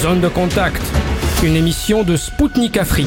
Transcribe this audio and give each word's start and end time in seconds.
Zone 0.00 0.22
de 0.22 0.28
contact, 0.28 0.80
une 1.44 1.56
émission 1.56 2.04
de 2.04 2.16
Spoutnik 2.16 2.78
Afrique. 2.78 3.06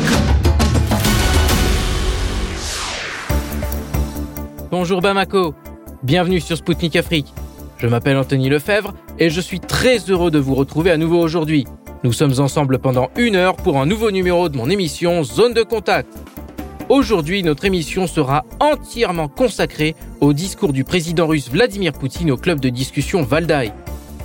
Bonjour 4.69 5.01
Bamako, 5.01 5.56
bienvenue 6.03 6.40
sur 6.40 6.56
Spoutnik 6.56 6.95
Afrique. 6.95 7.33
Je 7.79 7.87
m'appelle 7.87 8.16
Anthony 8.16 8.48
Lefebvre 8.48 8.93
et 9.18 9.32
je 9.32 9.41
suis 9.41 9.59
très 9.59 9.98
heureux 10.11 10.29
de 10.29 10.38
vous 10.38 10.54
retrouver 10.54 10.91
à 10.91 10.98
nouveau 10.98 11.20
aujourd'hui. 11.20 11.66
Nous 12.04 12.14
sommes 12.14 12.39
ensemble 12.39 12.77
pendant 12.77 13.10
une 13.18 13.38
heure 13.38 13.55
pour 13.55 13.82
un 13.82 13.88
nouveau 13.88 14.12
numéro 14.12 14.48
de 14.48 14.55
mon 14.55 14.70
émission 14.70 15.23
Zone 15.23 15.55
de 15.55 15.64
contact. 15.64 16.14
Aujourd'hui, 16.89 17.41
notre 17.41 17.66
émission 17.66 18.05
sera 18.05 18.46
entièrement 18.60 19.30
consacrée 19.30 19.96
au 20.21 20.32
discours 20.32 20.73
du 20.73 20.84
président 20.84 21.25
russe 21.25 21.50
Vladimir 21.50 21.94
Poutine 21.94 22.30
au 22.30 22.38
club 22.38 22.60
de 22.60 22.70
discussion 22.70 23.23
Valdai. 23.23 23.71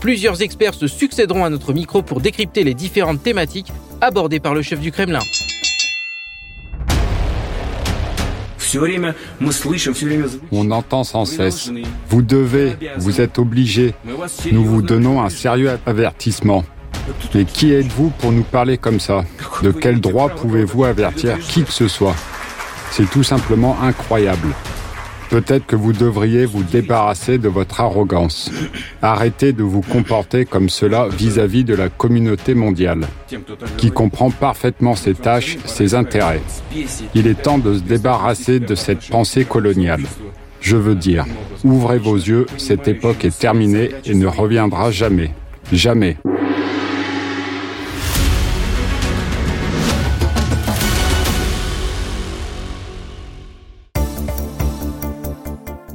Plusieurs 0.01 0.43
experts 0.43 0.75
se 0.75 0.87
succéderont 0.87 1.45
à 1.45 1.51
notre 1.51 1.73
micro 1.73 2.03
pour 2.03 2.21
décrypter 2.21 2.63
les 2.63 2.75
différentes 2.75 3.23
thématiques 3.23 3.73
abordées 4.01 4.39
par 4.41 4.55
le 4.55 4.63
chef 4.63 4.81
du 4.81 4.93
Kremlin. 4.93 5.21
On 10.53 10.71
entend 10.71 11.05
sans 11.05 11.25
cesse. 11.25 11.73
Vous 12.09 12.23
devez, 12.23 12.77
vous 12.99 13.21
êtes 13.21 13.39
obligé. 13.39 13.95
Nous 14.53 14.65
vous 14.65 14.83
donnons 14.83 15.23
un 15.23 15.31
sérieux 15.31 15.79
avertissement. 15.87 16.65
Et 17.35 17.45
qui 17.45 17.73
êtes-vous 17.73 18.11
pour 18.11 18.31
nous 18.31 18.43
parler 18.43 18.77
comme 18.77 19.01
ça? 19.01 19.25
De 19.63 19.73
quel 19.73 20.01
droit 20.01 20.29
pouvez-vous 20.29 20.85
avertir 20.85 21.39
qui 21.39 21.65
que 21.65 21.73
ce 21.73 21.89
soit? 21.89 22.15
C'est 22.91 23.09
tout 23.11 23.23
simplement 23.23 23.77
incroyable. 23.83 24.49
Peut-être 25.31 25.67
que 25.67 25.77
vous 25.77 25.93
devriez 25.93 26.47
vous 26.47 26.63
débarrasser 26.63 27.39
de 27.39 27.49
votre 27.49 27.81
arrogance. 27.81 28.51
Arrêtez 29.03 29.53
de 29.53 29.63
vous 29.63 29.83
comporter 29.83 30.45
comme 30.45 30.69
cela 30.69 31.09
vis-à-vis 31.09 31.65
de 31.65 31.75
la 31.75 31.89
communauté 31.89 32.55
mondiale, 32.55 33.07
qui 33.77 33.91
comprend 33.91 34.31
parfaitement 34.31 34.95
ses 34.95 35.15
tâches, 35.15 35.59
ses 35.67 35.95
intérêts. 35.95 36.41
Il 37.15 37.27
est 37.27 37.43
temps 37.43 37.59
de 37.59 37.75
se 37.75 37.81
débarrasser 37.81 38.59
de 38.59 38.75
cette 38.75 39.09
pensée 39.09 39.45
coloniale. 39.45 40.03
Je 40.61 40.77
veux 40.77 40.95
dire, 40.95 41.25
ouvrez 41.63 41.99
vos 41.99 42.17
yeux, 42.17 42.47
cette 42.57 42.89
époque 42.89 43.25
est 43.25 43.39
terminée 43.39 43.91
et 44.05 44.15
ne 44.15 44.27
reviendra 44.27 44.91
jamais. 44.91 45.31
Jamais. 45.73 46.17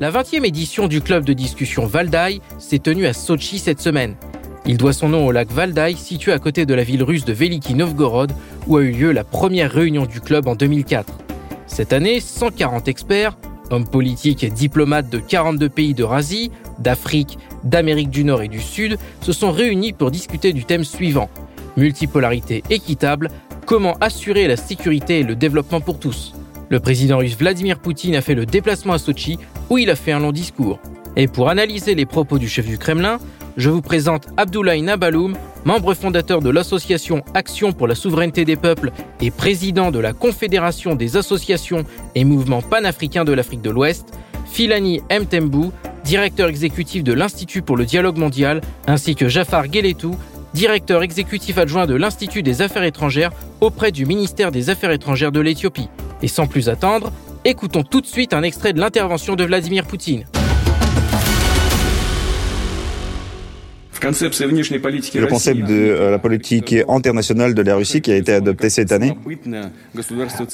La 0.04 0.12
20e 0.12 0.44
édition 0.44 0.90
du 0.90 1.00
club 1.00 1.23
de 1.23 1.32
discussion 1.32 1.86
Valdai 1.86 2.42
s'est 2.59 2.80
tenue 2.80 3.06
à 3.06 3.14
Sochi 3.14 3.58
cette 3.58 3.80
semaine. 3.80 4.18
Il 4.66 4.76
doit 4.76 4.92
son 4.92 5.08
nom 5.08 5.26
au 5.26 5.32
lac 5.32 5.50
Valdai, 5.50 5.96
situé 5.96 6.34
à 6.34 6.40
côté 6.40 6.66
de 6.66 6.73
la 6.73 6.84
ville 6.84 7.04
russe 7.04 7.23
de 7.23 7.32
Veliki 7.32 7.73
Novgorod, 7.73 8.34
où 8.68 8.76
a 8.76 8.81
eu 8.81 8.92
lieu 8.92 9.14
la 9.14 9.24
première 9.24 9.72
réunion 9.72 10.06
du 10.06 10.20
club 10.20 10.50
en 10.50 10.56
2004. 10.56 11.20
Cette 11.68 11.94
année, 11.94 12.20
140 12.20 12.90
experts, 12.90 13.38
hommes 13.70 13.88
politiques 13.88 14.44
et 14.44 14.50
diplomates 14.50 15.09
de 15.09 15.20
42 15.20 15.70
pays 15.70 15.94
d'Eurasie, 15.94 16.52
d'Afrique, 16.80 17.38
d'Amérique 17.64 18.09
du 18.09 18.26
Nord 18.26 18.42
et 18.42 18.50
du 18.50 18.59
Sud, 18.59 18.98
se 19.22 19.31
sont 19.31 19.54
réunis 19.54 19.94
pour 19.94 20.12
discuter 20.12 20.52
du 20.52 20.66
thème 20.66 20.84
suivant 20.84 21.30
multipolarité 21.78 22.62
équitable, 22.70 23.30
comment 23.66 23.96
assurer 24.02 24.50
la 24.50 24.58
sécurité 24.58 25.20
et 25.20 25.24
le 25.24 25.38
développement 25.38 25.80
pour 25.80 25.98
tous? 25.98 26.34
Le 26.69 26.80
président 26.80 27.17
russe 27.17 27.38
Vladimir 27.38 27.80
Poutine 27.80 28.16
a 28.16 28.22
fait 28.22 28.36
le 28.36 28.45
déplacement 28.45 28.94
à 28.94 28.97
Sochi 28.97 29.38
où 29.69 29.78
il 29.78 29.89
a 29.89 29.95
fait 29.95 30.11
un 30.11 30.19
long 30.19 30.31
discours. 30.31 30.80
Et 31.16 31.28
pour 31.28 31.50
analyser 31.50 31.94
les 31.94 32.06
propos 32.06 32.39
du 32.39 32.47
chef 32.47 32.66
du 32.66 32.78
Kremlin, 32.78 33.19
je 33.56 33.69
vous 33.69 33.81
présente 33.81 34.28
Abdoulaye 34.38 34.81
Nabaloum, 34.81 35.36
membre 35.64 35.94
fondateur 35.94 36.41
de 36.41 36.50
l'association 36.50 37.23
Action 37.36 37.72
pour 37.72 37.88
la 37.88 37.95
souveraineté 37.95 38.45
des 38.45 38.56
peuples 38.56 38.91
et 39.22 39.30
président 39.30 39.91
de 39.91 40.00
la 40.00 40.14
Confédération 40.14 40.95
des 40.95 41.17
associations 41.17 41.84
et 42.16 42.24
mouvements 42.24 42.63
panafricains 42.63 43.25
de 43.25 43.34
l'Afrique 43.34 43.62
de 43.62 43.69
l'Ouest, 43.69 44.13
Filani 44.47 45.01
Mtembou, 45.12 45.72
directeur 46.03 46.50
exécutif 46.50 47.03
de 47.03 47.13
l'Institut 47.13 47.62
pour 47.62 47.78
le 47.78 47.85
dialogue 47.85 48.18
mondial, 48.18 48.62
ainsi 48.88 49.16
que 49.16 49.30
Jafar 49.30 49.72
Geletou, 49.72 50.16
directeur 50.53 51.03
exécutif 51.03 51.58
adjoint 51.58 51.86
de 51.86 51.96
l'Institut 51.96 52.44
des 52.44 52.62
affaires 52.62 52.84
étrangères 52.84 53.31
auprès 53.62 53.91
du 53.91 54.06
ministère 54.06 54.52
des 54.52 54.69
Affaires 54.69 54.91
étrangères 54.91 55.31
de 55.31 55.40
l'Éthiopie. 55.40 55.90
Et 56.22 56.28
sans 56.28 56.47
plus 56.47 56.69
attendre, 56.69 57.12
écoutons 57.46 57.84
tout 57.84 58.02
de 58.02 58.06
suite 58.06 58.34
un 58.34 58.44
extrait 58.44 58.74
de 58.74 58.80
l'intervention 58.80 59.36
de 59.36 59.44
Vladimir 59.44 59.86
Poutine. 59.86 60.25
Le 64.03 65.28
concept 65.28 65.62
de 65.62 65.74
euh, 65.74 66.12
la 66.12 66.19
politique 66.19 66.75
internationale 66.88 67.53
de 67.53 67.62
la 67.62 67.75
Russie 67.75 68.02
qui 68.02 68.12
a 68.12 68.16
été 68.18 68.34
adopté 68.34 68.69
cette 68.69 68.91
année 68.91 69.14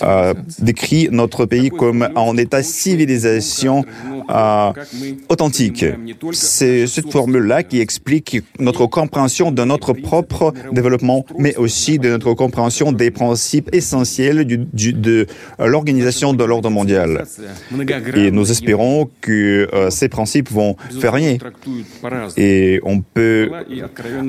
euh, 0.04 0.34
décrit 0.60 1.10
notre 1.12 1.46
pays 1.46 1.70
comme 1.70 2.08
en 2.16 2.38
état 2.38 2.62
civilisation 2.62 3.84
euh, 4.30 4.72
authentique. 5.30 5.86
C'est 6.32 6.86
cette 6.88 7.12
formule-là 7.12 7.64
qui 7.64 7.80
explique 7.80 8.42
notre 8.60 8.86
compréhension 8.86 9.52
de 9.52 9.64
notre 9.64 9.94
propre 9.94 10.54
développement, 10.72 11.26
mais 11.38 11.56
aussi 11.56 11.98
de 11.98 12.10
notre 12.10 12.34
compréhension 12.34 12.92
des 12.92 13.12
principes 13.12 13.70
essentiels 13.74 14.46
du, 14.46 14.58
du, 14.58 14.94
de 14.94 15.26
l'organisation 15.60 16.34
de 16.34 16.44
l'ordre 16.44 16.70
mondial. 16.70 17.26
Et 18.16 18.32
nous 18.32 18.52
espérons 18.52 19.10
que 19.22 19.68
euh, 19.74 19.90
ces 19.90 20.10
principes 20.10 20.50
vont 20.52 20.76
faire 21.00 21.14
rien. 21.14 21.38
Et 22.38 22.80
on 22.84 23.02
peut 23.02 23.39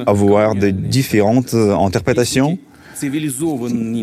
avoir 0.06 0.54
de 0.54 0.70
différentes 0.70 1.54
interprétations. 1.54 2.58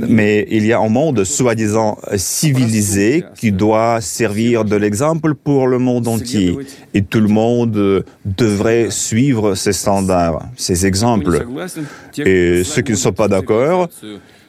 Mais 0.10 0.48
il 0.50 0.66
y 0.66 0.74
a 0.74 0.80
un 0.80 0.90
monde 0.90 1.24
soi-disant 1.24 2.00
civilisé 2.16 3.24
qui 3.38 3.52
doit 3.52 4.02
servir 4.02 4.66
de 4.66 4.76
l'exemple 4.76 5.36
pour 5.36 5.68
le 5.68 5.78
monde 5.78 6.08
entier. 6.08 6.58
Et 6.94 7.04
tout 7.04 7.20
le 7.20 7.28
monde 7.28 8.06
devrait 8.26 8.88
suivre 8.90 9.54
ces 9.56 9.74
standards, 9.74 10.48
ces 10.56 10.86
exemples. 10.86 11.46
Et 12.18 12.64
ceux 12.64 12.82
qui 12.82 12.94
ne 12.94 12.98
sont 12.98 13.14
pas 13.14 13.28
d'accord, 13.28 13.90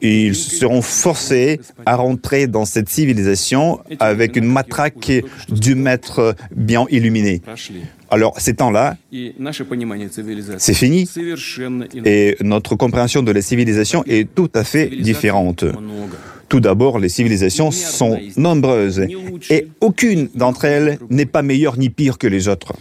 ils 0.01 0.35
seront 0.35 0.83
forcés 0.83 1.61
à 1.87 1.97
rentrer 1.97 2.47
dans 2.47 2.65
cette 2.65 2.89
civilisation 2.89 3.81
avec 4.01 4.37
une 4.37 4.47
matraque 4.47 5.11
du 5.49 5.75
maître 5.75 6.35
bien 6.55 6.87
illuminé. 6.91 7.43
Alors, 8.11 8.41
ces 8.41 8.55
temps-là, 8.55 8.97
c'est 10.59 10.75
fini. 10.75 11.09
Et 12.05 12.37
notre 12.41 12.75
compréhension 12.75 13.23
de 13.23 13.33
la 13.33 13.43
civilisation 13.43 14.03
est 14.07 14.33
tout 14.35 14.51
à 14.55 14.65
fait 14.65 14.89
différente. 14.89 15.65
Tout 16.49 16.61
d'abord, 16.61 16.99
les 16.99 17.11
civilisations 17.11 17.71
sont 17.71 18.19
nombreuses 18.37 19.05
et 19.51 19.69
aucune 19.81 20.31
d'entre 20.35 20.65
elles 20.65 20.99
n'est 21.11 21.27
pas 21.27 21.43
meilleure 21.43 21.79
ni 21.79 21.91
pire 21.91 22.17
que 22.17 22.27
les 22.27 22.49
autres. 22.49 22.73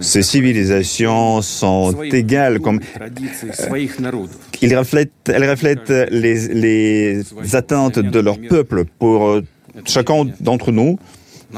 Ces 0.00 0.22
civilisations 0.22 1.42
sont 1.42 2.02
égales 2.04 2.60
comme 2.60 2.80
elles 4.62 4.76
reflètent, 4.78 5.10
elles 5.26 5.50
reflètent 5.50 5.92
les, 6.10 6.48
les 6.48 7.56
attentes 7.56 7.98
de 7.98 8.20
leur 8.20 8.38
peuple 8.38 8.84
pour 8.98 9.40
chacun 9.84 10.26
d'entre 10.40 10.70
nous. 10.70 10.98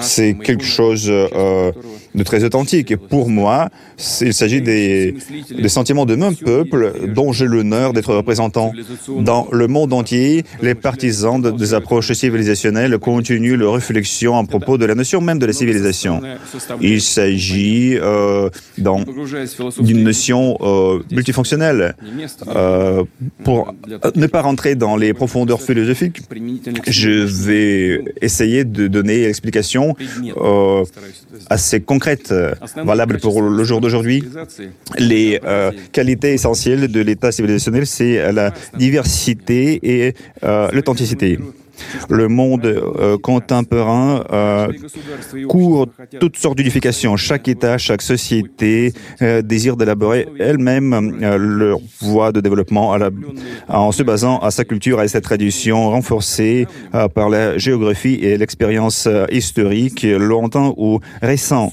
C'est 0.03 0.35
quelque 0.35 0.65
chose 0.65 1.07
euh, 1.09 1.73
de 2.15 2.23
très 2.23 2.45
authentique. 2.45 2.91
Et 2.91 2.97
pour 2.97 3.29
moi, 3.29 3.69
il 4.21 4.35
s'agit 4.35 4.61
des, 4.61 5.15
sentiments 5.69 6.07
de 6.07 6.15
mon 6.15 6.35
peuple 6.35 6.93
dont 7.15 7.33
j'ai 7.33 7.47
l'honneur 7.47 7.93
d'être 7.93 8.15
représentant. 8.15 8.73
Dans 9.21 9.49
le 9.53 9.67
monde 9.69 9.93
entier, 9.93 10.45
les 10.63 10.75
partisans 10.75 11.41
de, 11.41 11.51
des 11.51 11.75
approches 11.75 12.13
civilisationnelles 12.13 12.99
continuent 12.99 13.57
leur 13.57 13.75
réflexion 13.75 14.39
à 14.39 14.45
propos 14.45 14.79
de 14.79 14.87
la 14.87 14.95
notion 14.95 15.21
même 15.21 15.39
de 15.39 15.47
la 15.47 15.53
civilisation. 15.53 16.21
Il 16.81 17.01
s'agit 17.01 17.97
euh, 17.97 18.49
d'une 18.79 20.03
notion 20.03 20.57
euh, 20.61 21.03
multifonctionnelle. 21.11 21.97
Euh, 22.49 23.05
pour 23.45 23.75
ne 24.15 24.27
pas 24.27 24.43
rentrer 24.43 24.75
dans 24.75 24.97
les 24.97 25.13
profondeurs 25.15 25.61
philosophiques, 25.61 26.23
je 26.87 27.11
vais 27.11 28.05
essayer 28.21 28.65
de 28.65 28.89
donner 28.89 29.21
l'explication 29.27 29.86
euh, 30.37 30.85
assez 31.51 31.81
concrète, 31.81 32.35
valable 32.77 33.19
pour 33.19 33.43
le 33.43 33.65
jour 33.65 33.81
d'aujourd'hui. 33.81 34.25
Les 34.99 35.41
euh, 35.45 35.71
qualités 35.93 36.33
essentielles 36.33 36.89
de 36.89 37.01
l'État 37.01 37.33
civilisationnel, 37.33 37.87
c'est 37.87 38.33
la 38.33 38.53
diversité 38.79 39.81
et 39.83 40.15
euh, 40.43 40.69
l'authenticité. 40.73 41.39
Le 42.09 42.29
monde 42.29 42.83
contemporain 43.23 44.25
court 45.49 45.89
toutes 46.21 46.37
sortes 46.37 46.57
d'unifications. 46.57 47.17
Chaque 47.17 47.49
État, 47.49 47.79
chaque 47.79 48.03
société 48.03 48.93
désire 49.45 49.77
d'élaborer 49.77 50.29
elle-même 50.39 51.19
leur 51.21 51.79
voie 52.01 52.33
de 52.33 52.41
développement 52.41 52.97
en 53.69 53.93
se 53.93 54.03
basant 54.03 54.39
à 54.39 54.51
sa 54.51 54.65
culture 54.65 55.01
et 55.01 55.05
à 55.05 55.09
sa 55.09 55.21
tradition 55.21 55.91
renforcée 55.91 56.67
par 57.15 57.29
la 57.29 57.59
géographie 57.59 58.19
et 58.23 58.37
l'expérience 58.37 59.09
historique 59.31 60.03
longtemps 60.05 60.75
ou 60.77 61.01
récent. 61.23 61.73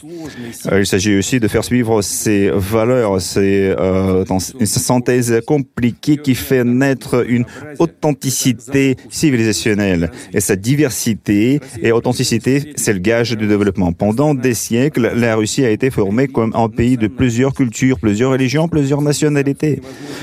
Il 0.72 0.86
s'agit 0.86 1.18
aussi 1.18 1.40
de 1.40 1.48
faire 1.48 1.64
suivre 1.64 2.02
ces 2.02 2.50
valeurs, 2.54 3.18
euh, 3.38 4.26
une 4.60 4.66
synthèse 4.66 5.42
compliquée 5.46 6.18
qui 6.18 6.36
fait 6.36 6.64
naître 6.64 7.26
une 7.28 7.46
authenticité 7.80 8.96
civilisationnelle. 9.10 9.93
Et 10.34 10.40
cette 10.40 10.62
diversité 10.62 11.60
et 11.82 11.92
authenticité, 11.92 12.74
c'est 12.76 12.94
le 12.94 13.00
gage 13.00 13.32
du 13.32 13.48
développement. 13.48 13.92
Pendant 13.92 14.34
des 14.34 14.54
siècles, 14.54 15.12
la 15.16 15.36
Russie 15.36 15.66
a 15.66 15.70
été 15.70 15.90
formée 15.90 16.28
comme 16.28 16.52
un 16.56 16.70
pays 16.70 16.98
de 16.98 17.08
plusieurs 17.08 17.54
cultures, 17.54 18.00
plusieurs 18.00 18.32
religions, 18.32 18.68
plusieurs 18.68 19.02
nationalités. 19.02 19.82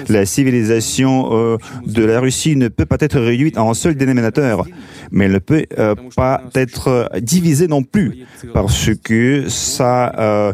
La 0.09 0.27
civilisation 0.27 1.31
euh, 1.33 1.57
de 1.87 2.05
la 2.05 2.21
Russie 2.21 2.57
ne 2.57 2.69
peut 2.69 2.87
pas 2.87 2.97
être 3.01 3.21
réduite 3.21 3.57
à 3.57 3.63
un 3.63 3.75
seul 3.75 3.95
dénominateur, 3.95 4.65
mais 5.11 5.27
elle 5.27 5.33
ne 5.33 5.39
peut 5.39 5.65
euh, 5.79 5.95
pas 6.17 6.43
être 6.55 7.11
divisée 7.21 7.69
non 7.69 7.83
plus, 7.83 8.27
parce 8.53 8.91
que 9.03 9.49
ça 9.49 10.13
euh, 10.19 10.53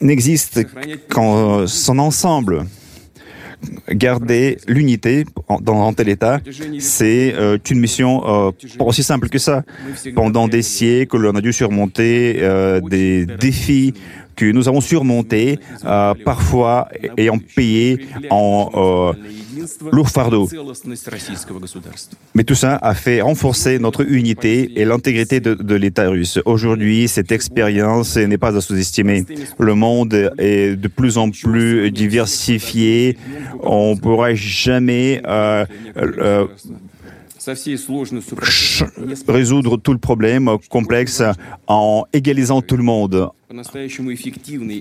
n'existe 0.00 0.66
qu'en 1.08 1.66
son 1.66 1.98
ensemble. 1.98 2.64
Garder 3.90 4.58
l'unité 4.66 5.24
dans 5.60 5.86
un 5.86 5.92
tel 5.92 6.08
état, 6.08 6.40
c'est 6.78 7.34
euh, 7.34 7.58
une 7.70 7.80
mission 7.80 8.48
euh, 8.48 8.50
aussi 8.78 9.02
simple 9.02 9.28
que 9.28 9.38
ça. 9.38 9.64
Pendant 10.14 10.48
des 10.48 10.62
siècles, 10.62 11.26
on 11.26 11.36
a 11.36 11.40
dû 11.40 11.52
surmonter 11.52 12.38
euh, 12.40 12.80
des 12.80 13.26
défis 13.26 13.94
que 14.36 14.50
nous 14.50 14.68
avons 14.68 14.80
surmontés, 14.80 15.58
euh, 15.84 16.14
parfois 16.24 16.88
ayant 17.16 17.38
payé 17.38 18.06
en 18.30 19.12
lourd 19.90 20.08
fardeau. 20.08 20.48
Mais 22.34 22.44
tout 22.44 22.54
ça 22.54 22.78
a 22.80 22.94
fait 22.94 23.20
renforcer 23.20 23.78
notre 23.78 24.08
unité 24.10 24.80
et 24.80 24.84
l'intégrité 24.84 25.40
de, 25.40 25.54
de 25.54 25.74
l'État 25.74 26.08
russe. 26.08 26.38
Aujourd'hui, 26.44 27.08
cette 27.08 27.32
expérience 27.32 28.16
n'est 28.16 28.38
pas 28.38 28.56
à 28.56 28.60
sous-estimer. 28.60 29.24
Le 29.58 29.74
monde 29.74 30.32
est 30.38 30.76
de 30.76 30.88
plus 30.88 31.18
en 31.18 31.30
plus 31.30 31.90
diversifié. 31.90 33.16
On 33.62 33.94
ne 33.94 34.00
pourra 34.00 34.34
jamais 34.34 35.20
euh, 35.26 35.64
euh, 35.96 36.46
résoudre 39.28 39.76
tout 39.76 39.92
le 39.92 39.98
problème 39.98 40.50
complexe 40.68 41.22
en 41.66 42.04
égalisant 42.12 42.62
tout 42.62 42.76
le 42.76 42.84
monde, 42.84 43.28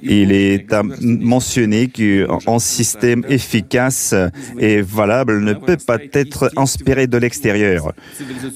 il 0.03 0.31
est 0.31 0.73
à 0.73 0.83
mentionner 0.83 1.87
qu'un 1.87 2.59
système 2.59 3.23
efficace 3.29 4.13
et 4.59 4.81
valable 4.81 5.41
ne 5.41 5.53
peut 5.53 5.77
pas 5.77 5.97
être 6.13 6.51
inspiré 6.57 7.07
de 7.07 7.17
l'extérieur. 7.17 7.93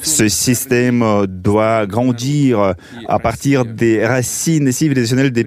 Ce 0.02 0.28
système 0.28 1.26
doit 1.28 1.86
grandir 1.86 2.76
à 3.08 3.20
partir 3.20 3.66
des 3.66 4.06
racines 4.06 4.72
civilisationnelles 4.72 5.32
des 5.32 5.46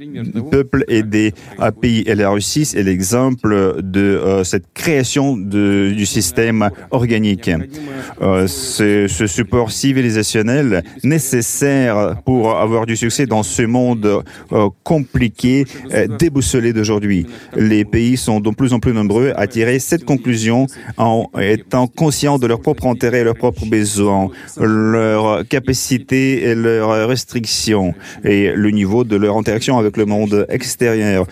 peuples 0.51 0.85
et 0.89 1.03
des 1.03 1.33
pays. 1.81 2.03
Et 2.07 2.15
la 2.15 2.31
Russie 2.31 2.69
est 2.75 2.83
l'exemple 2.83 3.83
de 3.83 4.01
euh, 4.01 4.45
cette 4.45 4.73
création 4.75 5.37
de, 5.37 5.93
du 5.95 6.07
système 6.07 6.71
organique. 6.91 7.51
Euh, 8.21 8.47
ce, 8.47 9.07
ce 9.09 9.27
support 9.27 9.71
civilisationnel 9.71 10.83
nécessaire 11.05 12.17
pour 12.25 12.57
avoir 12.57 12.87
du 12.87 12.97
succès 12.97 13.27
dans 13.27 13.43
ce 13.43 13.63
monde 13.63 14.07
euh, 14.53 14.58
compliqué, 14.83 15.65
euh, 15.93 16.07
déboussolé 16.19 16.73
d'aujourd'hui. 16.73 17.27
Les 17.57 17.85
pays 17.85 18.17
sont 18.17 18.41
de 18.41 18.51
plus 18.51 18.73
en 18.73 18.81
plus 18.81 18.93
nombreux 18.93 19.33
à 19.37 19.47
tirer 19.47 19.79
cette 19.79 20.05
conclusion 20.05 20.67
en 20.97 21.29
étant 21.41 21.87
conscients 21.87 22.39
de 22.39 22.47
leur 22.47 22.61
propre 22.61 22.87
intérêt 22.87 23.21
et 23.21 23.25
leurs 23.25 23.37
propres 23.37 23.67
besoins, 23.67 24.31
leurs 24.59 25.47
capacités 25.49 26.43
et 26.43 26.55
leurs 26.55 27.09
restrictions 27.09 27.95
et 28.25 28.53
le 28.55 28.71
niveau 28.71 29.05
de 29.05 29.17
leur 29.17 29.37
interaction 29.37 29.79
avec 29.79 29.97
le 29.97 30.07
monde 30.07 30.47
extérieur. 30.49 31.27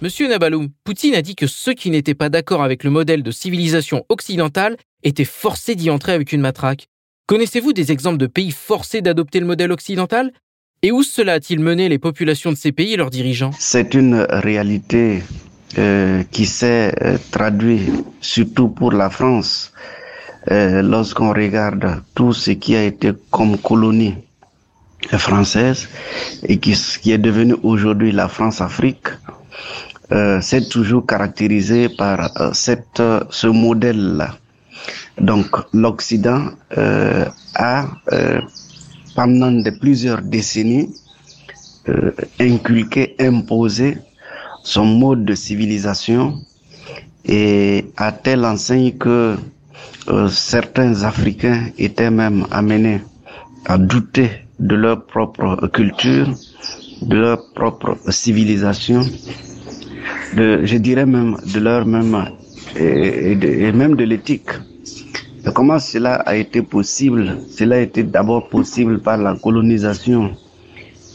Monsieur 0.00 0.28
Nabaloum, 0.28 0.68
Poutine 0.84 1.16
a 1.16 1.22
dit 1.22 1.34
que 1.34 1.48
ceux 1.48 1.74
qui 1.74 1.90
n'étaient 1.90 2.14
pas 2.14 2.28
d'accord 2.28 2.62
avec 2.62 2.84
le 2.84 2.90
modèle 2.90 3.24
de 3.24 3.32
civilisation 3.32 4.04
occidentale 4.08 4.76
étaient 5.02 5.24
forcés 5.24 5.74
d'y 5.74 5.90
entrer 5.90 6.12
avec 6.12 6.32
une 6.32 6.40
matraque. 6.40 6.88
Connaissez-vous 7.28 7.74
des 7.74 7.92
exemples 7.92 8.16
de 8.16 8.26
pays 8.26 8.52
forcés 8.52 9.02
d'adopter 9.02 9.38
le 9.38 9.44
modèle 9.44 9.70
occidental? 9.70 10.32
Et 10.80 10.90
où 10.90 11.02
cela 11.02 11.34
a-t-il 11.34 11.60
mené 11.60 11.90
les 11.90 11.98
populations 11.98 12.50
de 12.50 12.56
ces 12.56 12.72
pays 12.72 12.94
et 12.94 12.96
leurs 12.96 13.10
dirigeants? 13.10 13.50
C'est 13.58 13.92
une 13.92 14.26
réalité 14.30 15.22
euh, 15.76 16.22
qui 16.30 16.46
s'est 16.46 16.94
euh, 17.02 17.18
traduite 17.30 17.92
surtout 18.22 18.68
pour 18.68 18.92
la 18.92 19.10
France 19.10 19.74
euh, 20.50 20.80
lorsqu'on 20.80 21.34
regarde 21.34 22.02
tout 22.14 22.32
ce 22.32 22.52
qui 22.52 22.74
a 22.74 22.84
été 22.84 23.12
comme 23.30 23.58
colonie 23.58 24.14
française 25.18 25.86
et 26.44 26.56
qui, 26.56 26.72
qui 27.02 27.12
est 27.12 27.18
devenu 27.18 27.56
aujourd'hui 27.62 28.10
la 28.10 28.28
France-Afrique. 28.28 29.08
C'est 30.40 30.66
toujours 30.70 31.04
caractérisé 31.04 31.90
par 31.90 32.30
ce 32.54 33.46
modèle-là 33.46 34.38
donc 35.20 35.46
l'Occident 35.72 36.50
euh, 36.76 37.24
a, 37.54 37.86
euh, 38.12 38.40
pendant 39.14 39.50
de 39.50 39.70
plusieurs 39.70 40.22
décennies, 40.22 40.94
euh, 41.88 42.12
inculqué, 42.40 43.16
imposé 43.20 43.98
son 44.62 44.84
mode 44.86 45.24
de 45.24 45.34
civilisation 45.34 46.40
et 47.24 47.86
à 47.96 48.12
telle 48.12 48.44
enseigne 48.44 48.92
que 48.92 49.36
certains 50.30 51.02
Africains 51.02 51.66
étaient 51.78 52.10
même 52.10 52.46
amenés 52.50 53.00
à 53.66 53.76
douter 53.76 54.30
de 54.58 54.74
leur 54.74 55.04
propre 55.06 55.68
culture, 55.68 56.28
de 57.02 57.16
leur 57.16 57.44
propre 57.52 57.98
civilisation, 58.08 59.02
de, 60.36 60.64
je 60.64 60.76
dirais 60.78 61.04
même 61.06 61.36
de 61.52 61.60
leur 61.60 61.84
même 61.86 62.30
et 62.76 63.72
même 63.72 63.96
de 63.96 64.04
l'éthique. 64.04 64.50
Comment 65.54 65.78
cela 65.78 66.16
a 66.16 66.36
été 66.36 66.62
possible? 66.62 67.38
Cela 67.50 67.76
a 67.76 67.78
été 67.80 68.02
d'abord 68.02 68.48
possible 68.48 68.98
par 69.00 69.16
la 69.18 69.36
colonisation 69.36 70.32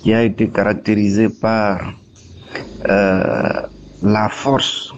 qui 0.01 0.13
a 0.13 0.23
été 0.23 0.47
caractérisée 0.49 1.29
par 1.29 1.93
euh, 2.89 3.61
la 4.01 4.29
force 4.29 4.93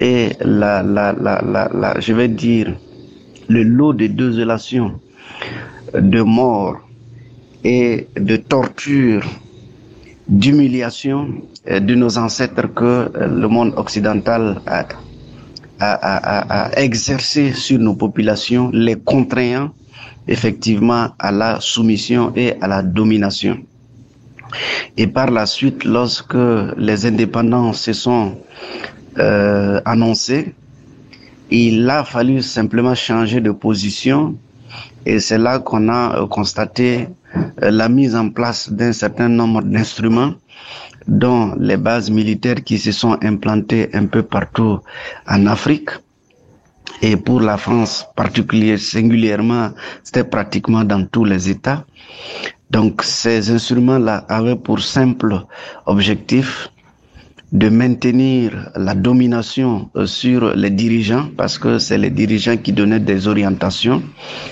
et 0.00 0.30
la, 0.40 0.82
la, 0.82 1.12
la, 1.12 1.40
la, 1.42 2.00
je 2.00 2.12
vais 2.12 2.28
dire, 2.28 2.74
le 3.48 3.62
lot 3.62 3.92
de 3.92 4.06
désolation, 4.06 5.00
de 5.94 6.22
mort 6.22 6.78
et 7.64 8.06
de 8.16 8.36
torture, 8.36 9.22
d'humiliation 10.28 11.28
de 11.66 11.94
nos 11.94 12.18
ancêtres 12.18 12.72
que 12.74 13.10
le 13.14 13.48
monde 13.48 13.72
occidental 13.76 14.60
a 14.66 14.84
à, 15.80 15.92
à, 15.92 16.64
à, 16.66 16.80
exercer 16.80 17.52
sur 17.52 17.78
nos 17.78 17.94
populations, 17.94 18.70
les 18.72 18.96
contraignant 18.96 19.70
effectivement 20.26 21.08
à 21.18 21.32
la 21.32 21.60
soumission 21.60 22.32
et 22.36 22.54
à 22.60 22.66
la 22.68 22.82
domination. 22.82 23.58
Et 24.96 25.06
par 25.06 25.30
la 25.30 25.46
suite, 25.46 25.84
lorsque 25.84 26.36
les 26.76 27.06
indépendants 27.06 27.72
se 27.72 27.92
sont 27.92 28.38
euh, 29.18 29.80
annoncés, 29.84 30.54
il 31.50 31.88
a 31.88 32.04
fallu 32.04 32.42
simplement 32.42 32.94
changer 32.94 33.40
de 33.40 33.50
position 33.50 34.36
et 35.06 35.20
c'est 35.20 35.38
là 35.38 35.58
qu'on 35.60 35.88
a 35.88 36.26
constaté 36.28 37.08
la 37.58 37.88
mise 37.88 38.14
en 38.14 38.28
place 38.28 38.70
d'un 38.70 38.92
certain 38.92 39.28
nombre 39.28 39.62
d'instruments 39.62 40.34
dont 41.08 41.54
les 41.58 41.78
bases 41.78 42.10
militaires 42.10 42.62
qui 42.62 42.78
se 42.78 42.92
sont 42.92 43.18
implantées 43.22 43.88
un 43.94 44.06
peu 44.06 44.22
partout 44.22 44.78
en 45.26 45.46
Afrique. 45.46 45.90
Et 47.00 47.16
pour 47.16 47.40
la 47.40 47.56
France 47.56 48.06
particulièrement, 48.14 48.78
singulièrement, 48.78 49.70
c'était 50.04 50.24
pratiquement 50.24 50.84
dans 50.84 51.04
tous 51.06 51.24
les 51.24 51.48
États. 51.48 51.84
Donc 52.70 53.02
ces 53.02 53.50
instruments-là 53.50 54.26
avaient 54.28 54.56
pour 54.56 54.80
simple 54.80 55.34
objectif 55.86 56.68
de 57.52 57.68
maintenir 57.70 58.70
la 58.76 58.94
domination 58.94 59.90
euh, 59.96 60.06
sur 60.06 60.54
les 60.54 60.70
dirigeants 60.70 61.28
parce 61.36 61.58
que 61.58 61.78
c'est 61.78 61.96
les 61.96 62.10
dirigeants 62.10 62.58
qui 62.58 62.72
donnaient 62.72 63.00
des 63.00 63.26
orientations. 63.26 64.02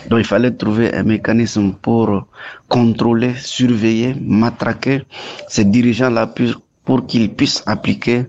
Donc 0.08 0.20
il 0.20 0.24
fallait 0.24 0.52
trouver 0.52 0.94
un 0.94 1.02
mécanisme 1.02 1.72
pour 1.82 2.26
contrôler, 2.68 3.34
surveiller, 3.36 4.14
matraquer 4.20 5.02
ces 5.48 5.64
dirigeants-là 5.66 6.32
pour 6.84 7.06
qu'ils 7.06 7.34
puissent 7.34 7.62
appliquer 7.66 8.26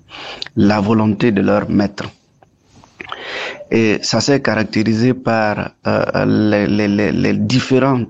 la 0.58 0.82
volonté 0.82 1.32
de 1.32 1.42
leur 1.42 1.70
maître. 1.70 2.10
Et 3.72 4.00
ça 4.02 4.20
s'est 4.20 4.42
caractérisé 4.42 5.14
par 5.14 5.72
euh, 5.86 6.26
les, 6.26 6.68
les, 6.68 6.88
les, 6.88 7.12
les 7.12 7.34
différentes 7.34 8.10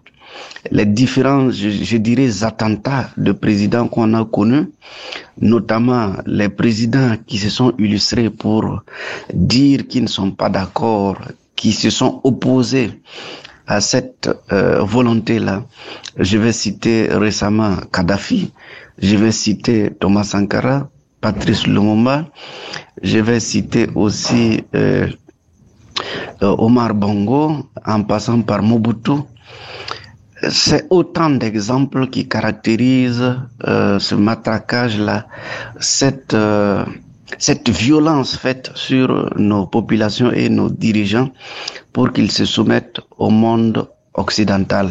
les 0.71 0.85
différents, 0.85 1.49
je, 1.51 1.97
dirais, 1.97 2.43
attentats 2.43 3.09
de 3.17 3.31
présidents 3.31 3.87
qu'on 3.87 4.13
a 4.13 4.25
connus, 4.25 4.67
notamment 5.39 6.13
les 6.25 6.49
présidents 6.49 7.15
qui 7.25 7.37
se 7.37 7.49
sont 7.49 7.73
illustrés 7.77 8.29
pour 8.29 8.81
dire 9.33 9.87
qu'ils 9.87 10.03
ne 10.03 10.07
sont 10.07 10.31
pas 10.31 10.49
d'accord, 10.49 11.17
qui 11.55 11.71
se 11.71 11.89
sont 11.89 12.21
opposés 12.23 12.91
à 13.67 13.81
cette 13.81 14.29
euh, 14.51 14.81
volonté-là. 14.83 15.65
Je 16.17 16.37
vais 16.37 16.53
citer 16.53 17.07
récemment 17.11 17.75
Kadhafi, 17.91 18.51
je 18.97 19.15
vais 19.17 19.31
citer 19.31 19.91
Thomas 19.99 20.23
Sankara, 20.23 20.89
Patrice 21.21 21.67
Lumumba, 21.67 22.25
je 23.01 23.19
vais 23.19 23.39
citer 23.39 23.87
aussi 23.95 24.63
euh, 24.75 25.07
euh, 26.43 26.55
Omar 26.57 26.93
Bongo, 26.93 27.67
en 27.85 28.03
passant 28.03 28.41
par 28.41 28.61
Mobutu, 28.61 29.13
c'est 30.49 30.87
autant 30.89 31.29
d'exemples 31.29 32.07
qui 32.07 32.27
caractérisent 32.27 33.35
euh, 33.67 33.99
ce 33.99 34.15
matraquage-là, 34.15 35.27
cette, 35.79 36.33
euh, 36.33 36.83
cette 37.37 37.69
violence 37.69 38.35
faite 38.37 38.71
sur 38.75 39.33
nos 39.37 39.65
populations 39.67 40.31
et 40.31 40.49
nos 40.49 40.69
dirigeants 40.69 41.29
pour 41.93 42.11
qu'ils 42.11 42.31
se 42.31 42.45
soumettent 42.45 42.99
au 43.17 43.29
monde 43.29 43.87
occidental. 44.13 44.89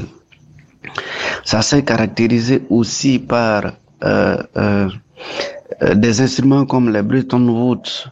Ça 1.45 1.63
s'est 1.63 1.85
caractérisé 1.85 2.63
aussi 2.71 3.19
par 3.19 3.73
euh, 4.05 4.37
euh 4.57 4.89
des 5.95 6.21
instruments 6.21 6.65
comme 6.65 6.91
les 6.93 7.03
Bretton 7.03 7.47
Woods 7.49 8.09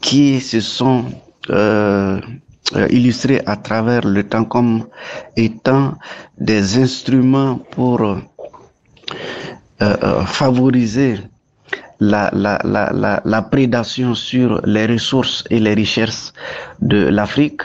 qui 0.00 0.40
se 0.40 0.60
sont 0.60 1.04
euh, 1.50 2.20
illustrés 2.90 3.40
à 3.46 3.56
travers 3.56 4.04
le 4.06 4.22
temps 4.24 4.44
comme 4.44 4.84
étant 5.36 5.94
des 6.38 6.78
instruments 6.78 7.56
pour 7.70 8.02
euh, 8.02 8.16
euh, 9.82 10.24
favoriser 10.24 11.18
la, 12.00 12.30
la, 12.32 12.60
la, 12.64 13.20
la, 13.24 13.42
prédation 13.42 14.14
sur 14.14 14.60
les 14.64 14.86
ressources 14.86 15.44
et 15.50 15.58
les 15.58 15.74
richesses 15.74 16.32
de 16.80 17.08
l'Afrique. 17.08 17.62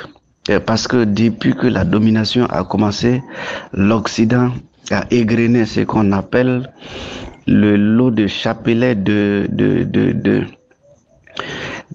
Parce 0.66 0.88
que 0.90 1.06
depuis 1.06 1.56
que 1.56 1.68
la 1.68 1.86
domination 1.86 2.46
a 2.48 2.66
commencé, 2.66 3.22
l'Occident 3.72 4.52
a 4.92 5.06
égrené 5.10 5.66
ce 5.66 5.82
qu'on 5.82 6.12
appelle 6.12 6.70
le 7.48 7.78
lot 7.78 8.12
de 8.12 8.28
chapelets 8.28 8.96
de, 8.96 9.48
de, 9.50 9.84
de, 9.84 10.12
de 10.12 10.44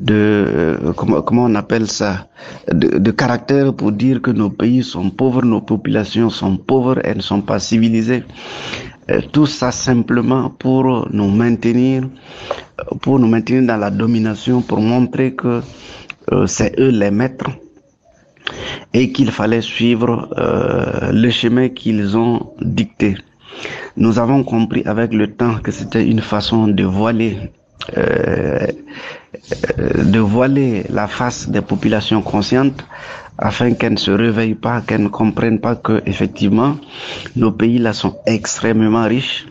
de 0.00 0.14
euh, 0.14 0.92
comment, 0.94 1.22
comment 1.22 1.44
on 1.44 1.54
appelle 1.54 1.88
ça 1.88 2.28
de, 2.72 2.98
de, 2.98 3.10
caractère 3.10 3.74
pour 3.74 3.92
dire 3.92 4.22
que 4.22 4.30
nos 4.30 4.50
pays 4.50 4.82
sont 4.82 5.10
pauvres, 5.10 5.42
nos 5.44 5.60
populations 5.60 6.30
sont 6.30 6.56
pauvres, 6.56 7.00
elles 7.04 7.16
ne 7.18 7.22
sont 7.22 7.40
pas 7.42 7.58
civilisées. 7.58 8.22
Euh, 9.10 9.20
tout 9.32 9.46
ça 9.46 9.72
simplement 9.72 10.50
pour 10.50 11.08
nous 11.10 11.28
maintenir, 11.28 12.08
pour 13.00 13.18
nous 13.18 13.26
maintenir 13.26 13.62
dans 13.66 13.76
la 13.76 13.90
domination, 13.90 14.60
pour 14.60 14.80
montrer 14.80 15.34
que 15.34 15.62
euh, 16.32 16.46
c'est 16.46 16.78
eux 16.78 16.90
les 16.90 17.10
maîtres 17.10 17.50
et 18.92 19.10
qu'il 19.12 19.30
fallait 19.30 19.62
suivre 19.62 20.28
euh, 20.38 21.10
le 21.12 21.30
chemin 21.30 21.68
qu'ils 21.70 22.16
ont 22.16 22.52
dicté. 22.60 23.16
Nous 23.96 24.18
avons 24.18 24.44
compris 24.44 24.82
avec 24.84 25.12
le 25.12 25.34
temps 25.34 25.56
que 25.58 25.72
c'était 25.72 26.06
une 26.06 26.20
façon 26.20 26.68
de 26.68 26.84
voiler 26.84 27.50
euh, 27.96 28.66
de 30.04 30.18
voiler 30.18 30.84
la 30.90 31.06
face 31.06 31.48
des 31.48 31.60
populations 31.62 32.22
conscientes 32.22 32.84
afin 33.38 33.72
qu'elles 33.74 33.92
ne 33.92 33.96
se 33.98 34.10
réveillent 34.10 34.56
pas, 34.56 34.80
qu'elles 34.80 35.02
ne 35.04 35.08
comprennent 35.08 35.60
pas 35.60 35.76
que 35.76 36.02
effectivement 36.06 36.76
nos 37.36 37.52
pays 37.52 37.78
là 37.78 37.92
sont 37.92 38.16
extrêmement 38.26 39.04
riches, 39.06 39.46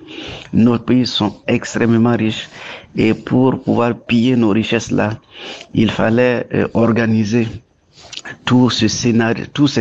nos 0.54 0.78
pays 0.78 1.06
sont 1.06 1.38
extrêmement 1.48 2.16
riches 2.16 2.50
et 2.96 3.14
pour 3.14 3.60
pouvoir 3.62 3.96
piller 3.96 4.36
nos 4.36 4.50
richesses 4.50 4.92
là, 4.92 5.12
il 5.74 5.90
fallait 5.90 6.48
euh, 6.54 6.68
organiser 6.74 7.48
tous 8.46 8.70
ces 8.70 8.90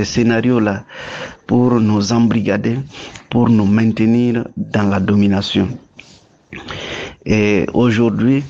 scénarios 0.05 0.61
là 0.61 0.85
pour 1.47 1.81
nous 1.81 2.13
embrigader, 2.13 2.79
pour 3.29 3.49
nous 3.49 3.67
maintenir 3.67 4.47
dans 4.57 4.89
la 4.89 5.01
domination. 5.01 5.69
Et 7.27 7.67
aujourd'hui, 7.75 8.45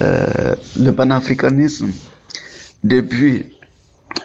euh, 0.00 0.54
le 0.78 0.90
panafricanisme, 0.92 1.90
depuis 2.82 3.52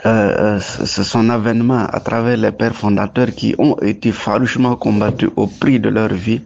euh, 0.05 0.60
son 0.60 1.29
avènement 1.29 1.86
à 1.88 2.00
travers 2.00 2.38
les 2.38 2.51
pères 2.51 2.75
fondateurs 2.75 3.31
qui 3.31 3.53
ont 3.57 3.75
été 3.81 4.12
farouchement 4.13 4.75
combattus 4.77 5.29
au 5.36 5.48
prix 5.48 5.79
de 5.79 5.89
leur 5.89 6.13
vie, 6.13 6.41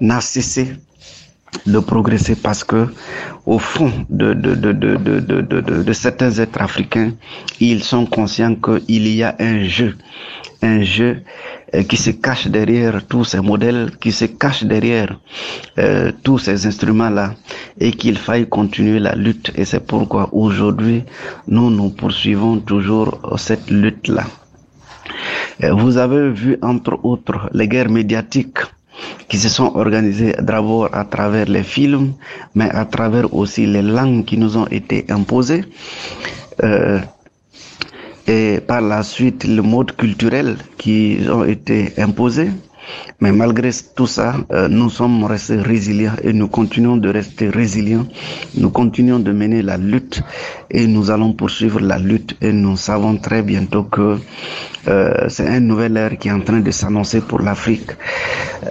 n'a 0.00 0.20
cessé 0.20 0.74
de 1.66 1.78
progresser 1.78 2.34
parce 2.36 2.64
que 2.64 2.86
au 3.46 3.58
fond 3.58 3.92
de, 4.08 4.34
de, 4.34 4.54
de, 4.54 4.72
de, 4.72 4.96
de, 4.96 5.82
de, 5.82 5.92
certains 5.92 6.32
êtres 6.38 6.60
africains, 6.60 7.12
ils 7.60 7.82
sont 7.82 8.06
conscients 8.06 8.54
qu'il 8.54 9.08
y 9.08 9.22
a 9.22 9.36
un 9.38 9.64
jeu, 9.64 9.96
un 10.62 10.82
jeu 10.82 11.22
euh, 11.74 11.82
qui 11.82 11.96
se 11.96 12.10
cache 12.10 12.46
derrière 12.48 13.06
tous 13.06 13.24
ces 13.24 13.40
modèles, 13.40 13.90
qui 14.00 14.12
se 14.12 14.24
cache 14.24 14.64
derrière 14.64 15.18
euh, 15.78 16.12
tous 16.22 16.38
ces 16.38 16.66
instruments-là 16.66 17.34
et 17.78 17.92
qu'il 17.92 18.18
faille 18.18 18.48
continuer 18.48 18.98
la 18.98 19.14
lutte. 19.14 19.52
Et 19.56 19.64
c'est 19.64 19.86
pourquoi 19.86 20.28
aujourd'hui, 20.32 21.04
nous, 21.48 21.70
nous 21.70 21.90
poursuivons 21.90 22.58
toujours 22.58 23.18
cette 23.36 23.70
lutte-là. 23.70 24.24
Euh, 25.62 25.72
vous 25.74 25.96
avez 25.98 26.30
vu, 26.30 26.58
entre 26.62 26.98
autres, 27.04 27.50
les 27.52 27.68
guerres 27.68 27.90
médiatiques 27.90 28.58
qui 29.28 29.38
se 29.38 29.48
sont 29.48 29.72
organisées 29.74 30.34
d'abord 30.40 30.88
à 30.92 31.04
travers 31.04 31.46
les 31.46 31.62
films, 31.62 32.12
mais 32.54 32.70
à 32.70 32.84
travers 32.84 33.32
aussi 33.34 33.66
les 33.66 33.82
langues 33.82 34.24
qui 34.24 34.36
nous 34.38 34.56
ont 34.56 34.66
été 34.66 35.06
imposées. 35.10 35.64
Euh, 36.62 37.00
et 38.26 38.60
par 38.60 38.80
la 38.80 39.02
suite 39.02 39.44
le 39.44 39.62
mode 39.62 39.96
culturel 39.96 40.56
qui 40.78 41.18
ont 41.28 41.44
été 41.44 41.92
imposés. 41.98 42.50
Mais 43.20 43.30
malgré 43.32 43.70
tout 43.94 44.06
ça, 44.08 44.34
euh, 44.52 44.68
nous 44.68 44.90
sommes 44.90 45.24
restés 45.24 45.56
résilients 45.60 46.14
et 46.22 46.32
nous 46.32 46.48
continuons 46.48 46.96
de 46.96 47.08
rester 47.08 47.48
résilients. 47.48 48.06
Nous 48.56 48.70
continuons 48.70 49.20
de 49.20 49.30
mener 49.32 49.62
la 49.62 49.76
lutte 49.76 50.22
et 50.70 50.86
nous 50.86 51.10
allons 51.10 51.32
poursuivre 51.32 51.80
la 51.80 51.98
lutte 51.98 52.36
et 52.40 52.52
nous 52.52 52.76
savons 52.76 53.16
très 53.18 53.42
bientôt 53.42 53.84
que 53.84 54.18
euh, 54.88 55.28
c'est 55.28 55.46
un 55.46 55.60
nouvel 55.60 55.96
ère 55.96 56.18
qui 56.18 56.28
est 56.28 56.32
en 56.32 56.40
train 56.40 56.58
de 56.60 56.70
s'annoncer 56.72 57.20
pour 57.20 57.40
l'Afrique. 57.40 57.92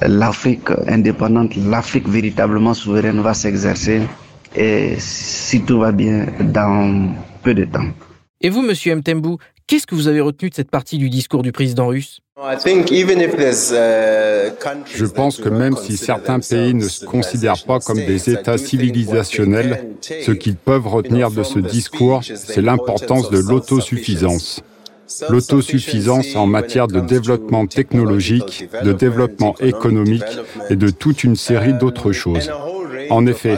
L'Afrique 0.01 0.69
indépendante, 0.87 1.55
l'Afrique 1.55 2.07
véritablement 2.07 2.73
souveraine 2.73 3.21
va 3.21 3.33
s'exercer 3.33 4.01
et 4.55 4.95
si 4.97 5.61
tout 5.61 5.79
va 5.79 5.91
bien 5.91 6.27
dans 6.39 7.13
peu 7.43 7.53
de 7.53 7.65
temps. 7.65 7.87
Et 8.41 8.49
vous, 8.49 8.61
monsieur 8.61 8.95
Mtembu, 8.95 9.37
qu'est-ce 9.67 9.85
que 9.85 9.95
vous 9.95 10.07
avez 10.07 10.21
retenu 10.21 10.49
de 10.49 10.55
cette 10.55 10.71
partie 10.71 10.97
du 10.97 11.09
discours 11.09 11.43
du 11.43 11.51
président 11.51 11.87
russe? 11.87 12.21
Je 14.95 15.05
pense 15.05 15.37
que 15.37 15.49
même 15.49 15.75
si 15.77 15.95
certains 15.95 16.39
pays 16.39 16.73
ne 16.73 16.87
se 16.87 17.05
considèrent 17.05 17.63
pas 17.65 17.79
comme 17.79 18.03
des 18.03 18.31
États 18.31 18.57
civilisationnels, 18.57 19.89
ce 20.01 20.31
qu'ils 20.31 20.55
peuvent 20.55 20.87
retenir 20.87 21.29
de 21.29 21.43
ce 21.43 21.59
discours, 21.59 22.23
c'est 22.23 22.61
l'importance 22.61 23.29
de 23.29 23.37
l'autosuffisance. 23.37 24.63
L'autosuffisance 25.29 26.35
en 26.35 26.47
matière 26.47 26.87
de 26.87 26.99
développement 26.99 27.65
technologique, 27.67 28.67
de 28.83 28.93
développement 28.93 29.55
économique 29.59 30.23
et 30.69 30.75
de 30.75 30.89
toute 30.89 31.23
une 31.23 31.35
série 31.35 31.73
d'autres 31.73 32.11
choses. 32.11 32.49
En 33.09 33.25
effet, 33.25 33.57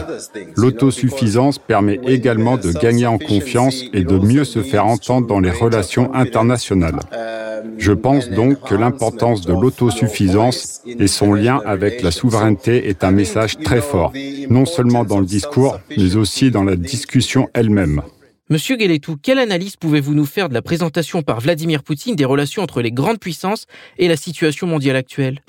l'autosuffisance 0.55 1.59
permet 1.59 1.99
également 2.05 2.57
de 2.57 2.71
gagner 2.71 3.05
en 3.05 3.17
confiance 3.17 3.83
et 3.93 4.03
de 4.03 4.17
mieux 4.17 4.45
se 4.45 4.61
faire 4.61 4.85
entendre 4.85 5.27
dans 5.27 5.39
les 5.39 5.51
relations 5.51 6.13
internationales. 6.13 6.99
Je 7.77 7.91
pense 7.91 8.29
donc 8.29 8.61
que 8.61 8.75
l'importance 8.75 9.41
de 9.41 9.53
l'autosuffisance 9.53 10.81
et 10.85 11.07
son 11.07 11.33
lien 11.33 11.61
avec 11.65 12.01
la 12.01 12.11
souveraineté 12.11 12.89
est 12.89 13.03
un 13.03 13.11
message 13.11 13.57
très 13.59 13.81
fort, 13.81 14.11
non 14.49 14.65
seulement 14.65 15.03
dans 15.03 15.19
le 15.19 15.25
discours, 15.25 15.79
mais 15.97 16.15
aussi 16.15 16.51
dans 16.51 16.63
la 16.63 16.75
discussion 16.75 17.49
elle-même. 17.53 18.01
Monsieur 18.49 18.75
Guéletou, 18.75 19.15
quelle 19.15 19.39
analyse 19.39 19.77
pouvez-vous 19.77 20.13
nous 20.13 20.25
faire 20.25 20.49
de 20.49 20.53
la 20.53 20.61
présentation 20.61 21.21
par 21.21 21.39
Vladimir 21.39 21.81
Poutine 21.81 22.17
des 22.17 22.25
relations 22.25 22.61
entre 22.61 22.81
les 22.81 22.91
grandes 22.91 23.17
puissances 23.17 23.67
et 23.97 24.09
la 24.09 24.17
situation 24.17 24.67
mondiale 24.67 24.97
actuelle? 24.97 25.39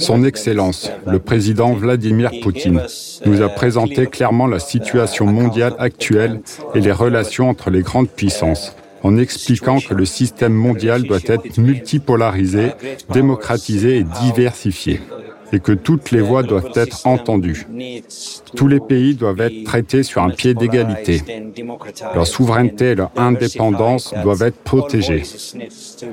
Son 0.00 0.24
Excellence, 0.24 0.90
le 1.06 1.18
président 1.18 1.74
Vladimir 1.74 2.30
Poutine, 2.42 2.80
nous 3.26 3.42
a 3.42 3.50
présenté 3.50 4.06
clairement 4.06 4.46
la 4.46 4.58
situation 4.58 5.26
mondiale 5.26 5.74
actuelle 5.78 6.40
et 6.74 6.80
les 6.80 6.92
relations 6.92 7.50
entre 7.50 7.68
les 7.68 7.82
grandes 7.82 8.08
puissances 8.08 8.74
en 9.02 9.18
expliquant 9.18 9.78
que 9.80 9.92
le 9.92 10.06
système 10.06 10.54
mondial 10.54 11.02
doit 11.02 11.18
être 11.26 11.58
multipolarisé, 11.58 12.70
démocratisé 13.12 13.98
et 13.98 14.04
diversifié. 14.22 14.98
Et 15.54 15.60
que 15.60 15.72
toutes 15.72 16.10
les 16.10 16.20
voix 16.20 16.42
doivent 16.42 16.72
être 16.74 17.06
entendues. 17.06 17.66
Tous 18.56 18.68
les 18.68 18.80
pays 18.80 19.14
doivent 19.14 19.40
être 19.40 19.64
traités 19.64 20.02
sur 20.02 20.22
un 20.22 20.30
pied 20.30 20.54
d'égalité. 20.54 21.22
Leur 22.14 22.26
souveraineté 22.26 22.90
et 22.90 22.94
leur 22.94 23.12
indépendance 23.16 24.12
doivent 24.22 24.42
être 24.42 24.58
protégées. 24.58 25.22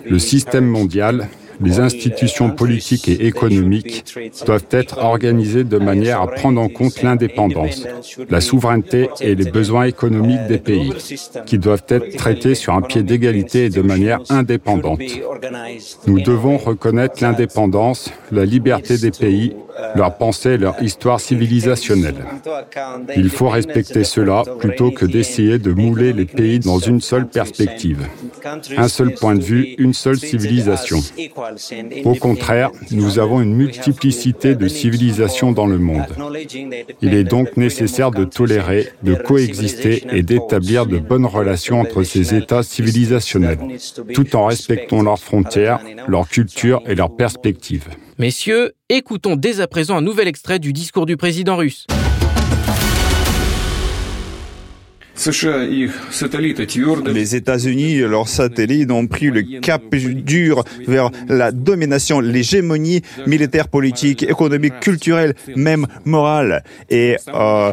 Le 0.06 0.20
système 0.20 0.66
mondial, 0.66 1.28
les 1.62 1.80
institutions 1.80 2.50
politiques 2.52 3.08
et 3.08 3.26
économiques 3.26 4.06
doivent 4.46 4.68
être 4.72 4.98
organisées 5.00 5.64
de 5.64 5.78
manière 5.78 6.22
à 6.22 6.28
prendre 6.28 6.62
en 6.62 6.70
compte 6.70 7.02
l'indépendance, 7.02 7.88
la 8.30 8.42
souveraineté 8.42 9.10
et 9.22 9.36
les 9.36 9.50
besoins 9.50 9.86
économiques 9.86 10.48
des 10.48 10.58
pays, 10.58 10.94
qui 11.46 11.58
doivent 11.58 11.86
être 11.90 12.16
traités 12.18 12.56
sur 12.56 12.74
un 12.74 12.82
pied 12.82 13.04
d'égalité 13.04 13.66
et 13.66 13.70
de 13.70 13.82
manière 13.82 14.20
indépendante. 14.30 15.02
Nous 16.08 16.22
devons 16.22 16.58
reconnaître 16.58 17.22
l'indépendance, 17.22 18.12
la 18.32 18.46
liberté 18.46 18.98
des 18.98 19.12
pays 19.12 19.54
leur 19.96 20.16
pensée 20.16 20.52
et 20.52 20.58
leur 20.58 20.82
histoire 20.82 21.20
civilisationnelle. 21.20 22.26
Il 23.16 23.30
faut 23.30 23.50
respecter 23.50 24.04
cela 24.04 24.44
plutôt 24.60 24.92
que 24.92 25.06
d'essayer 25.06 25.60
de 25.60 25.72
mouler 25.72 26.14
les 26.14 26.26
pays 26.26 26.60
dans 26.60 26.80
une 26.80 27.02
seule 27.02 27.28
perspective. 27.28 28.08
Un 28.78 28.88
seul 28.88 29.14
point 29.14 29.36
de 29.36 29.44
vue, 29.44 29.76
une 29.78 29.94
seule 29.94 30.18
civilisation. 30.18 31.00
Au 32.06 32.16
contraire, 32.16 32.72
nous 32.92 33.20
avons 33.20 33.42
une 33.42 33.54
multiplicité 33.54 34.56
de 34.56 34.68
civilisations 34.68 35.52
dans 35.52 35.66
le 35.66 35.78
monde. 35.78 36.06
Il 37.02 37.14
est 37.14 37.24
donc 37.24 37.58
nécessaire 37.58 38.12
de 38.12 38.24
tolérer, 38.24 38.90
de 39.04 39.16
coexister 39.16 40.04
et 40.12 40.24
d'établir 40.24 40.86
de 40.86 40.98
bonnes 40.98 41.26
relations 41.26 41.80
entre 41.80 42.04
ces 42.04 42.36
États 42.36 42.64
civilisationnels, 42.64 43.60
tout 44.14 44.36
en 44.36 44.46
respectant 44.46 45.02
leurs 45.02 45.20
frontières, 45.20 45.80
leur 46.08 46.28
culture 46.28 46.82
et 46.86 46.96
leurs 46.96 47.16
perspectives. 47.16 47.88
Messieurs, 48.18 48.74
écoutons 48.90 49.36
dès 49.36 49.62
à 49.62 49.68
présent 49.68 49.98
un 49.98 50.02
nouvel 50.02 50.28
extrait 50.28 50.60
du 50.60 50.74
discours 50.74 51.06
du 51.06 51.18
président 51.18 51.56
russe. 51.56 51.88
Les 57.14 57.36
États-Unis 57.36 57.98
leurs 58.00 58.28
satellites 58.28 58.90
ont 58.92 59.06
pris 59.06 59.28
le 59.28 59.60
cap 59.60 59.84
dur 59.96 60.64
vers 60.88 61.12
la 61.28 61.52
domination, 61.52 62.20
l'hégémonie 62.20 63.02
militaire, 63.28 63.68
politique, 63.68 64.24
économique, 64.24 64.80
culturelle, 64.80 65.36
même 65.56 65.86
morale 66.06 66.64
et 66.90 67.18
euh, 67.34 67.72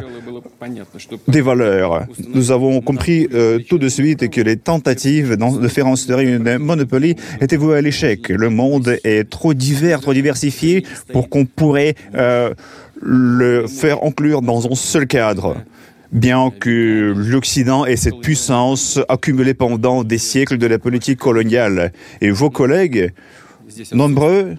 des 1.27 1.41
valeurs. 1.41 2.05
Nous 2.33 2.51
avons 2.51 2.81
compris 2.81 3.27
euh, 3.33 3.59
tout 3.67 3.79
de 3.79 3.89
suite 3.89 4.29
que 4.29 4.41
les 4.41 4.57
tentatives 4.57 5.35
de 5.37 5.67
faire 5.67 5.87
instaurer 5.87 6.25
une 6.25 6.57
monopolie 6.59 7.15
étaient 7.41 7.57
vouées 7.57 7.77
à 7.77 7.81
l'échec. 7.81 8.29
Le 8.29 8.49
monde 8.49 8.97
est 9.03 9.27
trop 9.29 9.53
divers, 9.53 10.01
trop 10.01 10.13
diversifié 10.13 10.85
pour 11.11 11.29
qu'on 11.29 11.45
pourrait 11.45 11.95
euh, 12.13 12.53
le 13.01 13.65
faire 13.67 14.03
inclure 14.03 14.41
dans 14.41 14.71
un 14.71 14.75
seul 14.75 15.07
cadre 15.07 15.55
bien 16.11 16.51
que 16.51 17.13
l'Occident 17.15 17.85
ait 17.85 17.95
cette 17.95 18.19
puissance 18.19 18.99
accumulée 19.09 19.53
pendant 19.53 20.03
des 20.03 20.17
siècles 20.17 20.57
de 20.57 20.67
la 20.67 20.79
politique 20.79 21.19
coloniale. 21.19 21.91
Et 22.21 22.31
vos 22.31 22.49
collègues, 22.49 23.13
nombreux, 23.91 24.55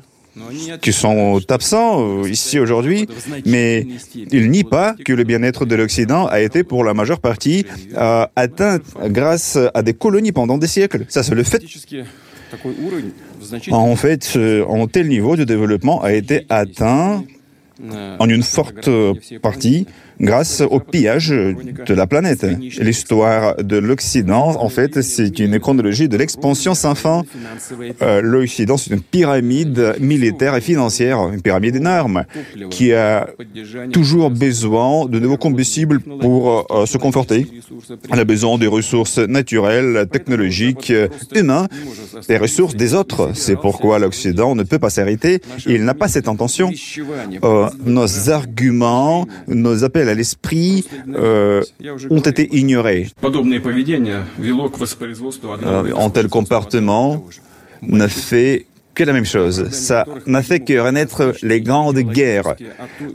qui 0.80 0.92
sont 0.92 1.40
absents 1.48 2.24
ici 2.24 2.58
aujourd'hui, 2.58 3.06
mais 3.46 3.86
ils 4.14 4.50
nient 4.50 4.64
pas 4.64 4.94
que 5.04 5.12
le 5.12 5.24
bien-être 5.24 5.66
de 5.66 5.74
l'Occident 5.74 6.26
a 6.26 6.40
été 6.40 6.62
pour 6.62 6.84
la 6.84 6.94
majeure 6.94 7.20
partie 7.20 7.66
euh, 7.96 8.26
atteint 8.36 8.78
grâce 9.06 9.58
à 9.74 9.82
des 9.82 9.92
colonies 9.92 10.32
pendant 10.32 10.56
des 10.56 10.68
siècles. 10.68 11.04
Ça, 11.08 11.22
c'est 11.22 11.34
le 11.34 11.42
fait. 11.42 11.62
En 13.70 13.96
fait, 13.96 14.36
un 14.36 14.86
tel 14.86 15.08
niveau 15.08 15.36
de 15.36 15.44
développement 15.44 16.02
a 16.02 16.12
été 16.12 16.46
atteint 16.48 17.24
en 18.18 18.28
une 18.28 18.42
forte 18.42 18.90
partie 19.42 19.86
grâce 20.20 20.60
au 20.60 20.80
pillage 20.80 21.30
de 21.30 21.94
la 21.94 22.06
planète. 22.06 22.46
L'histoire 22.78 23.56
de 23.56 23.76
l'Occident, 23.76 24.56
en 24.60 24.68
fait, 24.68 25.02
c'est 25.02 25.38
une 25.38 25.58
chronologie 25.58 26.08
de 26.08 26.16
l'expansion 26.16 26.74
sans 26.74 26.94
fin. 26.94 27.22
Euh, 28.02 28.20
L'Occident, 28.20 28.76
c'est 28.76 28.92
une 28.92 29.00
pyramide 29.00 29.94
militaire 30.00 30.54
et 30.54 30.60
financière, 30.60 31.28
une 31.32 31.42
pyramide 31.42 31.76
énorme, 31.76 32.24
qui 32.70 32.92
a 32.92 33.28
toujours 33.92 34.30
besoin 34.30 35.06
de 35.06 35.18
nouveaux 35.18 35.36
combustibles 35.36 36.00
pour 36.00 36.66
euh, 36.70 36.86
se 36.86 36.98
conforter. 36.98 37.46
Elle 38.12 38.20
a 38.20 38.24
besoin 38.24 38.58
des 38.58 38.66
ressources 38.66 39.18
naturelles, 39.18 40.06
technologiques, 40.10 40.92
humaines, 41.34 41.66
des 42.28 42.36
ressources 42.36 42.76
des 42.76 42.94
autres. 42.94 43.30
C'est 43.34 43.56
pourquoi 43.56 43.98
l'Occident 43.98 44.54
ne 44.54 44.62
peut 44.62 44.78
pas 44.78 44.90
s'arrêter. 44.90 45.40
Il 45.66 45.84
n'a 45.84 45.94
pas 45.94 46.08
cette 46.08 46.28
intention. 46.28 46.70
Euh, 47.44 47.68
nos 47.84 48.30
arguments, 48.30 49.26
nos 49.48 49.84
appels 49.84 50.09
à 50.10 50.14
l'esprit 50.14 50.84
euh, 51.14 51.62
ont 52.10 52.20
été 52.20 52.48
ignorés. 52.56 53.08
Euh, 55.64 55.96
un 55.96 56.10
tel 56.10 56.28
comportement 56.28 57.24
n'a 57.82 58.08
fait 58.08 58.66
que 59.00 59.04
la 59.06 59.14
même 59.14 59.24
chose. 59.24 59.70
Ça 59.70 60.04
n'a 60.26 60.42
fait 60.42 60.60
que 60.60 60.78
renaître 60.78 61.32
les 61.42 61.62
grandes 61.62 62.00
guerres. 62.00 62.54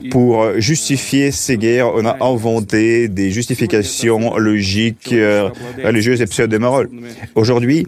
Pour 0.09 0.59
justifier 0.59 1.29
ces 1.29 1.57
guerres, 1.57 1.91
on 1.93 2.05
a 2.07 2.17
inventé 2.25 3.07
des 3.07 3.29
justifications 3.29 4.35
logiques, 4.35 5.13
euh, 5.13 5.49
religieuses 5.83 6.21
et 6.21 6.25
pseudo-morales. 6.25 6.89
Aujourd'hui, 7.35 7.85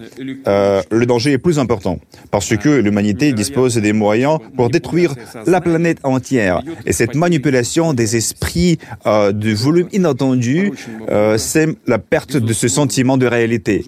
euh, 0.48 0.84
le 0.92 1.06
danger 1.08 1.32
est 1.32 1.38
plus 1.40 1.58
important 1.58 2.00
parce 2.30 2.56
que 2.56 2.70
l'humanité 2.70 3.34
dispose 3.34 3.78
des 3.78 3.94
moyens 3.94 4.38
pour 4.56 4.70
détruire 4.70 5.16
la 5.48 5.60
planète 5.60 5.98
entière. 6.04 6.62
Et 6.86 6.94
cette 6.94 7.16
manipulation 7.16 7.94
des 7.94 8.16
esprits 8.16 8.78
euh, 9.08 9.32
de 9.32 9.54
volume 9.54 9.88
inattendu, 9.92 10.72
euh, 11.10 11.40
c'est 11.40 11.68
la 11.88 11.98
perte 11.98 12.38
de 12.38 12.54
ce 12.54 12.68
sentiment 12.68 13.18
de 13.18 13.26
réalité. 13.26 13.86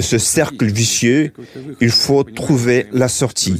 Ce 0.00 0.18
cercle 0.18 0.66
vicieux, 0.66 1.32
il 1.80 1.90
faut 1.90 2.24
trouver 2.24 2.86
la 2.92 3.06
sortie 3.06 3.51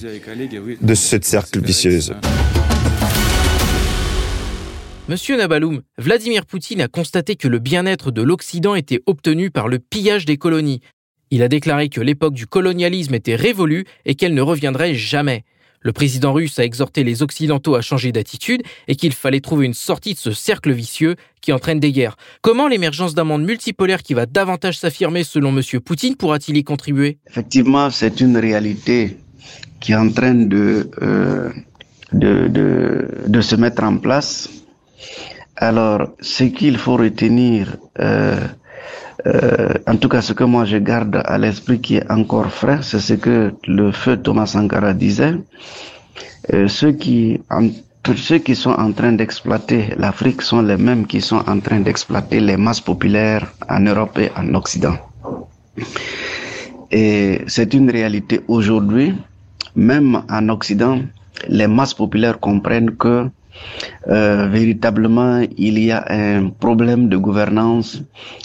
de 0.81 0.95
cette 0.95 1.25
cercle 1.25 1.61
vicieuse. 1.61 2.15
Monsieur 5.09 5.37
Nabaloum, 5.37 5.83
Vladimir 5.99 6.47
Poutine 6.47 6.81
a 6.81 6.89
constaté 6.89 7.37
que 7.37 7.49
le 7.49 7.59
bien-être 7.59 8.11
de 8.11 8.23
l'Occident 8.23 8.75
était 8.75 9.03
obtenu 9.07 9.51
par 9.51 9.69
le 9.69 9.79
pillage 9.79 10.25
des 10.25 10.37
colonies. 10.37 10.81
Il 11.31 11.43
a 11.43 11.49
déclaré 11.49 11.89
que 11.89 12.01
l'époque 12.01 12.35
du 12.35 12.47
colonialisme 12.47 13.15
était 13.15 13.35
révolue 13.35 13.85
et 14.05 14.15
qu'elle 14.15 14.35
ne 14.35 14.43
reviendrait 14.43 14.95
jamais. 14.95 15.45
Le 15.81 15.93
président 15.93 16.33
russe 16.33 16.59
a 16.59 16.65
exhorté 16.65 17.03
les 17.03 17.23
Occidentaux 17.23 17.75
à 17.75 17.81
changer 17.81 18.13
d'attitude 18.13 18.63
et 18.87 18.95
qu'il 18.95 19.13
fallait 19.13 19.41
trouver 19.41 19.67
une 19.67 19.75
sortie 19.75 20.15
de 20.15 20.19
ce 20.19 20.33
cercle 20.33 20.73
vicieux 20.73 21.17
qui 21.41 21.53
entraîne 21.53 21.81
des 21.81 21.91
guerres. 21.91 22.17
Comment 22.41 22.69
l'émergence 22.69 23.15
d'un 23.15 23.25
monde 23.25 23.45
multipolaire 23.45 24.03
qui 24.03 24.15
va 24.15 24.27
davantage 24.27 24.79
s'affirmer 24.79 25.25
selon 25.25 25.57
M. 25.57 25.81
Poutine 25.81 26.17
pourra-t-il 26.17 26.57
y 26.57 26.63
contribuer? 26.63 27.19
Effectivement, 27.29 27.91
c'est 27.91 28.21
une 28.21 28.37
réalité 28.37 29.17
qui 29.83 29.93
est 29.93 29.97
en 29.97 30.11
train 30.11 30.35
de, 30.35 30.89
euh, 31.03 31.51
de, 32.13 32.47
de, 32.49 33.09
de, 33.27 33.41
se 33.41 33.57
mettre 33.57 33.83
en 33.83 33.97
place. 33.99 34.49
Alors, 35.57 36.09
ce 36.21 36.45
qu'il 36.45 36.79
faut 36.79 36.97
retenir, 36.97 37.77
euh, 37.99 38.37
euh, 39.27 39.75
en 39.89 39.97
tout 39.97 40.09
cas 40.09 40.23
ce 40.23 40.33
que 40.33 40.45
moi 40.45 40.65
je 40.65 40.77
garde 40.79 41.21
à 41.25 41.37
l'esprit 41.37 41.81
qui 41.81 41.97
est 41.97 42.11
encore 42.11 42.51
frais, 42.51 42.79
c'est 42.83 43.01
ce 43.01 43.15
que 43.15 43.53
le 43.67 43.91
feu 43.93 44.17
Thomas 44.17 44.47
Sankara 44.47 44.95
disait. 44.95 45.35
Euh, 46.53 46.69
ceux 46.69 46.93
qui 46.93 47.41
ceux 48.17 48.39
qui 48.39 48.57
sont 48.57 48.71
en 48.87 48.91
train 48.93 49.13
d'exploiter 49.13 49.95
l'Afrique 49.97 50.43
sont 50.43 50.63
les 50.63 50.77
mêmes 50.77 51.07
qui 51.07 51.21
sont 51.21 51.43
en 51.49 51.59
train 51.61 51.81
d'exploiter 51.81 52.41
les 52.41 52.57
masses 52.57 52.81
populaires 52.81 53.53
en 53.69 53.81
Europe 53.81 54.19
et 54.19 54.31
en 54.37 54.53
Occident. 54.55 54.97
Et 56.91 57.43
c'est 57.47 57.73
une 57.75 57.91
réalité 57.91 58.41
aujourd'hui 58.49 59.15
même 59.75 60.23
en 60.31 60.49
Occident, 60.49 61.01
les 61.49 61.67
masses 61.67 61.95
populaires 61.95 62.39
comprennent 62.39 62.97
que 62.97 63.29
euh, 64.09 64.49
véritablement 64.49 65.43
il 65.57 65.79
y 65.79 65.91
a 65.91 66.05
un 66.09 66.49
problème 66.49 67.09
de 67.09 67.17
gouvernance, 67.17 68.03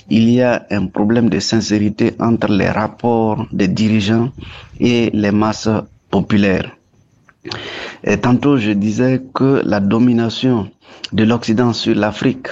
il 0.09 0.29
y 0.29 0.41
a 0.41 0.65
un 0.69 0.87
problème 0.87 1.29
de 1.29 1.39
sincérité 1.39 2.13
entre 2.19 2.51
les 2.51 2.69
rapports 2.69 3.45
des 3.51 3.67
dirigeants 3.67 4.31
et 4.79 5.09
les 5.13 5.31
masses 5.31 5.69
populaires. 6.09 6.71
Et 8.03 8.17
tantôt 8.17 8.57
je 8.57 8.71
disais 8.71 9.21
que 9.33 9.61
la 9.65 9.79
domination 9.79 10.69
de 11.13 11.23
l'Occident 11.23 11.73
sur 11.73 11.95
l'Afrique 11.95 12.47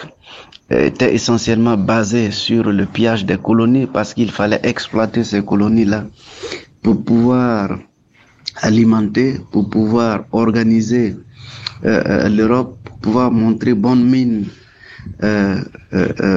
était 0.70 1.14
essentiellement 1.14 1.78
basée 1.78 2.32
sur 2.32 2.64
le 2.72 2.86
pillage 2.86 3.26
des 3.26 3.38
colonies 3.38 3.86
parce 3.86 4.14
qu'il 4.14 4.32
fallait 4.32 4.62
exploiter 4.64 5.24
ces 5.24 5.44
colonies-là 5.44 6.06
pour 6.82 7.04
pouvoir 7.04 7.78
alimenter, 8.62 9.40
pour 9.52 9.70
pouvoir 9.70 10.26
organiser 10.32 11.16
euh, 11.86 12.02
euh, 12.06 12.30
l'Europe, 12.30 12.78
pour 12.84 12.98
pouvoir 13.00 13.32
montrer 13.32 13.74
bonne 13.74 14.04
mine 14.10 14.46
euh, 15.24 15.60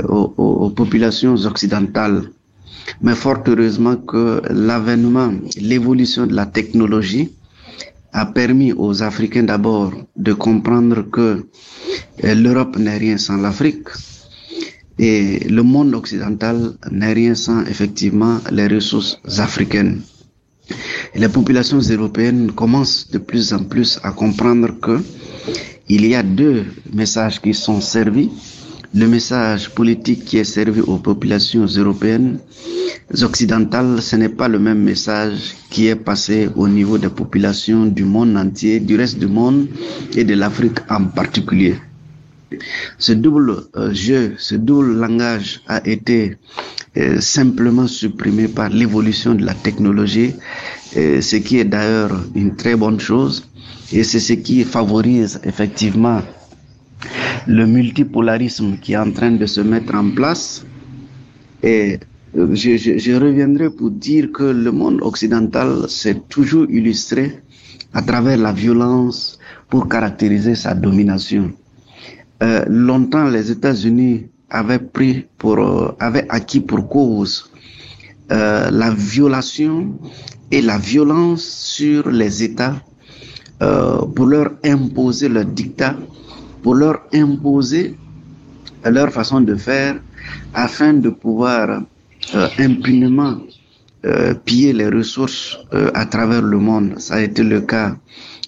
aux, 0.09 0.35
aux, 0.37 0.71
populations 0.71 1.35
occidentales. 1.47 2.23
Mais 3.03 3.15
fort 3.15 3.43
heureusement 3.47 3.97
que 3.97 4.43
l'avènement, 4.51 5.33
l'évolution 5.61 6.27
de 6.27 6.35
la 6.35 6.47
technologie 6.47 7.33
a 8.13 8.27
permis 8.27 8.73
aux 8.73 9.03
Africains 9.03 9.43
d'abord 9.45 9.93
de 10.17 10.33
comprendre 10.33 11.03
que 11.11 11.47
l'Europe 12.23 12.77
n'est 12.79 12.97
rien 12.97 13.19
sans 13.19 13.37
l'Afrique 13.37 13.89
et 14.99 15.39
le 15.49 15.63
monde 15.63 15.95
occidental 15.95 16.73
n'est 16.91 17.13
rien 17.13 17.35
sans 17.35 17.65
effectivement 17.67 18.39
les 18.51 18.67
ressources 18.67 19.19
africaines. 19.39 20.01
Les 21.15 21.29
populations 21.29 21.79
européennes 21.81 22.53
commencent 22.53 23.09
de 23.11 23.19
plus 23.19 23.53
en 23.53 23.65
plus 23.65 23.99
à 24.03 24.13
comprendre 24.13 24.69
que 24.81 25.01
il 25.89 26.05
y 26.07 26.15
a 26.15 26.23
deux 26.23 26.65
messages 26.93 27.41
qui 27.41 27.55
sont 27.55 27.81
servis. 27.81 28.31
Le 28.95 29.07
message 29.07 29.71
politique 29.71 30.25
qui 30.25 30.39
est 30.39 30.45
servi 30.45 30.81
aux 30.81 30.97
populations 30.99 31.65
européennes 31.67 32.39
occidentales, 33.23 34.01
ce 34.03 34.17
n'est 34.17 34.29
pas 34.29 34.49
le 34.49 34.59
même 34.59 34.83
message 34.83 35.55
qui 35.71 35.87
est 35.89 35.97
passé 35.97 36.49
au 36.57 36.69
niveau 36.69 36.99
des 36.99 37.09
populations 37.09 37.87
du 37.87 38.05
monde 38.05 38.37
entier, 38.37 38.81
du 38.81 38.97
reste 38.97 39.19
du 39.19 39.27
monde 39.27 39.67
et 40.17 40.25
de 40.25 40.35
l'Afrique 40.35 40.79
en 40.91 41.05
particulier. 41.05 41.77
Ce 42.99 43.13
double 43.13 43.65
euh, 43.77 43.93
jeu, 43.93 44.35
ce 44.39 44.55
double 44.55 44.95
langage 44.95 45.61
a 45.69 45.87
été 45.87 46.37
euh, 46.97 47.21
simplement 47.21 47.87
supprimé 47.87 48.49
par 48.49 48.71
l'évolution 48.71 49.35
de 49.35 49.45
la 49.45 49.53
technologie, 49.55 50.35
euh, 50.97 51.21
ce 51.21 51.37
qui 51.37 51.59
est 51.59 51.65
d'ailleurs 51.65 52.13
une 52.35 52.57
très 52.57 52.77
bonne 52.77 52.99
chose 53.01 53.49
et 53.93 54.03
c'est 54.05 54.21
ce 54.21 54.33
qui 54.35 54.65
favorise 54.65 55.41
effectivement 55.45 56.21
le 57.47 57.67
multipolarisme 57.67 58.79
qui 58.79 58.93
est 58.93 58.97
en 58.99 59.11
train 59.11 59.31
de 59.33 59.47
se 59.47 59.61
mettre 59.61 59.95
en 59.95 60.11
place. 60.11 60.65
Et 61.63 61.99
je, 62.35 62.77
je, 62.77 62.99
je 62.99 63.13
reviendrai 63.13 63.71
pour 63.71 63.91
dire 63.91 64.31
que 64.33 64.45
le 64.45 64.71
monde 64.71 64.99
occidental 65.03 65.89
s'est 65.89 66.21
toujours 66.29 66.67
illustré 66.69 67.41
à 67.95 68.03
travers 68.03 68.37
la 68.37 68.53
violence 68.53 69.39
pour 69.69 69.89
caractériser 69.89 70.55
sa 70.55 70.75
domination. 70.75 71.53
Euh, 72.43 72.65
longtemps, 72.69 73.25
les 73.29 73.51
États-Unis 73.51 74.27
avaient 74.51 74.79
pris 74.79 75.27
pour, 75.39 75.59
euh, 75.59 75.97
avaient 75.99 76.27
acquis 76.29 76.61
pour 76.61 76.89
cause 76.89 77.51
euh, 78.31 78.71
la 78.71 78.91
violation 78.91 79.99
et 80.51 80.63
la 80.63 80.79
violence 80.79 81.43
sur 81.43 82.09
les 82.11 82.43
États 82.43 82.77
euh, 83.63 84.03
pour 84.15 84.27
leur 84.27 84.53
imposer 84.65 85.29
leur 85.29 85.45
dictat, 85.45 85.97
pour 86.63 86.75
leur 86.75 87.01
imposer 87.13 87.97
leur 88.85 89.11
façon 89.11 89.41
de 89.41 89.55
faire 89.57 90.01
afin 90.55 90.93
de 90.95 91.11
pouvoir 91.11 91.83
euh, 92.35 92.49
impunément 92.59 93.39
euh, 94.07 94.35
piller 94.35 94.73
les 94.73 94.89
ressources 94.89 95.59
euh, 95.75 95.91
à 95.95 96.07
travers 96.07 96.43
le 96.43 96.59
monde. 96.59 96.95
Ça 96.99 97.15
a 97.17 97.21
été 97.21 97.43
le 97.43 97.61
cas 97.63 97.97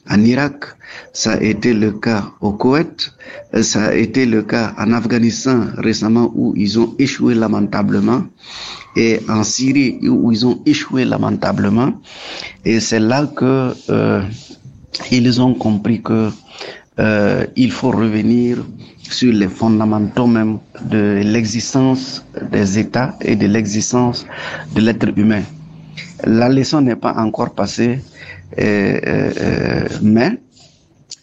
en 0.08 0.20
Irak, 0.24 0.64
ça 1.12 1.32
a 1.32 1.40
été 1.40 1.74
le 1.74 1.92
cas 1.92 2.32
au 2.40 2.52
Koweït, 2.52 3.12
euh, 3.54 3.62
ça 3.62 3.86
a 3.86 3.94
été 3.94 4.26
le 4.26 4.42
cas 4.42 4.74
en 4.78 4.92
Afghanistan 4.92 5.66
récemment 5.76 6.30
où 6.34 6.54
ils 6.56 6.78
ont 6.78 6.94
échoué 6.98 7.34
lamentablement 7.34 8.24
et 8.96 9.20
en 9.28 9.42
Syrie 9.42 9.98
où 10.08 10.32
ils 10.32 10.46
ont 10.46 10.60
échoué 10.66 11.04
lamentablement. 11.04 11.92
Et 12.64 12.80
c'est 12.80 13.00
là 13.00 13.26
que 13.26 13.74
euh, 13.90 14.22
ils 15.10 15.40
ont 15.40 15.54
compris 15.54 16.02
que 16.02 16.30
euh, 16.98 17.46
il 17.56 17.70
faut 17.72 17.90
revenir 17.90 18.58
sur 19.02 19.32
les 19.32 19.48
fondamentaux 19.48 20.26
même 20.26 20.58
de 20.82 21.20
l'existence 21.24 22.24
des 22.50 22.78
États 22.78 23.16
et 23.20 23.36
de 23.36 23.46
l'existence 23.46 24.26
de 24.74 24.80
l'être 24.80 25.08
humain. 25.16 25.42
La 26.24 26.48
leçon 26.48 26.80
n'est 26.82 26.96
pas 26.96 27.14
encore 27.14 27.54
passée, 27.54 28.00
euh, 28.58 29.00
euh, 29.06 29.88
mais 30.02 30.38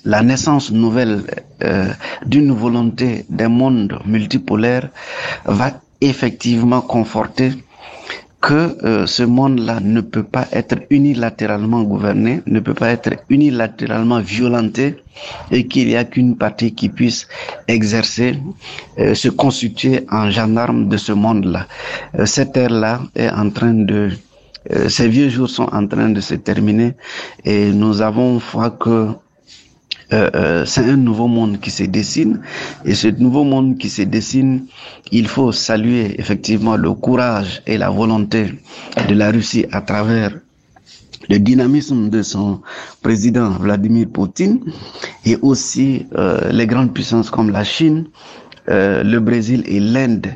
la 0.06 0.21
naissance 0.23 0.71
nouvelle 0.71 1.23
euh, 1.63 1.88
d'une 2.25 2.51
volonté 2.51 3.25
d'un 3.30 3.49
monde 3.49 3.99
multipolaire 4.06 4.89
va 5.45 5.71
effectivement 6.02 6.82
conforter 6.82 7.52
que 8.42 8.78
euh, 8.84 9.08
ce 9.08 9.24
monde-là 9.24 9.80
ne 9.82 10.02
peut 10.02 10.24
pas 10.24 10.48
être 10.52 10.76
unilatéralement 10.92 11.82
gouverné, 11.84 12.42
ne 12.46 12.60
peut 12.60 12.76
pas 12.76 12.90
être 12.92 13.10
unilatéralement 13.30 14.20
violenté 14.20 14.98
et 15.52 15.66
qu'il 15.68 15.88
n'y 15.88 15.96
a 15.96 16.06
qu'une 16.06 16.38
partie 16.38 16.74
qui 16.76 16.90
puisse 16.90 17.28
exercer, 17.68 18.40
euh, 19.00 19.16
se 19.16 19.30
constituer 19.30 20.06
en 20.12 20.30
gendarme 20.30 20.88
de 20.88 20.98
ce 20.98 21.14
monde-là. 21.14 21.66
Euh, 22.20 22.26
cette 22.26 22.56
ère-là 22.56 23.02
est 23.16 23.30
en 23.30 23.50
train 23.50 23.74
de... 23.74 24.12
euh, 24.72 24.88
ces 24.90 25.08
vieux 25.08 25.30
jours 25.30 25.50
sont 25.50 25.70
en 25.74 25.88
train 25.88 26.10
de 26.10 26.22
se 26.22 26.36
terminer 26.36 26.94
et 27.44 27.72
nous 27.72 28.02
avons 28.02 28.40
foi 28.40 28.70
que 28.70 29.08
euh, 30.13 30.30
euh, 30.36 30.65
c'est 30.65 30.86
un 30.86 30.96
nouveau 30.96 31.28
monde 31.28 31.60
qui 31.60 31.70
se 31.72 31.84
dessine. 31.84 32.41
Et 32.86 32.96
ce 32.96 33.08
nouveau 33.08 33.43
monde 33.43 33.78
qui 33.78 33.89
se 33.89 34.04
dessine, 34.04 34.65
il 35.12 35.28
faut 35.28 35.52
saluer 35.52 36.20
effectivement 36.20 36.78
le 36.78 36.93
courage 36.93 37.62
et 37.67 37.78
la 37.78 37.89
volonté 37.89 38.54
de 39.10 39.13
la 39.13 39.32
Russie 39.32 39.65
à 39.72 39.82
travers 39.82 40.32
le 41.30 41.39
dynamisme 41.39 42.10
de 42.10 42.22
son 42.22 42.62
président 43.02 43.50
Vladimir 43.52 44.08
Poutine 44.12 44.62
et 45.26 45.38
aussi 45.41 46.06
euh, 46.15 46.52
les 46.52 46.67
grandes 46.67 46.93
puissances 46.93 47.30
comme 47.30 47.52
la 47.52 47.63
Chine, 47.63 48.06
euh, 48.70 49.04
le 49.04 49.20
Brésil 49.20 49.63
et 49.65 49.80
l'Inde 49.80 50.28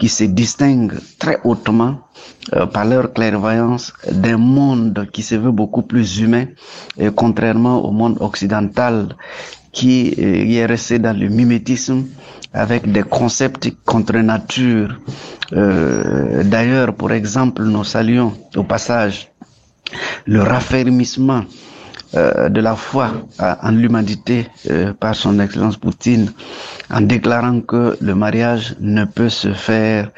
qui 0.00 0.08
se 0.08 0.24
distinguent 0.24 0.98
très 1.18 1.38
hautement 1.44 2.00
euh, 2.54 2.66
par 2.66 2.86
leur 2.86 3.12
clairvoyance 3.12 3.92
d'un 4.10 4.38
monde 4.38 5.06
qui 5.12 5.22
se 5.22 5.34
veut 5.36 5.52
beaucoup 5.52 5.82
plus 5.82 6.18
humain, 6.20 6.46
et 6.98 7.10
contrairement 7.14 7.84
au 7.84 7.92
monde 7.92 8.16
occidental 8.20 9.14
qui 9.72 10.14
euh, 10.18 10.44
est 10.58 10.66
resté 10.66 10.98
dans 10.98 11.16
le 11.16 11.28
mimétisme 11.28 12.06
avec 12.52 12.90
des 12.90 13.02
concepts 13.04 13.70
contre 13.84 14.16
nature. 14.16 14.98
Euh, 15.52 16.42
D'ailleurs, 16.44 16.94
pour 16.94 17.12
exemple, 17.12 17.62
nous 17.64 17.84
saluons 17.84 18.32
au 18.56 18.64
passage 18.64 19.28
le 20.26 20.40
raffermissement 20.42 21.44
euh, 22.14 22.48
de 22.48 22.60
la 22.60 22.74
foi 22.76 23.12
en 23.38 23.70
l'humanité 23.70 24.48
euh, 24.70 24.92
par 24.92 25.14
son 25.14 25.38
Excellence 25.38 25.76
Poutine 25.76 26.32
en 26.90 27.00
déclarant 27.02 27.60
que 27.60 27.96
le 28.00 28.14
mariage 28.14 28.74
ne 28.80 29.04
peut 29.04 29.28
se 29.28 29.52
faire 29.52 30.10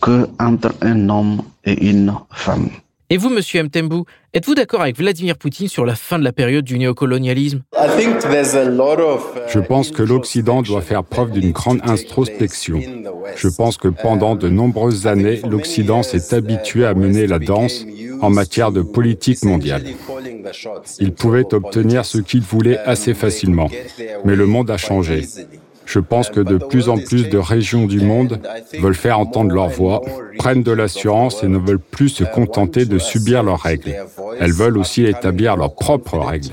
que 0.00 0.28
entre 0.38 0.74
un 0.82 1.08
homme 1.08 1.42
et 1.64 1.88
une 1.90 2.12
femme. 2.32 2.70
Et 3.10 3.16
vous, 3.16 3.28
monsieur 3.28 3.62
Mtembu, 3.62 4.04
êtes-vous 4.32 4.54
d'accord 4.54 4.82
avec 4.82 4.96
Vladimir 4.96 5.36
Poutine 5.36 5.68
sur 5.68 5.84
la 5.84 5.94
fin 5.94 6.18
de 6.18 6.24
la 6.24 6.32
période 6.32 6.64
du 6.64 6.78
néocolonialisme? 6.78 7.62
Je 9.48 9.58
pense 9.58 9.90
que 9.90 10.02
l'Occident 10.02 10.62
doit 10.62 10.82
faire 10.82 11.04
preuve 11.04 11.30
d'une 11.32 11.52
grande 11.52 11.80
introspection. 11.84 12.80
Je 13.36 13.48
pense 13.48 13.76
que 13.76 13.88
pendant 13.88 14.36
de 14.36 14.48
nombreuses 14.48 15.06
années, 15.06 15.40
l'Occident 15.48 16.02
s'est 16.02 16.34
habitué 16.34 16.84
à 16.84 16.94
mener 16.94 17.26
la 17.26 17.38
danse 17.38 17.84
en 18.20 18.30
matière 18.30 18.72
de 18.72 18.82
politique 18.82 19.44
mondiale. 19.44 19.84
Il 20.98 21.12
pouvait 21.12 21.54
obtenir 21.54 22.04
ce 22.04 22.18
qu'il 22.18 22.42
voulait 22.42 22.78
assez 22.78 23.14
facilement, 23.14 23.70
mais 24.24 24.36
le 24.36 24.46
monde 24.46 24.70
a 24.70 24.76
changé. 24.76 25.26
Je 25.90 25.98
pense 25.98 26.30
que 26.30 26.38
de 26.38 26.56
plus 26.56 26.88
en 26.88 26.98
plus 26.98 27.28
de 27.28 27.36
régions 27.36 27.86
du 27.86 28.00
monde 28.00 28.40
veulent 28.78 28.94
faire 28.94 29.18
entendre 29.18 29.52
leur 29.52 29.68
voix, 29.68 30.00
prennent 30.38 30.62
de 30.62 30.70
l'assurance 30.70 31.42
et 31.42 31.48
ne 31.48 31.58
veulent 31.58 31.80
plus 31.80 32.10
se 32.10 32.22
contenter 32.22 32.84
de 32.84 32.98
subir 32.98 33.42
leurs 33.42 33.58
règles. 33.58 33.96
Elles 34.38 34.52
veulent 34.52 34.78
aussi 34.78 35.04
établir 35.04 35.56
leurs 35.56 35.74
propres 35.74 36.18
règles. 36.18 36.52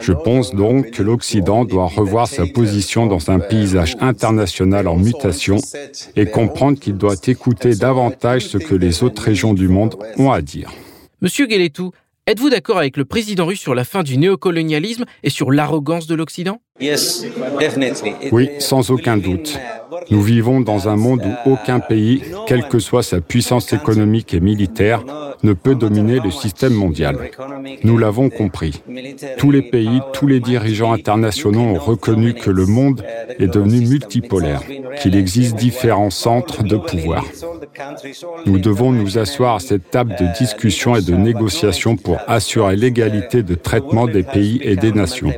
Je 0.00 0.12
pense 0.12 0.54
donc 0.54 0.90
que 0.90 1.02
l'Occident 1.02 1.64
doit 1.64 1.86
revoir 1.86 2.28
sa 2.28 2.44
position 2.44 3.06
dans 3.06 3.30
un 3.30 3.38
paysage 3.38 3.96
international 4.00 4.88
en 4.88 4.96
mutation 4.96 5.56
et 6.14 6.26
comprendre 6.26 6.78
qu'il 6.78 6.98
doit 6.98 7.16
écouter 7.26 7.74
davantage 7.74 8.42
ce 8.46 8.58
que 8.58 8.74
les 8.74 9.02
autres 9.02 9.22
régions 9.22 9.54
du 9.54 9.68
monde 9.68 9.96
ont 10.18 10.30
à 10.30 10.42
dire. 10.42 10.70
Monsieur 11.22 11.46
Guéletou, 11.46 11.92
êtes-vous 12.26 12.50
d'accord 12.50 12.76
avec 12.76 12.98
le 12.98 13.06
président 13.06 13.46
russe 13.46 13.60
sur 13.60 13.74
la 13.74 13.84
fin 13.84 14.02
du 14.02 14.18
néocolonialisme 14.18 15.06
et 15.22 15.30
sur 15.30 15.50
l'arrogance 15.50 16.06
de 16.06 16.14
l'Occident? 16.14 16.60
Oui, 16.80 18.50
sans 18.58 18.90
aucun 18.90 19.16
doute. 19.16 19.56
Nous 20.10 20.22
vivons 20.22 20.60
dans 20.60 20.88
un 20.88 20.96
monde 20.96 21.22
où 21.24 21.52
aucun 21.52 21.78
pays, 21.78 22.22
quelle 22.48 22.66
que 22.66 22.80
soit 22.80 23.04
sa 23.04 23.20
puissance 23.20 23.72
économique 23.72 24.34
et 24.34 24.40
militaire, 24.40 25.04
ne 25.44 25.52
peut 25.52 25.74
dominer 25.74 26.18
le 26.18 26.30
système 26.30 26.74
mondial. 26.74 27.30
Nous 27.84 27.98
l'avons 27.98 28.28
compris. 28.28 28.82
Tous 29.38 29.50
les 29.50 29.62
pays, 29.62 30.00
tous 30.12 30.26
les 30.26 30.40
dirigeants 30.40 30.92
internationaux 30.92 31.60
ont 31.60 31.78
reconnu 31.78 32.34
que 32.34 32.50
le 32.50 32.66
monde 32.66 33.04
est 33.38 33.46
devenu 33.46 33.86
multipolaire, 33.86 34.62
qu'il 35.00 35.16
existe 35.16 35.56
différents 35.56 36.10
centres 36.10 36.62
de 36.62 36.76
pouvoir. 36.76 37.24
Nous 38.46 38.58
devons 38.58 38.92
nous 38.92 39.18
asseoir 39.18 39.56
à 39.56 39.60
cette 39.60 39.90
table 39.90 40.16
de 40.18 40.26
discussion 40.38 40.96
et 40.96 41.02
de 41.02 41.14
négociation 41.14 41.96
pour 41.96 42.18
assurer 42.26 42.76
l'égalité 42.76 43.42
de 43.42 43.54
traitement 43.54 44.06
des 44.06 44.22
pays 44.22 44.60
et 44.62 44.76
des 44.76 44.92
nations. 44.92 45.32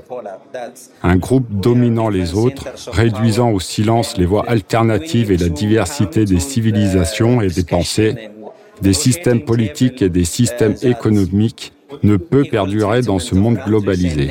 Un 1.03 1.18
groupe 1.26 1.60
dominant 1.60 2.08
les 2.08 2.34
autres, 2.34 2.68
réduisant 2.92 3.50
au 3.50 3.58
silence 3.58 4.16
les 4.16 4.26
voies 4.26 4.44
alternatives 4.48 5.32
et 5.32 5.36
la 5.36 5.48
diversité 5.48 6.24
des 6.24 6.38
civilisations 6.38 7.40
et 7.40 7.48
des 7.48 7.64
pensées, 7.64 8.30
des 8.80 8.92
systèmes 8.92 9.44
politiques 9.44 10.02
et 10.02 10.08
des 10.08 10.24
systèmes 10.24 10.76
économiques 10.82 11.72
ne 12.03 12.16
peut 12.16 12.44
perdurer 12.44 13.03
dans 13.03 13.18
ce 13.18 13.35
monde 13.35 13.59
globalisé, 13.66 14.31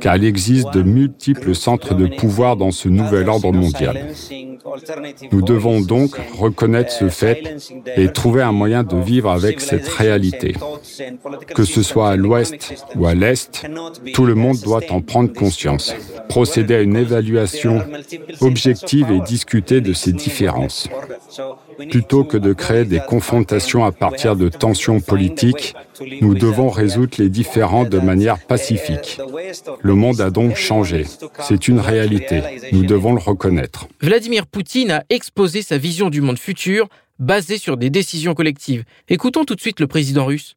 car 0.00 0.16
il 0.16 0.24
existe 0.24 0.72
de 0.72 0.82
multiples 0.82 1.54
centres 1.54 1.94
de 1.94 2.06
pouvoir 2.06 2.56
dans 2.56 2.70
ce 2.70 2.88
nouvel 2.88 3.28
ordre 3.28 3.52
mondial. 3.52 4.08
Nous 5.30 5.42
devons 5.42 5.80
donc 5.80 6.16
reconnaître 6.38 6.92
ce 6.92 7.08
fait 7.08 7.56
et 7.96 8.08
trouver 8.08 8.42
un 8.42 8.52
moyen 8.52 8.82
de 8.82 8.96
vivre 8.96 9.30
avec 9.30 9.60
cette 9.60 9.88
réalité. 9.88 10.54
Que 11.54 11.64
ce 11.64 11.82
soit 11.82 12.10
à 12.10 12.16
l'ouest 12.16 12.84
ou 12.96 13.06
à 13.06 13.14
l'est, 13.14 13.66
tout 14.12 14.24
le 14.24 14.34
monde 14.34 14.58
doit 14.60 14.80
en 14.90 15.00
prendre 15.00 15.32
conscience, 15.32 15.94
procéder 16.28 16.74
à 16.74 16.80
une 16.80 16.96
évaluation 16.96 17.82
objective 18.40 19.10
et 19.10 19.20
discuter 19.20 19.80
de 19.80 19.92
ces 19.92 20.12
différences. 20.12 20.88
Plutôt 21.90 22.24
que 22.24 22.36
de 22.36 22.52
créer 22.52 22.84
des 22.84 23.00
confrontations 23.00 23.84
à 23.84 23.92
partir 23.92 24.36
de 24.36 24.48
tensions 24.48 25.00
politiques, 25.00 25.74
nous 26.20 26.34
devons 26.34 26.68
résoudre 26.68 27.14
les 27.18 27.28
différends 27.28 27.84
de 27.84 27.98
manière 27.98 28.38
pacifique. 28.38 29.20
Le 29.80 29.94
monde 29.94 30.20
a 30.20 30.30
donc 30.30 30.56
changé. 30.56 31.04
C'est 31.40 31.68
une 31.68 31.80
réalité. 31.80 32.42
Nous 32.72 32.84
devons 32.84 33.12
le 33.12 33.20
reconnaître. 33.20 33.86
Vladimir 34.00 34.46
Poutine 34.46 34.90
a 34.90 35.04
exposé 35.10 35.62
sa 35.62 35.78
vision 35.78 36.10
du 36.10 36.20
monde 36.20 36.38
futur 36.38 36.88
basée 37.18 37.58
sur 37.58 37.76
des 37.76 37.90
décisions 37.90 38.34
collectives. 38.34 38.84
Écoutons 39.08 39.44
tout 39.44 39.54
de 39.54 39.60
suite 39.60 39.80
le 39.80 39.86
président 39.86 40.24
russe. 40.24 40.56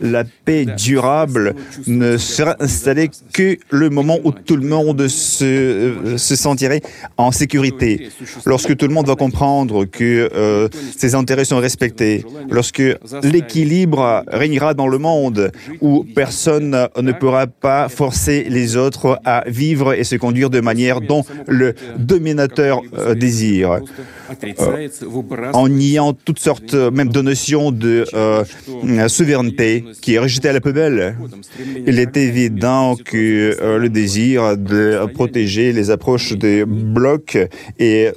La 0.00 0.24
paix 0.24 0.66
durable 0.76 1.54
ne 1.86 2.16
sera 2.16 2.56
installée 2.58 3.10
que 3.32 3.56
le 3.70 3.88
moment 3.88 4.18
où 4.24 4.32
tout 4.32 4.56
le 4.56 4.66
monde 4.66 5.06
se, 5.06 5.44
euh, 5.44 6.18
se 6.18 6.34
sentirait 6.34 6.82
en 7.16 7.30
sécurité. 7.30 8.08
Lorsque 8.46 8.76
tout 8.76 8.86
le 8.86 8.92
monde 8.92 9.06
va 9.06 9.14
comprendre 9.14 9.84
que 9.84 10.28
euh, 10.34 10.68
ses 10.96 11.14
intérêts 11.14 11.44
sont 11.44 11.58
respectés, 11.58 12.24
lorsque 12.50 12.82
l'équilibre 13.22 14.24
régnera 14.26 14.74
dans 14.74 14.88
le 14.88 14.98
monde, 14.98 15.52
où 15.80 16.04
personne 16.14 16.88
ne 17.00 17.12
pourra 17.12 17.46
pas 17.46 17.88
forcer 17.88 18.46
les 18.48 18.76
autres 18.76 19.20
à 19.24 19.44
vivre 19.46 19.94
et 19.94 20.04
se 20.04 20.16
conduire 20.16 20.50
de 20.50 20.60
manière 20.60 21.00
dont 21.00 21.24
le 21.46 21.74
dominateur 21.96 22.82
euh, 22.98 23.14
désire. 23.14 23.80
En 25.52 25.68
niant 25.68 26.12
toutes 26.12 26.40
sortes 26.40 26.74
même 26.74 27.10
de 27.10 27.20
notions 27.20 27.70
de 27.70 28.04
souveraineté 29.12 29.84
qui 30.00 30.14
est 30.14 30.18
rejetée 30.18 30.48
à 30.48 30.52
la 30.52 30.60
poubelle. 30.60 31.16
Il 31.86 31.98
est 31.98 32.16
évident 32.16 32.96
que 32.96 33.56
euh, 33.60 33.78
le 33.78 33.88
désir 33.88 34.56
de 34.56 35.06
protéger 35.14 35.72
les 35.72 35.90
approches 35.90 36.32
des 36.32 36.64
blocs 36.64 37.38
et 37.78 38.10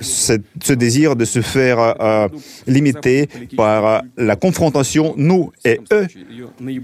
ce 0.00 0.72
désir 0.72 1.16
de 1.16 1.24
se 1.24 1.40
faire 1.40 2.28
limiter 2.66 3.28
par 3.56 4.02
la 4.16 4.36
confrontation 4.36 5.14
nous 5.16 5.52
et 5.64 5.80
eux, 5.92 6.06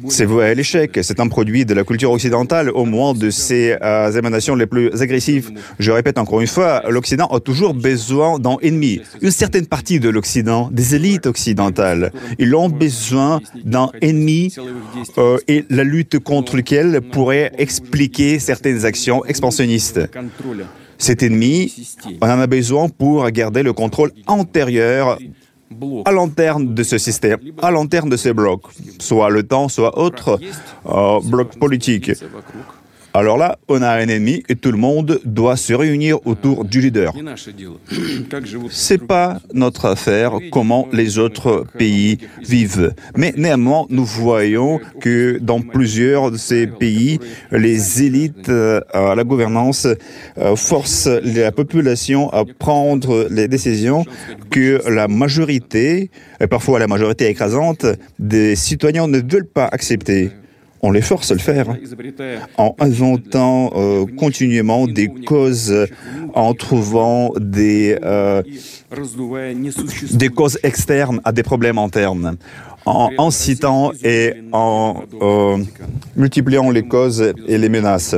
c'est 0.08 0.24
voué 0.24 0.46
à 0.46 0.54
l'échec. 0.54 0.98
C'est 1.02 1.20
un 1.20 1.28
produit 1.28 1.64
de 1.64 1.74
la 1.74 1.84
culture 1.84 2.12
occidentale 2.12 2.70
au 2.70 2.84
moins 2.84 3.14
de 3.14 3.30
ses 3.30 3.76
émanations 4.16 4.54
les 4.54 4.66
plus 4.66 5.02
agressives. 5.02 5.50
Je 5.78 5.90
répète 5.90 6.18
encore 6.18 6.40
une 6.40 6.46
fois, 6.46 6.82
l'Occident 6.88 7.26
a 7.26 7.40
toujours 7.40 7.74
besoin 7.74 8.38
ennemi. 8.62 9.00
Une 9.20 9.30
certaine 9.30 9.66
partie 9.66 10.00
de 10.00 10.08
l'Occident, 10.08 10.68
des 10.72 10.94
élites 10.94 11.26
occidentales, 11.26 12.12
ils 12.38 12.54
ont 12.54 12.68
besoin 12.68 13.23
d'un 13.64 13.90
ennemi 14.00 14.54
euh, 15.18 15.38
et 15.48 15.64
la 15.70 15.84
lutte 15.84 16.18
contre 16.18 16.56
lequel 16.56 17.00
pourrait 17.00 17.52
expliquer 17.58 18.38
certaines 18.38 18.84
actions 18.84 19.24
expansionnistes. 19.24 20.00
Cet 20.98 21.22
ennemi, 21.22 21.72
on 22.20 22.26
en 22.26 22.40
a 22.40 22.46
besoin 22.46 22.88
pour 22.88 23.28
garder 23.30 23.62
le 23.62 23.72
contrôle 23.72 24.12
antérieur 24.26 25.18
à 26.04 26.12
l'interne 26.12 26.74
de 26.74 26.82
ce 26.82 26.98
système, 26.98 27.38
à 27.60 27.70
l'interne 27.70 28.08
de 28.08 28.16
ces 28.16 28.32
blocs, 28.32 28.62
soit 29.00 29.30
le 29.30 29.42
temps, 29.42 29.68
soit 29.68 29.98
autre 29.98 30.38
euh, 30.86 31.20
bloc 31.24 31.58
politique. 31.58 32.12
Alors 33.16 33.38
là, 33.38 33.58
on 33.68 33.80
a 33.80 33.90
un 33.90 34.08
ennemi 34.08 34.42
et 34.48 34.56
tout 34.56 34.72
le 34.72 34.76
monde 34.76 35.20
doit 35.24 35.56
se 35.56 35.72
réunir 35.72 36.18
autour 36.26 36.64
du 36.64 36.80
leader. 36.80 37.14
C'est 38.70 38.98
pas 39.06 39.38
notre 39.52 39.84
affaire 39.86 40.32
comment 40.50 40.88
les 40.92 41.18
autres 41.18 41.64
pays 41.78 42.18
vivent. 42.42 42.92
Mais 43.16 43.32
néanmoins, 43.36 43.86
nous 43.88 44.04
voyons 44.04 44.80
que 45.00 45.38
dans 45.40 45.60
plusieurs 45.60 46.32
de 46.32 46.36
ces 46.36 46.66
pays, 46.66 47.20
les 47.52 48.02
élites 48.02 48.48
euh, 48.48 48.80
à 48.92 49.14
la 49.14 49.22
gouvernance 49.22 49.86
euh, 50.38 50.56
forcent 50.56 51.06
la 51.22 51.52
population 51.52 52.30
à 52.32 52.44
prendre 52.44 53.28
les 53.30 53.46
décisions 53.46 54.04
que 54.50 54.82
la 54.90 55.06
majorité, 55.06 56.10
et 56.40 56.48
parfois 56.48 56.80
la 56.80 56.88
majorité 56.88 57.28
écrasante, 57.28 57.86
des 58.18 58.56
citoyens 58.56 59.06
ne 59.06 59.20
veulent 59.20 59.46
pas 59.46 59.66
accepter 59.66 60.32
on 60.84 60.90
les 60.90 61.00
force 61.00 61.30
à 61.30 61.34
le 61.34 61.40
faire 61.40 61.66
en 62.58 62.76
inventant 62.78 63.72
euh, 63.74 64.04
continuellement 64.18 64.86
des 64.86 65.08
causes, 65.08 65.74
en 66.34 66.52
trouvant 66.52 67.32
des, 67.40 67.98
euh, 68.02 68.42
des 70.12 70.28
causes 70.28 70.58
externes 70.62 71.22
à 71.24 71.32
des 71.32 71.42
problèmes 71.42 71.78
internes, 71.78 72.36
en, 72.84 73.10
en 73.16 73.30
citant 73.30 73.92
et 74.02 74.34
en 74.52 75.02
euh, 75.22 75.56
multipliant 76.16 76.70
les 76.70 76.82
causes 76.86 77.32
et 77.48 77.56
les 77.56 77.70
menaces. 77.70 78.14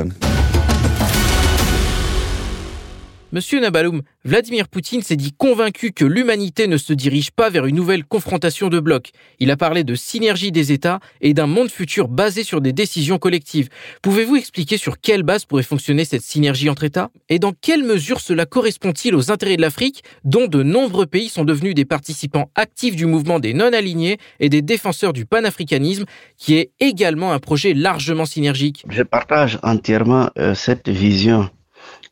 Monsieur 3.37 3.61
Nabaloum, 3.61 4.01
Vladimir 4.25 4.67
Poutine 4.67 5.03
s'est 5.03 5.15
dit 5.15 5.35
convaincu 5.37 5.93
que 5.93 6.07
l'humanité 6.07 6.69
ne 6.69 6.79
se 6.79 6.95
dirige 6.95 7.31
pas 7.31 7.51
vers 7.51 7.67
une 7.67 7.77
nouvelle 7.77 8.03
confrontation 8.03 8.71
de 8.71 8.81
blocs. 8.81 9.11
Il 9.41 9.51
a 9.51 9.59
parlé 9.59 9.85
de 9.85 9.95
synergie 9.95 10.53
des 10.53 10.73
États 10.73 11.01
et 11.21 11.35
d'un 11.35 11.47
monde 11.47 11.69
futur 11.69 12.09
basé 12.09 12.45
sur 12.45 12.63
des 12.63 12.73
décisions 12.73 13.19
collectives. 13.19 13.69
Pouvez-vous 14.01 14.37
expliquer 14.37 14.79
sur 14.79 14.99
quelle 15.03 15.23
base 15.23 15.45
pourrait 15.45 15.65
fonctionner 15.65 16.07
cette 16.07 16.23
synergie 16.23 16.71
entre 16.71 16.85
États 16.85 17.11
Et 17.29 17.39
dans 17.39 17.53
quelle 17.53 17.83
mesure 17.83 18.21
cela 18.21 18.47
correspond-il 18.47 19.15
aux 19.15 19.31
intérêts 19.31 19.59
de 19.59 19.61
l'Afrique, 19.61 20.03
dont 20.25 20.47
de 20.47 20.63
nombreux 20.63 21.05
pays 21.05 21.29
sont 21.29 21.45
devenus 21.45 21.75
des 21.75 21.85
participants 21.85 22.51
actifs 22.55 22.97
du 22.97 23.05
mouvement 23.05 23.39
des 23.39 23.53
non-alignés 23.53 24.17
et 24.41 24.49
des 24.49 24.63
défenseurs 24.63 25.13
du 25.13 25.27
panafricanisme, 25.27 26.07
qui 26.39 26.57
est 26.57 26.71
également 26.81 27.35
un 27.35 27.39
projet 27.39 27.75
largement 27.75 28.25
synergique? 28.25 28.87
Je 28.89 29.03
partage 29.03 29.59
entièrement 29.63 30.31
euh, 30.39 30.55
cette 30.55 30.89
vision 30.89 31.51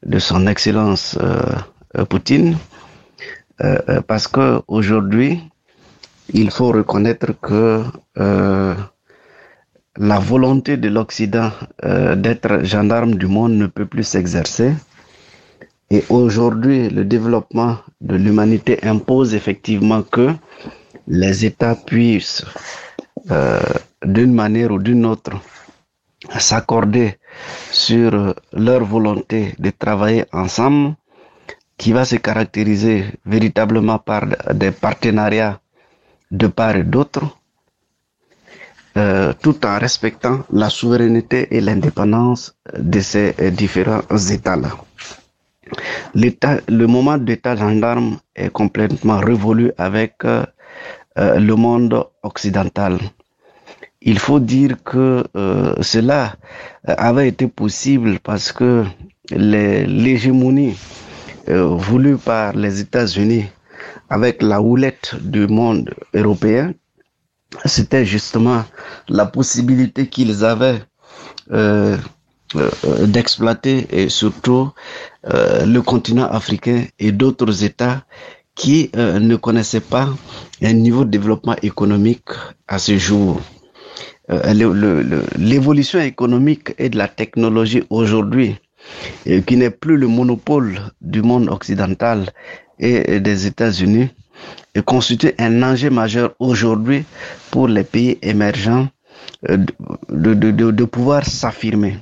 de 0.05 0.19
son 0.19 0.47
Excellence 0.47 1.17
euh, 1.21 1.41
euh, 1.99 2.05
Poutine, 2.05 2.57
euh, 3.63 4.01
parce 4.07 4.29
que 4.29 4.61
aujourd'hui, 4.69 5.41
il 6.33 6.51
faut 6.51 6.73
reconnaître 6.73 7.33
que 7.41 7.83
la 9.97 10.19
volonté 10.19 10.77
de 10.77 10.89
l'Occident 10.89 11.51
d'être 12.17 12.65
gendarme 12.65 13.15
du 13.17 13.27
monde 13.27 13.53
ne 13.53 13.67
peut 13.67 13.85
plus 13.87 14.05
s'exercer. 14.05 14.73
Et 15.91 16.03
aujourd'hui, 16.09 16.89
le 16.89 17.05
développement 17.05 17.77
de 18.01 18.17
l'humanité 18.17 18.83
impose 18.85 19.35
effectivement 19.35 20.03
que 20.03 20.31
les 21.07 21.45
États 21.45 21.75
puissent, 21.77 22.45
d'une 24.03 24.33
manière 24.33 24.73
ou 24.73 24.79
d'une 24.79 25.05
autre, 25.05 25.33
s'accorder 26.39 27.19
sur 27.71 28.35
leur 28.53 28.85
volonté 28.85 29.55
de 29.59 29.71
travailler 29.71 30.25
ensemble, 30.33 30.95
qui 31.77 31.93
va 31.93 32.05
se 32.05 32.17
caractériser 32.17 33.05
véritablement 33.27 33.99
par 33.99 34.27
des 34.55 34.71
partenariats 34.71 35.61
de 36.31 36.47
part 36.47 36.77
et 36.77 36.85
d'autre, 36.85 37.23
euh, 38.97 39.33
tout 39.43 39.65
en 39.67 39.79
respectant 39.79 40.45
la 40.53 40.71
souveraineté 40.71 41.49
et 41.57 41.61
l'indépendance 41.61 42.57
de 42.79 43.01
ces 43.01 43.35
différents 43.51 44.03
États-là. 44.31 44.71
le 46.15 46.87
moment 46.87 47.19
d'état 47.19 47.57
gendarme 47.57 48.19
est 48.37 48.51
complètement 48.51 49.19
révolu 49.19 49.73
avec 49.79 50.15
euh, 50.25 50.45
euh, 51.19 51.39
le 51.41 51.55
monde 51.57 52.05
occidental. 52.23 52.99
Il 54.07 54.19
faut 54.19 54.39
dire 54.39 54.77
que 54.85 55.25
euh, 55.35 55.75
cela 55.81 56.37
avait 56.85 57.27
été 57.27 57.49
possible 57.49 58.19
parce 58.23 58.53
que 58.53 58.85
l'hégémonie 59.31 60.77
euh, 61.49 61.65
voulue 61.69 62.19
par 62.19 62.53
les 62.53 62.81
États-Unis 62.81 63.47
avec 64.11 64.43
la 64.43 64.61
houlette 64.61 65.15
du 65.23 65.47
monde 65.47 65.91
européen, 66.13 66.75
c'était 67.65 68.05
justement 68.05 68.65
la 69.09 69.25
possibilité 69.25 70.07
qu'ils 70.07 70.45
avaient 70.45 70.83
euh, 71.53 71.97
d'exploiter 73.07 73.87
et 73.91 74.11
surtout 74.11 74.71
le 75.25 75.81
continent 75.81 76.29
africain 76.31 76.85
et 76.99 77.11
d'autres 77.11 77.65
États 77.65 78.05
qui 78.55 78.91
ne 78.95 79.35
connaissaient 79.37 79.81
pas 79.81 80.09
un 80.63 80.73
niveau 80.75 81.05
de 81.05 81.11
développement 81.11 81.57
économique 81.63 82.29
à 82.69 82.79
ce 82.79 82.97
jour. 82.99 83.41
Euh, 84.31 85.21
l'évolution 85.37 86.01
économique 86.01 86.75
et 86.79 86.89
de 86.89 86.97
la 86.97 87.09
technologie 87.09 87.85
aujourd'hui, 87.91 88.57
qui 89.47 89.57
n'est 89.57 89.71
plus 89.71 89.97
le 89.97 90.07
monopole 90.09 90.79
du 91.01 91.23
monde 91.23 91.49
occidental 91.49 92.31
et 92.79 93.21
des 93.21 93.47
États-Unis, 93.47 94.09
constitue 94.83 95.33
un 95.39 95.63
enjeu 95.63 95.91
majeur 95.91 96.35
aujourd'hui 96.39 97.05
pour 97.51 97.69
les 97.69 97.85
pays 97.85 98.19
émergents 98.23 98.89
euh, 99.49 99.59
de, 100.11 100.85
pouvoir 100.85 101.25
s'affirmer. 101.25 101.99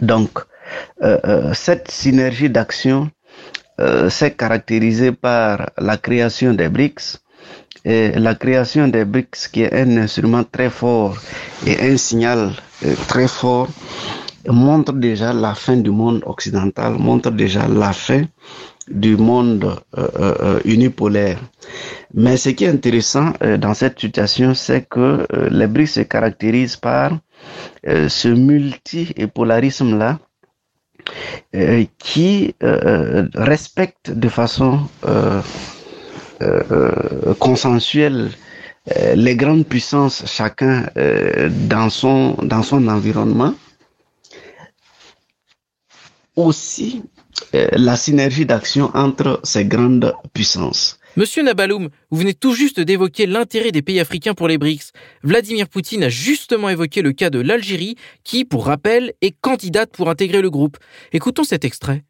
Donc, 0.00 0.38
euh, 1.02 1.18
euh, 1.24 1.54
cette 1.54 1.90
synergie 1.90 2.50
d'action 2.50 3.10
euh, 3.80 4.10
s'est 4.10 4.32
caractérisée 4.32 5.12
par 5.12 5.70
la 5.78 5.96
création 5.96 6.52
des 6.52 6.68
BRICS, 6.68 7.18
et 7.84 8.12
la 8.12 8.34
création 8.34 8.88
des 8.88 9.04
BRICS 9.04 9.48
qui 9.52 9.62
est 9.62 9.72
un 9.74 9.96
instrument 9.96 10.44
très 10.44 10.70
fort 10.70 11.16
et 11.66 11.78
un 11.80 11.96
signal 11.96 12.52
euh, 12.84 12.94
très 13.06 13.28
fort 13.28 13.68
montre 14.46 14.92
déjà 14.92 15.32
la 15.32 15.54
fin 15.54 15.76
du 15.76 15.90
monde 15.90 16.22
occidental, 16.26 16.94
montre 16.98 17.30
déjà 17.30 17.66
la 17.68 17.92
fin 17.92 18.22
du 18.90 19.16
monde 19.16 19.76
euh, 19.98 20.08
euh, 20.18 20.60
unipolaire. 20.64 21.38
Mais 22.14 22.36
ce 22.36 22.48
qui 22.50 22.64
est 22.64 22.68
intéressant 22.68 23.32
euh, 23.42 23.58
dans 23.58 23.74
cette 23.74 24.00
situation, 24.00 24.54
c'est 24.54 24.88
que 24.88 25.26
euh, 25.32 25.48
les 25.50 25.66
BRICS 25.66 25.92
se 25.92 26.00
caractérisent 26.00 26.76
par 26.76 27.18
euh, 27.86 28.08
ce 28.08 28.28
multi-polarisme-là 28.28 30.18
euh, 31.54 31.84
qui 31.98 32.54
euh, 32.62 33.28
respecte 33.34 34.10
de 34.10 34.28
façon 34.28 34.80
euh, 35.06 35.08
euh, 35.08 35.42
euh, 35.42 35.42
consensuelle 37.38 38.30
euh, 38.96 39.14
les 39.14 39.36
grandes 39.36 39.66
puissances, 39.66 40.24
chacun 40.26 40.88
euh, 40.96 41.50
dans, 41.68 41.90
son, 41.90 42.34
dans 42.42 42.62
son 42.62 42.88
environnement. 42.88 43.54
Aussi, 46.36 47.02
euh, 47.54 47.68
la 47.72 47.96
synergie 47.96 48.46
d'action 48.46 48.90
entre 48.94 49.40
ces 49.42 49.64
grandes 49.64 50.14
puissances. 50.32 50.98
Monsieur 51.16 51.42
Nabaloum, 51.42 51.88
vous 52.10 52.18
venez 52.18 52.34
tout 52.34 52.54
juste 52.54 52.78
d'évoquer 52.78 53.26
l'intérêt 53.26 53.72
des 53.72 53.82
pays 53.82 53.98
africains 53.98 54.34
pour 54.34 54.46
les 54.46 54.56
BRICS. 54.56 54.92
Vladimir 55.24 55.68
Poutine 55.68 56.04
a 56.04 56.08
justement 56.08 56.68
évoqué 56.68 57.02
le 57.02 57.12
cas 57.12 57.28
de 57.28 57.40
l'Algérie, 57.40 57.96
qui, 58.22 58.44
pour 58.44 58.66
rappel, 58.66 59.12
est 59.20 59.34
candidate 59.40 59.90
pour 59.90 60.08
intégrer 60.08 60.40
le 60.40 60.50
groupe. 60.50 60.76
Écoutons 61.12 61.44
cet 61.44 61.64
extrait. 61.64 62.04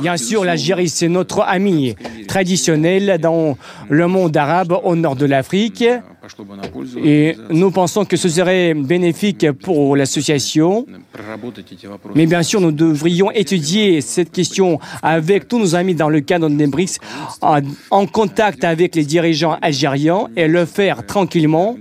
Bien 0.00 0.16
sûr, 0.16 0.44
l'Algérie, 0.44 0.88
c'est 0.88 1.08
notre 1.08 1.42
ami 1.42 1.94
traditionnel 2.28 3.18
dans 3.20 3.56
le 3.88 4.06
monde 4.08 4.36
arabe 4.36 4.76
au 4.84 4.96
nord 4.96 5.16
de 5.16 5.26
l'Afrique. 5.26 5.84
Et 7.04 7.36
nous 7.50 7.70
pensons 7.70 8.04
que 8.04 8.16
ce 8.16 8.28
serait 8.28 8.74
bénéfique 8.74 9.50
pour 9.52 9.96
l'association. 9.96 10.86
Mais 12.14 12.26
bien 12.26 12.42
sûr, 12.42 12.60
nous 12.60 12.72
devrions 12.72 13.30
étudier 13.30 14.00
cette 14.00 14.32
question 14.32 14.78
avec 15.02 15.48
tous 15.48 15.58
nos 15.58 15.74
amis 15.74 15.94
dans 15.94 16.08
le 16.08 16.20
cadre 16.20 16.48
des 16.48 16.66
BRICS, 16.66 16.98
en, 17.40 18.06
contact 18.06 18.64
avec 18.64 18.94
les 18.94 19.04
dirigeants 19.04 19.58
algériens 19.60 20.28
et 20.36 20.48
le 20.48 20.64
faire 20.64 21.04
tranquillement, 21.06 21.76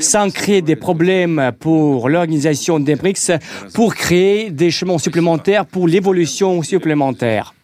sans 0.00 0.30
créer 0.30 0.62
des 0.62 0.76
problèmes 0.76 1.52
pour 1.58 2.08
l'organisation 2.08 2.80
des 2.80 2.96
BRICS, 2.96 3.32
pour 3.74 3.94
créer 3.94 4.50
des 4.50 4.70
chemins 4.70 4.98
supplémentaires 4.98 5.66
pour 5.66 5.88
l'évolution 5.88 6.62
supplémentaire. 6.62 7.54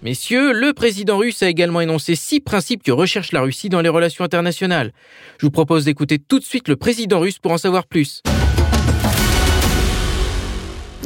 Messieurs, 0.00 0.52
le 0.52 0.72
président 0.74 1.18
russe 1.18 1.42
a 1.42 1.48
également 1.48 1.80
énoncé 1.80 2.14
six 2.14 2.38
principes 2.38 2.84
que 2.84 2.92
recherche 2.92 3.32
la 3.32 3.40
Russie 3.40 3.68
dans 3.68 3.80
les 3.80 3.88
relations 3.88 4.24
internationales. 4.24 4.92
Je 5.38 5.46
vous 5.46 5.50
propose 5.50 5.86
d'écouter 5.86 6.20
tout 6.20 6.38
de 6.38 6.44
suite 6.44 6.68
le 6.68 6.76
président 6.76 7.18
russe 7.18 7.40
pour 7.40 7.50
en 7.50 7.58
savoir 7.58 7.84
plus. 7.84 8.22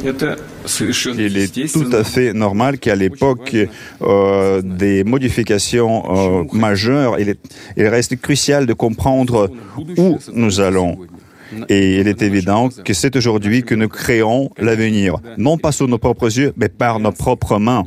Il 0.03 1.37
est 1.37 1.71
tout 1.71 1.89
à 1.91 2.03
fait 2.03 2.33
normal 2.33 2.77
qu'à 2.77 2.95
l'époque 2.95 3.55
euh, 4.01 4.61
des 4.61 5.03
modifications 5.03 6.43
euh, 6.43 6.43
majeures, 6.51 7.19
il, 7.19 7.29
est, 7.29 7.39
il 7.77 7.87
reste 7.87 8.19
crucial 8.21 8.67
de 8.67 8.73
comprendre 8.73 9.49
où 9.97 10.19
nous 10.33 10.59
allons. 10.59 10.99
Et 11.69 11.99
il 11.99 12.07
est 12.07 12.21
évident 12.21 12.69
que 12.83 12.93
c'est 12.93 13.15
aujourd'hui 13.15 13.63
que 13.63 13.75
nous 13.75 13.87
créons 13.87 14.49
l'avenir, 14.57 15.17
non 15.37 15.57
pas 15.57 15.71
sous 15.71 15.87
nos 15.87 15.97
propres 15.97 16.37
yeux, 16.37 16.53
mais 16.57 16.69
par 16.69 16.99
nos 16.99 17.11
propres 17.11 17.59
mains. 17.59 17.83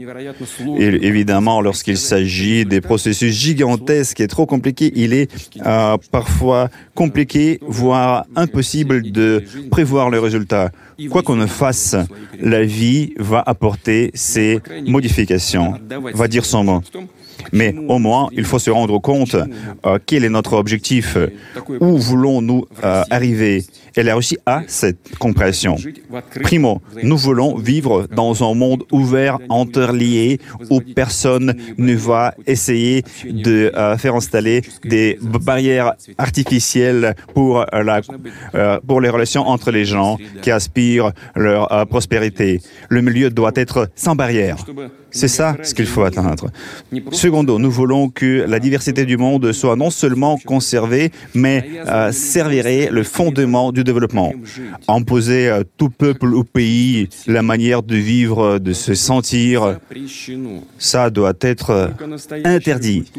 Et 0.78 0.86
évidemment, 1.06 1.60
lorsqu'il 1.60 1.98
s'agit 1.98 2.64
des 2.64 2.80
processus 2.80 3.34
gigantesques 3.34 4.20
et 4.20 4.28
trop 4.28 4.46
compliqués, 4.46 4.92
il 4.94 5.12
est 5.12 5.30
euh, 5.64 5.96
parfois 6.10 6.68
compliqué, 6.94 7.58
voire 7.66 8.26
impossible 8.36 9.10
de 9.10 9.42
prévoir 9.70 10.10
le 10.10 10.20
résultat. 10.20 10.70
Quoi 11.10 11.22
qu'on 11.22 11.36
ne 11.36 11.46
fasse, 11.46 11.96
la 12.40 12.64
vie 12.64 13.14
va 13.18 13.42
apporter 13.46 14.10
ses 14.14 14.60
modifications, 14.86 15.74
va 16.14 16.28
dire 16.28 16.44
son 16.44 16.64
mot. 16.64 16.82
Mais 17.52 17.74
au 17.88 17.98
moins, 17.98 18.28
il 18.32 18.44
faut 18.44 18.58
se 18.58 18.70
rendre 18.70 18.98
compte 19.00 19.34
euh, 19.34 19.98
quel 20.04 20.24
est 20.24 20.28
notre 20.28 20.54
objectif, 20.54 21.16
où 21.80 21.98
voulons-nous 21.98 22.66
euh, 22.84 23.02
arriver? 23.10 23.64
Et 23.98 24.02
la 24.02 24.14
Russie 24.14 24.36
a 24.44 24.62
cette 24.66 25.16
compréhension. 25.18 25.76
Primo, 26.42 26.82
nous 27.02 27.16
voulons 27.16 27.56
vivre 27.56 28.06
dans 28.14 28.48
un 28.48 28.54
monde 28.54 28.84
ouvert, 28.92 29.38
interlié, 29.48 30.38
où 30.68 30.80
personne 30.80 31.54
ne 31.78 31.94
va 31.94 32.34
essayer 32.46 33.02
de 33.24 33.72
euh, 33.74 33.96
faire 33.96 34.14
installer 34.14 34.62
des 34.84 35.18
barrières 35.22 35.94
artificielles 36.18 37.14
pour, 37.32 37.60
euh, 37.60 37.64
la, 37.82 38.02
euh, 38.54 38.78
pour 38.86 39.00
les 39.00 39.08
relations 39.08 39.48
entre 39.48 39.70
les 39.70 39.86
gens 39.86 40.18
qui 40.42 40.50
aspirent 40.50 41.12
leur 41.34 41.72
euh, 41.72 41.84
prospérité. 41.86 42.60
Le 42.90 43.00
milieu 43.00 43.30
doit 43.30 43.52
être 43.54 43.88
sans 43.94 44.14
barrière. 44.14 44.58
C'est 45.10 45.28
ça 45.28 45.56
ce 45.62 45.72
qu'il 45.72 45.86
faut 45.86 46.02
atteindre. 46.02 46.50
Secondo, 47.26 47.58
nous 47.58 47.72
voulons 47.72 48.08
que 48.08 48.44
la 48.46 48.60
diversité 48.60 49.04
du 49.04 49.16
monde 49.16 49.50
soit 49.50 49.74
non 49.74 49.90
seulement 49.90 50.38
conservée, 50.38 51.10
mais 51.34 51.68
euh, 51.88 52.12
servirait 52.12 52.88
le 52.92 53.02
fondement 53.02 53.72
du 53.72 53.82
développement. 53.82 54.32
Imposer 54.86 55.48
à 55.48 55.64
tout 55.64 55.90
peuple 55.90 56.32
ou 56.32 56.44
pays 56.44 57.08
la 57.26 57.42
manière 57.42 57.82
de 57.82 57.96
vivre, 57.96 58.60
de 58.60 58.72
se 58.72 58.94
sentir, 58.94 59.76
ça 60.78 61.10
doit 61.10 61.32
être 61.40 61.90
interdit. 62.44 63.10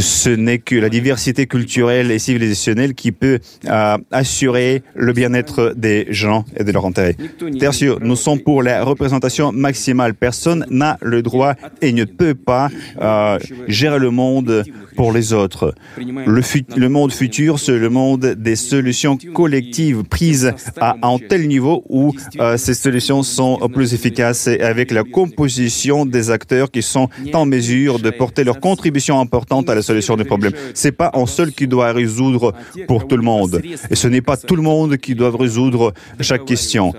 Ce 0.00 0.30
n'est 0.30 0.58
que 0.58 0.74
la 0.74 0.88
diversité 0.88 1.46
culturelle 1.46 2.10
et 2.10 2.18
civilisationnelle 2.18 2.94
qui 2.94 3.12
peut 3.12 3.38
euh, 3.66 3.98
assurer 4.10 4.82
le 4.96 5.12
bien-être 5.12 5.74
des 5.76 6.08
gens 6.10 6.44
et 6.56 6.64
de 6.64 6.72
leur 6.72 6.86
intérêt. 6.86 7.16
Tertio, 7.60 8.00
nous 8.00 8.16
sommes 8.16 8.40
pour 8.40 8.64
la 8.64 8.82
représentation 8.82 9.52
maximale. 9.52 10.14
Personne 10.14 10.66
n'a 10.70 10.98
le 11.02 11.22
droit 11.22 11.54
et 11.80 11.99
ne 12.00 12.04
peut 12.04 12.34
pas 12.34 12.68
euh, 13.00 13.38
gérer 13.68 13.98
le 13.98 14.10
monde 14.10 14.64
pour 14.96 15.12
les 15.12 15.32
autres. 15.32 15.74
Le, 15.96 16.42
le 16.76 16.88
monde 16.88 17.12
futur, 17.12 17.58
c'est 17.58 17.78
le 17.78 17.88
monde 17.88 18.34
des 18.38 18.56
solutions 18.56 19.16
collectives 19.34 20.02
prises 20.04 20.52
à 20.80 20.96
un 21.02 21.18
tel 21.18 21.48
niveau 21.48 21.84
où 21.88 22.12
euh, 22.38 22.56
ces 22.56 22.74
solutions 22.74 23.22
sont 23.22 23.58
plus 23.72 23.94
efficaces 23.94 24.46
et 24.46 24.60
avec 24.60 24.90
la 24.90 25.04
composition 25.04 26.06
des 26.06 26.30
acteurs 26.30 26.70
qui 26.70 26.82
sont 26.82 27.08
en 27.32 27.46
mesure 27.46 27.98
de 27.98 28.10
porter 28.10 28.44
leur 28.44 28.60
contribution 28.60 29.20
importante 29.20 29.68
à 29.70 29.74
la 29.74 29.82
solution 29.82 30.16
des 30.16 30.24
problèmes. 30.24 30.52
C'est 30.74 30.92
pas 30.92 31.10
un 31.14 31.26
seul 31.26 31.52
qui 31.52 31.66
doit 31.66 31.92
résoudre 31.92 32.52
pour 32.86 33.06
tout 33.06 33.16
le 33.16 33.22
monde. 33.22 33.62
Et 33.90 33.94
ce 33.94 34.08
n'est 34.08 34.20
pas 34.20 34.36
tout 34.36 34.56
le 34.56 34.62
monde 34.62 34.96
qui 34.96 35.14
doit 35.14 35.32
résoudre 35.36 35.92
chaque 36.20 36.44
question. 36.44 36.92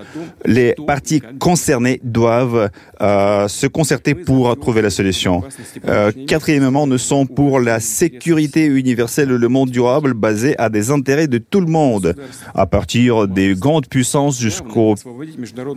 Les 0.44 0.74
parties 0.86 1.22
concernées 1.38 2.00
doivent 2.02 2.70
euh, 3.02 3.48
se 3.48 3.66
concerter 3.66 4.14
pour 4.14 4.56
trouver 4.58 4.82
la 4.82 4.90
solution. 4.90 5.42
Euh, 5.88 6.12
quatrièmement, 6.26 6.86
nous 6.86 6.98
sommes 6.98 7.26
pour 7.26 7.58
la 7.58 7.80
sécurité 7.80 8.66
universelle, 8.66 9.28
le 9.28 9.48
monde 9.48 9.70
durable 9.70 10.14
basé 10.14 10.56
à 10.58 10.68
des 10.68 10.90
intérêts 10.90 11.26
de 11.26 11.38
tout 11.38 11.60
le 11.60 11.66
monde, 11.66 12.14
à 12.54 12.66
partir 12.66 13.26
des 13.26 13.54
grandes 13.54 13.88
puissances 13.88 14.40
jusqu'aux 14.40 14.94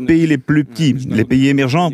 pays 0.05 0.27
les 0.27 0.37
plus 0.37 0.65
petits, 0.65 0.93
les 0.93 1.25
pays 1.25 1.47
émergents. 1.47 1.91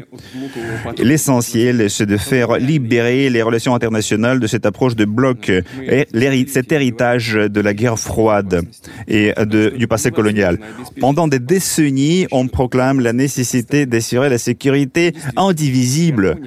L'essentiel, 0.97 1.89
c'est 1.89 2.05
de 2.05 2.17
faire 2.17 2.57
libérer 2.57 3.29
les 3.29 3.41
relations 3.41 3.73
internationales 3.73 4.39
de 4.39 4.47
cette 4.47 4.65
approche 4.65 4.95
de 4.95 5.05
bloc 5.05 5.49
et 5.49 6.07
cet 6.47 6.71
héritage 6.71 7.33
de 7.33 7.61
la 7.61 7.73
guerre 7.73 7.97
froide 7.97 8.61
et 9.07 9.33
du 9.77 9.87
passé 9.87 10.11
colonial. 10.11 10.59
Pendant 10.99 11.27
des 11.27 11.39
décennies, 11.39 12.27
on 12.31 12.47
proclame 12.47 12.99
la 12.99 13.13
nécessité 13.13 13.85
d'assurer 13.85 14.29
la 14.29 14.37
sécurité 14.37 15.13
indivisible 15.35 16.37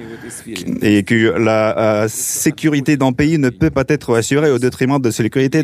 et 0.81 1.03
que 1.03 1.37
la 1.37 1.77
euh, 1.77 2.07
sécurité 2.07 2.97
d'un 2.97 3.13
pays 3.13 3.37
ne 3.37 3.49
peut 3.49 3.69
pas 3.69 3.83
être 3.87 4.15
assurée 4.15 4.51
au 4.51 4.59
détriment 4.59 4.99
de 4.99 5.07
la 5.07 5.11
sécurité 5.11 5.63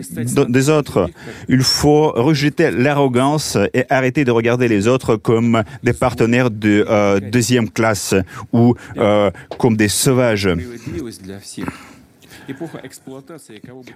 des 0.49 0.69
autres. 0.69 1.09
Il 1.49 1.63
faut 1.63 2.11
rejeter 2.11 2.71
l'arrogance 2.71 3.57
et 3.73 3.85
arrêter 3.89 4.25
de 4.25 4.31
regarder 4.31 4.67
les 4.67 4.87
autres 4.87 5.15
comme 5.15 5.63
des 5.83 5.93
partenaires 5.93 6.51
de 6.51 6.85
euh, 6.89 7.19
deuxième 7.19 7.69
classe 7.69 8.15
ou 8.53 8.75
euh, 8.97 9.31
comme 9.57 9.77
des 9.77 9.87
sauvages. 9.87 10.49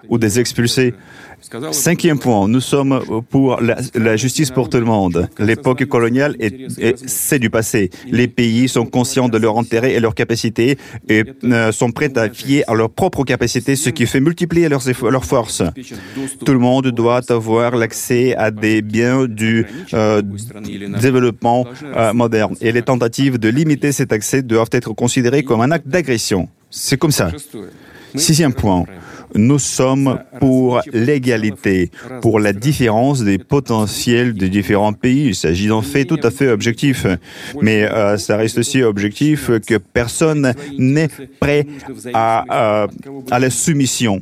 Ou 0.10 0.18
des 0.18 0.39
expulsés. 0.39 0.93
Cinquième 1.72 2.20
point, 2.20 2.47
nous 2.47 2.62
sommes 2.62 3.24
pour 3.30 3.60
la, 3.62 4.16
justice 4.16 4.51
pour 4.51 4.70
tout 4.70 4.78
le 4.78 4.86
monde. 4.86 5.30
L'époque 5.39 5.86
coloniale, 5.86 6.36
c'est 7.06 7.39
du 7.39 7.49
passé. 7.49 7.89
Les 8.08 8.28
pays 8.28 8.68
sont 8.68 8.86
conscients 8.86 9.30
de 9.30 9.38
leur 9.38 9.58
intérêt 9.58 9.93
et 9.93 9.99
leurs 9.99 10.16
capacités 10.16 10.78
et 11.10 11.24
euh, 11.43 11.72
sont 11.72 11.91
prêts 11.91 12.18
à 12.18 12.30
fier 12.30 12.64
à 12.68 12.74
leurs 12.74 12.89
propres 12.89 13.24
capacités, 13.24 13.76
ce 13.76 13.89
qui 13.89 14.06
fait 14.06 14.20
multiplier 14.20 14.70
leurs, 14.70 14.84
leurs 15.10 15.26
forces. 15.26 15.64
Tout 16.45 16.53
le 16.53 16.60
monde 16.60 16.88
doit 16.88 17.22
avoir 17.30 17.76
l'accès 17.76 18.36
à 18.36 18.51
des 18.51 18.82
biens 18.82 19.26
du 19.26 19.66
euh, 19.93 20.22
développement 21.01 21.66
euh, 21.84 22.14
moderne. 22.14 22.56
Et 22.62 22.72
les 22.72 22.82
tentatives 22.82 23.38
de 23.38 23.49
limiter 23.49 23.91
cet 23.91 24.12
accès 24.12 24.41
doivent 24.41 24.70
être 24.72 24.93
considérées 24.93 25.43
comme 25.43 25.62
un 25.62 25.72
acte 25.72 25.88
d'agression. 25.88 26.49
C'est 26.70 26.97
comme 26.97 27.12
ça. 27.12 27.32
Sixième 28.16 28.53
point. 28.53 28.86
Nous 29.34 29.59
sommes 29.59 30.20
pour 30.39 30.82
l'égalité, 30.93 31.91
pour 32.22 32.39
la 32.39 32.53
différence 32.53 33.22
des 33.22 33.38
potentiels 33.38 34.34
des 34.34 34.47
différents 34.47 34.93
pays. 34.93 35.28
Il 35.28 35.36
s'agit 35.36 35.68
d'en 35.68 35.82
fait 35.82 36.05
tout 36.05 36.20
à 36.24 36.32
fait 36.32 36.47
objectif. 36.47 37.05
Mais 37.61 37.84
euh, 37.84 38.18
ça 38.18 38.38
reste 38.38 38.57
aussi 38.59 38.82
objectif 38.82 39.51
que 39.68 39.76
personne 39.76 40.53
n'est 40.78 41.09
prêt 41.39 41.68
à, 42.13 42.84
euh, 42.84 42.88
à 43.30 43.39
la 43.39 43.49
soumission, 43.49 44.20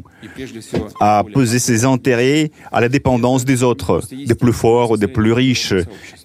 à 1.00 1.24
poser 1.32 1.60
ses 1.60 1.86
intérêts 1.86 2.50
à 2.72 2.82
la 2.82 2.90
dépendance 2.90 3.46
des 3.46 3.62
autres, 3.62 4.02
des 4.12 4.36
plus 4.36 4.54
forts 4.54 4.92
ou 4.92 4.98
des 4.98 5.08
plus 5.08 5.34
riches. 5.34 5.74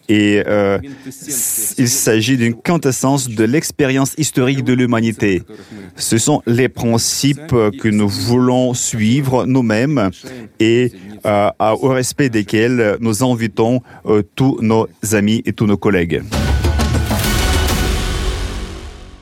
Et 0.09 0.43
euh, 0.47 0.79
il 1.77 1.89
s'agit 1.89 2.39
d'une 2.39 2.55
quintessence 2.55 3.29
de 3.29 3.45
l'expérience 3.45 4.15
historique 4.17 4.65
de 4.65 4.73
l'humanité. 4.73 5.43
Ce 5.97 6.17
sont 6.17 6.43
les 6.47 6.69
principes 6.71 7.49
que 7.49 7.89
nous 7.89 8.09
voulons 8.09 8.73
suivre 8.73 9.45
nous-mêmes 9.45 10.11
et 10.61 10.93
euh, 11.27 11.51
au 11.61 11.89
respect 11.89 12.31
desquels 12.31 12.97
nous 13.01 13.23
invitons 13.23 13.83
euh, 14.07 14.23
tous 14.35 14.59
nos 14.63 14.89
amis 15.13 15.43
et 15.45 15.53
tous 15.53 15.67
nos 15.67 15.77
collègues. 15.77 16.23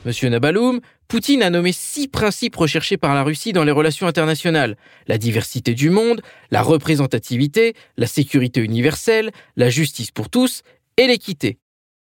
Monsieur 0.05 0.28
Nabaloum, 0.28 0.80
Poutine 1.09 1.43
a 1.43 1.51
nommé 1.51 1.72
six 1.72 2.07
principes 2.07 2.55
recherchés 2.55 2.97
par 2.97 3.14
la 3.14 3.24
Russie 3.24 3.53
dans 3.53 3.64
les 3.64 3.72
relations 3.72 4.07
internationales. 4.07 4.76
La 5.09 5.18
diversité 5.18 5.74
du 5.74 5.91
monde, 5.91 6.20
la 6.53 6.62
représentativité, 6.62 7.74
la 7.97 8.07
sécurité 8.07 8.61
universelle, 8.61 9.32
la 9.57 9.68
justice 9.68 10.12
pour 10.12 10.28
tous 10.28 10.62
et 10.97 11.07
l'équité. 11.07 11.59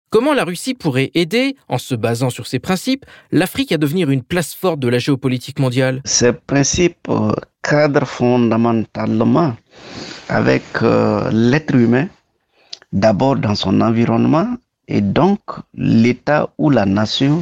Comment 0.09 0.33
la 0.33 0.43
Russie 0.43 0.73
pourrait 0.73 1.09
aider, 1.13 1.55
en 1.69 1.77
se 1.77 1.95
basant 1.95 2.29
sur 2.29 2.45
ces 2.45 2.59
principes, 2.59 3.05
l'Afrique 3.31 3.71
à 3.71 3.77
devenir 3.77 4.09
une 4.09 4.23
place 4.23 4.53
forte 4.53 4.79
de 4.81 4.89
la 4.89 4.99
géopolitique 4.99 5.57
mondiale? 5.57 6.01
Ces 6.03 6.33
principes 6.33 7.07
euh, 7.07 7.31
cadrent 7.63 8.05
fondamentalement 8.05 9.55
avec 10.27 10.63
euh, 10.81 11.29
l'être 11.31 11.75
humain, 11.75 12.07
d'abord 12.91 13.37
dans 13.37 13.55
son 13.55 13.79
environnement, 13.79 14.57
et 14.89 14.99
donc 14.99 15.39
l'État 15.73 16.49
ou 16.57 16.69
la 16.69 16.85
nation 16.85 17.41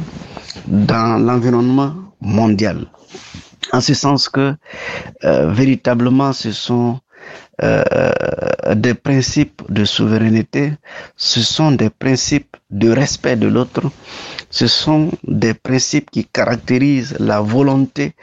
dans 0.68 1.18
l'environnement 1.18 1.94
mondial. 2.20 2.86
En 3.72 3.80
ce 3.80 3.94
sens 3.94 4.28
que 4.28 4.54
euh, 5.24 5.50
véritablement 5.50 6.32
ce 6.32 6.52
sont 6.52 7.00
euh, 7.62 8.74
des 8.74 8.94
principes 8.94 9.62
de 9.68 9.84
souveraineté, 9.84 10.72
ce 11.16 11.40
sont 11.42 11.72
des 11.72 11.90
principes 11.90 12.56
de 12.70 12.90
respect 12.90 13.36
de 13.36 13.48
l'autre, 13.48 13.82
ce 14.50 14.66
sont 14.66 15.10
des 15.24 15.54
principes 15.54 16.10
qui 16.10 16.24
caractérisent 16.24 17.16
la 17.18 17.40
volonté 17.40 18.14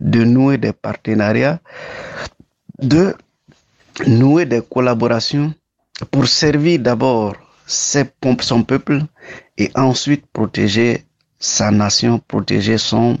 de 0.00 0.24
nouer 0.24 0.58
des 0.58 0.72
partenariats, 0.72 1.60
de 2.78 3.14
nouer 4.06 4.44
des 4.46 4.60
collaborations 4.62 5.54
pour 6.10 6.26
servir 6.26 6.80
d'abord 6.80 7.34
son 7.66 8.62
peuple 8.62 9.02
et 9.56 9.70
ensuite 9.74 10.24
protéger 10.32 11.04
sa 11.38 11.70
nation, 11.70 12.18
protéger 12.18 12.78
son 12.78 13.18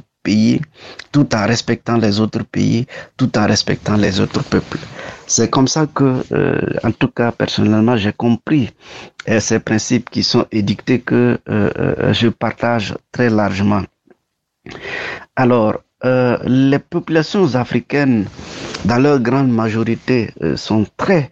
tout 1.12 1.34
en 1.34 1.46
respectant 1.46 1.96
les 1.96 2.20
autres 2.20 2.44
pays, 2.44 2.86
tout 3.16 3.36
en 3.38 3.46
respectant 3.46 3.96
les 3.96 4.20
autres 4.20 4.42
peuples. 4.44 4.78
C'est 5.26 5.50
comme 5.50 5.68
ça 5.68 5.86
que, 5.86 6.22
euh, 6.32 6.60
en 6.84 6.92
tout 6.92 7.08
cas, 7.08 7.32
personnellement, 7.32 7.96
j'ai 7.96 8.12
compris 8.12 8.70
euh, 9.28 9.40
ces 9.40 9.60
principes 9.60 10.10
qui 10.10 10.22
sont 10.22 10.46
édictés 10.52 11.00
que 11.00 11.38
euh, 11.48 12.12
je 12.12 12.28
partage 12.28 12.94
très 13.12 13.30
largement. 13.30 13.82
Alors, 15.36 15.74
les 16.44 16.78
populations 16.78 17.54
africaines, 17.56 18.26
dans 18.84 18.98
leur 18.98 19.18
grande 19.18 19.50
majorité, 19.50 20.30
sont 20.54 20.86
très 20.96 21.30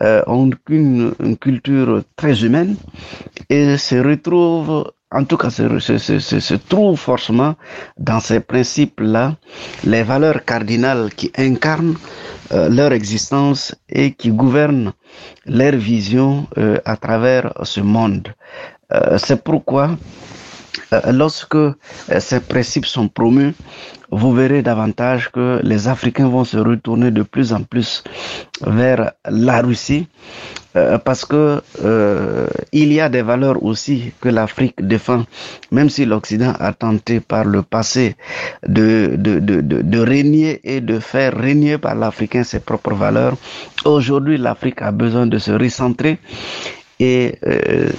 ont 0.00 0.50
une, 0.70 1.12
une, 1.22 1.36
culture 1.36 2.02
très 2.16 2.42
humaine 2.42 2.76
et 3.50 3.76
se 3.76 3.96
retrouvent 3.96 4.90
en 5.14 5.24
tout 5.24 5.36
cas, 5.36 5.50
se, 5.50 5.78
se, 5.78 6.54
trouve 6.54 6.98
forcément 6.98 7.54
dans 7.96 8.18
ces 8.18 8.40
principes-là 8.40 9.36
les 9.84 10.02
valeurs 10.02 10.44
cardinales 10.44 11.10
qui 11.14 11.30
incarnent 11.38 11.94
euh, 12.52 12.68
leur 12.68 12.92
existence 12.92 13.74
et 13.88 14.12
qui 14.12 14.30
gouvernent 14.30 14.92
leur 15.46 15.76
vision 15.76 16.48
euh, 16.58 16.78
à 16.84 16.96
travers 16.96 17.52
ce 17.62 17.80
monde. 17.80 18.28
Euh, 18.92 19.16
c'est 19.18 19.42
pourquoi 19.42 19.90
lorsque 21.12 21.56
ces 22.18 22.40
principes 22.40 22.86
sont 22.86 23.08
promus, 23.08 23.54
vous 24.10 24.32
verrez 24.32 24.62
davantage 24.62 25.30
que 25.30 25.60
les 25.62 25.88
Africains 25.88 26.28
vont 26.28 26.44
se 26.44 26.56
retourner 26.56 27.10
de 27.10 27.22
plus 27.22 27.52
en 27.52 27.62
plus 27.62 28.04
vers 28.60 29.12
la 29.28 29.60
Russie 29.60 30.08
euh, 30.76 30.98
parce 30.98 31.24
que 31.24 31.60
euh, 31.84 32.46
il 32.72 32.92
y 32.92 33.00
a 33.00 33.08
des 33.08 33.22
valeurs 33.22 33.62
aussi 33.62 34.12
que 34.20 34.28
l'Afrique 34.28 34.74
défend, 34.80 35.24
même 35.70 35.88
si 35.88 36.04
l'Occident 36.04 36.52
a 36.58 36.72
tenté 36.72 37.20
par 37.20 37.44
le 37.44 37.62
passé 37.62 38.16
de, 38.66 39.14
de, 39.16 39.38
de, 39.38 39.60
de, 39.60 39.98
régner 39.98 40.60
et 40.64 40.80
de 40.80 40.98
faire 40.98 41.36
régner 41.36 41.78
par 41.78 41.94
l'Africain 41.94 42.42
ses 42.44 42.60
propres 42.60 42.94
valeurs. 42.94 43.36
Aujourd'hui, 43.84 44.36
l'Afrique 44.36 44.82
a 44.82 44.90
besoin 44.90 45.26
de 45.26 45.38
se 45.38 45.52
recentrer 45.52 46.18
et 46.98 47.38
euh, 47.46 47.90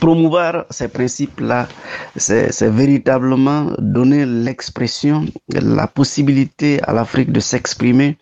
promouvoir 0.00 0.64
ces 0.70 0.88
principes-là, 0.88 1.68
c'est 2.16 2.70
véritablement 2.70 3.72
donner 3.78 4.26
l'expression, 4.26 5.26
la 5.52 5.86
possibilité 5.86 6.80
à 6.82 6.92
l'Afrique 6.92 7.32
de 7.32 7.40
s'exprimer 7.40 8.16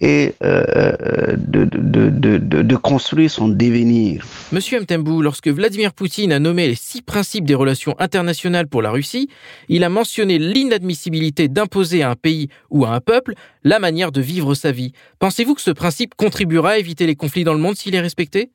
et 0.00 0.34
euh, 0.42 1.36
de, 1.36 1.64
de, 1.64 2.10
de, 2.10 2.62
de, 2.62 2.76
construire 2.76 3.30
son 3.30 3.48
devenir. 3.48 4.24
Monsieur 4.50 4.80
Mtembou, 4.80 5.22
lorsque 5.22 5.46
Vladimir 5.46 5.92
Poutine 5.92 6.32
a 6.32 6.40
nommé 6.40 6.66
les 6.66 6.74
six 6.74 7.02
principes 7.02 7.44
des 7.44 7.54
relations 7.54 7.94
internationales 8.00 8.66
pour 8.66 8.82
la 8.82 8.90
Russie, 8.90 9.28
il 9.68 9.84
a 9.84 9.88
mentionné 9.88 10.38
l'inadmissibilité 10.38 11.46
d'imposer 11.46 12.02
à 12.02 12.10
un 12.10 12.16
pays 12.16 12.48
ou 12.68 12.84
à 12.84 12.90
un 12.90 13.00
peuple 13.00 13.34
la 13.62 13.78
manière 13.78 14.10
de 14.10 14.20
vivre 14.20 14.54
sa 14.54 14.72
vie. 14.72 14.92
Pensez-vous 15.20 15.54
que 15.54 15.60
ce 15.60 15.70
principe 15.70 16.16
contribuera 16.16 16.70
à 16.70 16.78
éviter 16.78 17.06
les 17.06 17.14
conflits 17.14 17.44
dans 17.44 17.54
le 17.54 17.60
monde 17.60 17.76
s'il 17.76 17.94
est 17.94 18.00
respecté? 18.00 18.50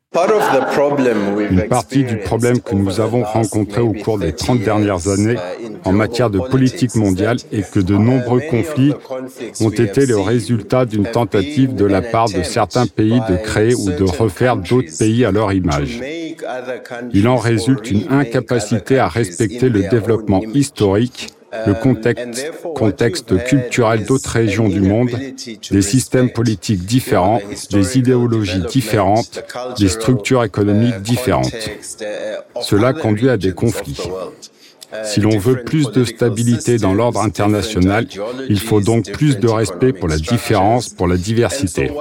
Une 1.49 1.67
partie 1.69 2.03
du 2.07 2.17
problème 2.17 2.59
que 2.59 2.75
nous 2.75 2.99
avons 2.99 3.23
rencontré 3.23 3.81
au 3.81 3.93
cours 3.93 4.17
des 4.19 4.33
30 4.33 4.59
dernières 4.59 5.07
années 5.07 5.35
en 5.85 5.91
matière 5.91 6.29
de 6.29 6.39
politique 6.39 6.95
mondiale 6.95 7.37
est 7.51 7.69
que 7.69 7.79
de 7.79 7.95
nombreux 7.95 8.41
conflits 8.41 8.93
ont 9.61 9.69
été 9.69 10.05
le 10.05 10.19
résultat 10.19 10.85
d'une 10.85 11.05
tentative 11.05 11.75
de 11.75 11.85
la 11.85 12.01
part 12.01 12.29
de 12.29 12.43
certains 12.43 12.87
pays 12.87 13.21
de 13.29 13.37
créer 13.37 13.75
ou 13.75 13.91
de 13.91 14.03
refaire 14.03 14.57
d'autres 14.57 14.97
pays 14.97 15.25
à 15.25 15.31
leur 15.31 15.53
image. 15.53 16.01
Il 17.13 17.27
en 17.27 17.37
résulte 17.37 17.89
une 17.91 18.07
incapacité 18.09 18.99
à 18.99 19.07
respecter 19.07 19.69
le 19.69 19.87
développement 19.89 20.41
historique 20.53 21.29
le 21.65 21.73
contexte, 22.73 23.43
culturel 23.45 24.05
d'autres 24.05 24.29
régions 24.29 24.67
du 24.67 24.81
monde, 24.81 25.11
des 25.71 25.81
systèmes 25.81 26.31
politiques 26.31 26.85
différents, 26.85 27.41
des 27.71 27.97
idéologies 27.97 28.63
différentes, 28.69 29.43
des 29.77 29.89
structures 29.89 30.43
économiques 30.43 31.01
différentes. 31.01 31.53
Cela 32.61 32.93
conduit 32.93 33.29
à 33.29 33.37
des 33.37 33.53
conflits. 33.53 33.97
Si 35.03 35.19
l'on 35.19 35.37
veut 35.37 35.63
plus 35.63 35.91
de 35.91 36.05
stabilité 36.05 36.77
dans 36.77 36.93
l'ordre 36.93 37.21
international, 37.21 38.07
il 38.49 38.59
faut 38.59 38.79
donc 38.79 39.11
plus 39.11 39.37
de 39.37 39.47
respect 39.47 39.91
pour 39.91 40.07
la 40.07 40.17
différence, 40.17 40.89
pour 40.89 41.07
la 41.07 41.17
diversité. 41.17 41.91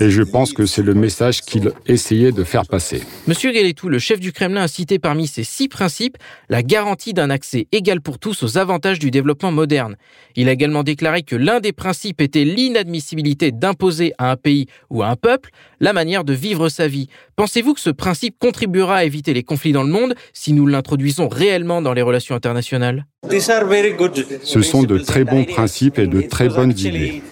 Et 0.00 0.10
je 0.10 0.22
pense 0.22 0.52
que 0.52 0.66
c'est 0.66 0.82
le 0.82 0.94
message 0.94 1.40
qu'il 1.40 1.72
essayait 1.86 2.32
de 2.32 2.44
faire 2.44 2.66
passer. 2.66 3.02
Monsieur 3.26 3.52
Galetou, 3.52 3.88
le 3.88 3.98
chef 3.98 4.20
du 4.20 4.32
Kremlin 4.32 4.62
a 4.62 4.68
cité 4.68 4.98
parmi 4.98 5.26
ces 5.26 5.44
six 5.44 5.68
principes 5.68 6.18
la 6.48 6.62
garantie 6.62 7.14
d'un 7.14 7.30
accès 7.30 7.68
égal 7.72 8.00
pour 8.00 8.18
tous 8.18 8.42
aux 8.42 8.58
avantages 8.58 8.98
du 8.98 9.10
développement 9.10 9.52
moderne. 9.52 9.96
Il 10.36 10.48
a 10.48 10.52
également 10.52 10.82
déclaré 10.82 11.22
que 11.22 11.36
l'un 11.36 11.60
des 11.60 11.72
principes 11.72 12.20
était 12.20 12.44
l'inadmissibilité 12.44 13.50
d'imposer 13.50 14.12
à 14.18 14.30
un 14.30 14.36
pays 14.36 14.66
ou 14.90 15.02
à 15.02 15.08
un 15.08 15.16
peuple 15.16 15.50
la 15.84 15.92
manière 15.92 16.24
de 16.24 16.32
vivre 16.32 16.70
sa 16.70 16.88
vie. 16.88 17.08
Pensez-vous 17.36 17.74
que 17.74 17.80
ce 17.80 17.90
principe 17.90 18.38
contribuera 18.38 18.96
à 18.96 19.04
éviter 19.04 19.34
les 19.34 19.42
conflits 19.42 19.72
dans 19.72 19.82
le 19.82 19.90
monde 19.90 20.14
si 20.32 20.54
nous 20.54 20.66
l'introduisons 20.66 21.28
réellement 21.28 21.82
dans 21.82 21.92
les 21.92 22.00
relations 22.00 22.34
internationales? 22.34 23.04
Ce 23.30 24.62
sont 24.62 24.82
de 24.82 24.98
très 24.98 25.24
bons 25.24 25.44
principes 25.44 25.98
et 25.98 26.06
de 26.06 26.22
très 26.22 26.48
bonnes 26.48 26.70
idées. 26.70 27.22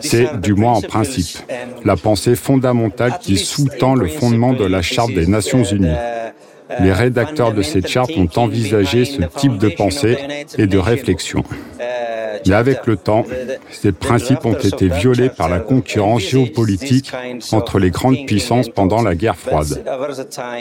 C'est, 0.00 0.38
du 0.40 0.52
moins 0.52 0.74
en 0.74 0.82
principe, 0.82 1.38
la 1.84 1.96
pensée 1.96 2.36
fondamentale 2.36 3.18
qui 3.22 3.38
sous-tend 3.38 3.94
le 3.94 4.06
fondement 4.06 4.52
de 4.52 4.64
la 4.66 4.82
Charte 4.82 5.14
des 5.14 5.26
Nations 5.26 5.64
Unies. 5.64 5.96
Les 6.80 6.92
rédacteurs 6.92 7.52
de 7.54 7.62
cette 7.62 7.88
charte 7.88 8.12
ont 8.16 8.28
envisagé 8.36 9.04
ce 9.06 9.22
type 9.38 9.56
de 9.58 9.68
pensée 9.68 10.18
et 10.58 10.66
de 10.66 10.78
réflexion. 10.78 11.42
Mais 12.46 12.54
avec 12.54 12.86
le 12.86 12.96
temps, 12.96 13.24
ces 13.70 13.92
principes 13.92 14.44
ont 14.44 14.54
été 14.54 14.88
violés 14.88 15.30
par 15.30 15.48
la 15.48 15.60
concurrence 15.60 16.22
géopolitique 16.22 17.12
entre 17.52 17.78
les 17.78 17.90
grandes 17.90 18.26
puissances 18.26 18.68
pendant 18.68 19.02
la 19.02 19.14
guerre 19.14 19.36
froide. 19.36 19.84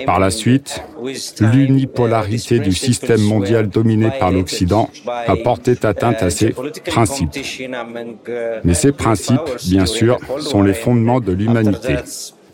Par 0.05 0.19
la 0.19 0.29
suite, 0.29 0.83
l'unipolarité 1.39 2.59
du 2.59 2.73
système 2.73 3.21
mondial 3.21 3.69
dominé 3.69 4.09
par 4.19 4.31
l'Occident 4.31 4.89
a 5.07 5.35
porté 5.35 5.75
atteinte 5.83 6.23
à 6.23 6.29
ces 6.29 6.53
principes. 6.85 7.37
Mais 8.63 8.73
ces 8.73 8.91
principes, 8.91 9.39
bien 9.65 9.85
sûr, 9.85 10.19
sont 10.39 10.61
les 10.61 10.73
fondements 10.73 11.19
de 11.19 11.31
l'humanité, 11.31 11.95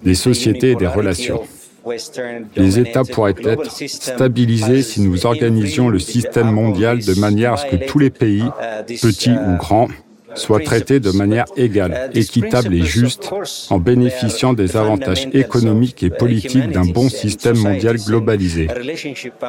des 0.04 0.16
sociétés 0.16 0.72
et 0.72 0.76
des 0.76 0.88
relations. 0.88 1.42
Les 2.56 2.80
États 2.80 3.04
pourraient 3.04 3.36
être 3.44 3.72
stabilisés 3.72 4.82
si 4.82 5.02
nous 5.02 5.26
organisions 5.26 5.90
le 5.90 6.00
système 6.00 6.52
mondial 6.52 7.00
de 7.00 7.20
manière 7.20 7.54
à 7.54 7.58
ce 7.58 7.66
que 7.68 7.88
tous 7.88 8.00
les 8.00 8.10
pays, 8.10 8.44
petits 8.88 9.32
ou 9.32 9.58
grands, 9.58 9.88
soient 10.36 10.60
traités 10.60 11.00
de 11.00 11.12
manière 11.12 11.46
égale, 11.56 12.12
équitable 12.14 12.74
et 12.74 12.84
juste, 12.84 13.32
en 13.70 13.80
bénéficiant 13.80 14.54
des 14.54 14.78
avantages 14.78 15.28
économiques 15.34 16.04
et 16.04 16.10
politiques 16.10 16.70
d'un 16.70 16.86
bon 16.86 17.10
système 17.10 17.58
mondial 17.58 17.98
globalisé. 17.98 18.68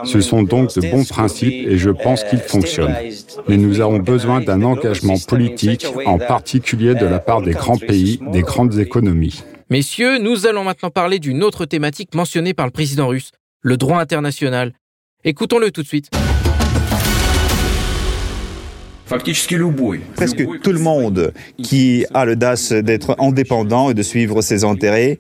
Ce 0.05 0.21
sont 0.21 0.43
donc 0.43 0.75
de 0.75 0.91
bons 0.91 1.05
principes 1.05 1.69
et 1.69 1.79
je 1.79 1.91
pense 1.91 2.25
qu'ils 2.25 2.41
fonctionnent. 2.41 2.97
Mais 3.49 3.57
nous 3.57 3.81
avons 3.81 3.99
besoin 3.99 4.41
d'un 4.41 4.63
engagement 4.63 5.19
politique, 5.27 5.87
en 6.07 6.19
particulier 6.19 6.95
de 6.95 7.07
la 7.07 7.19
part 7.19 7.43
des 7.43 7.53
grands 7.53 7.79
pays, 7.79 8.21
des 8.33 8.43
grandes 8.43 8.79
économies. 8.79 9.43
Messieurs, 9.73 10.19
nous 10.19 10.49
allons 10.49 10.65
maintenant 10.65 10.91
parler 10.91 11.21
d'une 11.21 11.45
autre 11.45 11.65
thématique 11.65 12.13
mentionnée 12.17 12.55
par 12.55 12.67
le 12.67 12.73
président 12.73 13.07
russe, 13.07 13.31
le 13.61 13.77
droit 13.77 14.01
international. 14.01 14.73
Écoutons-le 15.23 15.71
tout 15.71 15.83
de 15.83 15.87
suite. 15.87 16.11
Presque 20.15 20.61
tout 20.63 20.73
le 20.73 20.79
monde 20.79 21.33
qui 21.63 22.07
a 22.15 22.25
l'audace 22.25 22.73
d'être 22.73 23.17
indépendant 23.19 23.91
et 23.91 23.95
de 23.95 24.03
suivre 24.03 24.41
ses 24.41 24.63
intérêts, 24.65 25.19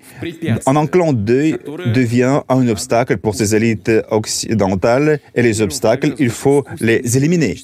en 0.67 0.77
un 0.77 0.87
clin 0.87 1.13
d'œil, 1.13 1.57
devient 1.93 2.41
un 2.49 2.69
obstacle 2.69 3.17
pour 3.19 3.35
ces 3.35 3.57
élites 3.57 3.91
occidentales. 4.11 5.19
Et 5.35 5.43
les 5.43 5.61
obstacles, 5.61 6.15
il 6.19 6.31
faut 6.31 6.65
les 6.81 7.17
éliminer. 7.17 7.57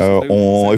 Euh, 0.00 0.20
on, 0.30 0.74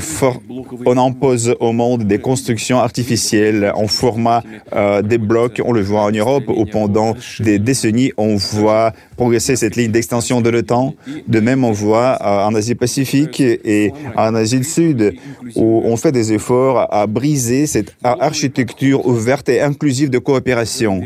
on, 0.85 0.99
impose 0.99 1.55
au 1.61 1.73
monde 1.73 2.05
des 2.05 2.19
constructions 2.19 2.79
artificielles 2.79 3.73
en 3.75 3.87
format 3.87 4.43
euh, 4.75 5.03
des 5.03 5.19
blocs. 5.19 5.63
On 5.65 5.73
le 5.73 5.83
voit 5.83 6.03
en 6.03 6.11
Europe 6.11 6.45
où 6.49 6.65
pendant 6.67 7.15
des 7.41 7.59
décennies, 7.59 8.13
on 8.17 8.37
voit 8.37 8.93
progresser 9.17 9.57
cette 9.57 9.77
ligne 9.77 9.91
d'extension 9.91 10.41
de 10.41 10.51
l'OTAN. 10.51 10.95
De 11.27 11.41
même, 11.41 11.65
on 11.65 11.73
voit 11.73 12.19
euh, 12.21 12.47
en 12.47 12.55
Asie-Pacifique 12.55 13.41
et 13.41 13.93
en 14.17 14.35
Asie 14.35 14.65
Sud, 14.65 15.15
où 15.55 15.83
on 15.85 15.97
fait 15.97 16.13
des 16.13 16.33
efforts 16.33 16.87
à 16.93 17.07
briser 17.07 17.67
cette 17.67 17.95
architecture 18.03 19.07
ouverte 19.07 19.49
et 19.49 19.61
inclusive 19.61 20.11
de 20.11 20.19
coopération. 20.19 21.03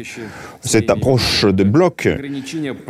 Cette 0.60 0.90
approche 0.90 1.44
de 1.44 1.64
bloc, 1.64 2.06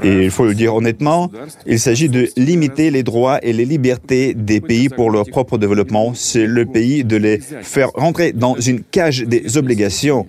et 0.03 0.25
il 0.25 0.31
faut 0.31 0.45
le 0.45 0.55
dire 0.55 0.75
honnêtement, 0.75 1.31
il 1.67 1.79
s'agit 1.79 2.09
de 2.09 2.29
limiter 2.37 2.91
les 2.91 3.03
droits 3.03 3.39
et 3.43 3.53
les 3.53 3.65
libertés 3.65 4.35
des 4.35 4.61
pays 4.61 4.89
pour 4.89 5.11
leur 5.11 5.27
propre 5.27 5.57
développement. 5.57 6.13
C'est 6.15 6.47
le 6.47 6.67
pays 6.67 7.05
de 7.05 7.17
les 7.17 7.39
faire 7.39 7.91
rentrer 7.95 8.33
dans 8.33 8.57
une 8.57 8.83
cage 8.83 9.23
des 9.23 9.57
obligations 9.57 10.27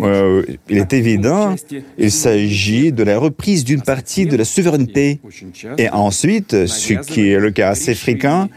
euh, 0.00 0.42
il 0.68 0.78
est 0.78 0.92
évident, 0.92 1.54
il 1.96 2.10
s'agit 2.10 2.92
de 2.92 3.02
la 3.02 3.18
reprise 3.18 3.64
d'une 3.64 3.82
partie 3.82 4.26
de 4.26 4.36
la 4.36 4.44
souveraineté. 4.44 5.20
Et 5.76 5.88
ensuite, 5.90 6.66
ce 6.66 6.94
qui 6.94 7.28
est 7.28 7.38
le 7.38 7.50
cas 7.50 7.70
assez 7.70 7.94
fréquent, 7.94 8.48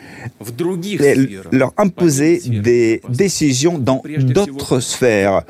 leur 1.51 1.73
imposer 1.77 2.41
des 2.47 3.01
décisions 3.09 3.77
dans 3.77 4.01
d'autres 4.17 4.79
sphères, 4.79 5.43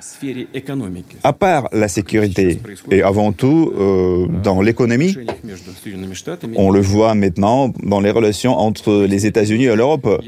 à 1.23 1.33
part 1.33 1.69
la 1.71 1.87
sécurité 1.87 2.30
et 2.39 3.03
avant 3.03 3.31
tout 3.31 3.73
euh, 3.77 4.27
dans 4.43 4.61
l'économie. 4.61 5.15
On 6.55 6.71
le 6.71 6.81
voit 6.81 7.15
maintenant 7.15 7.73
dans 7.83 7.99
les 7.99 8.11
relations 8.11 8.57
entre 8.57 9.05
les 9.05 9.25
États-Unis 9.25 9.65
et 9.65 9.75
l'Europe. 9.75 10.21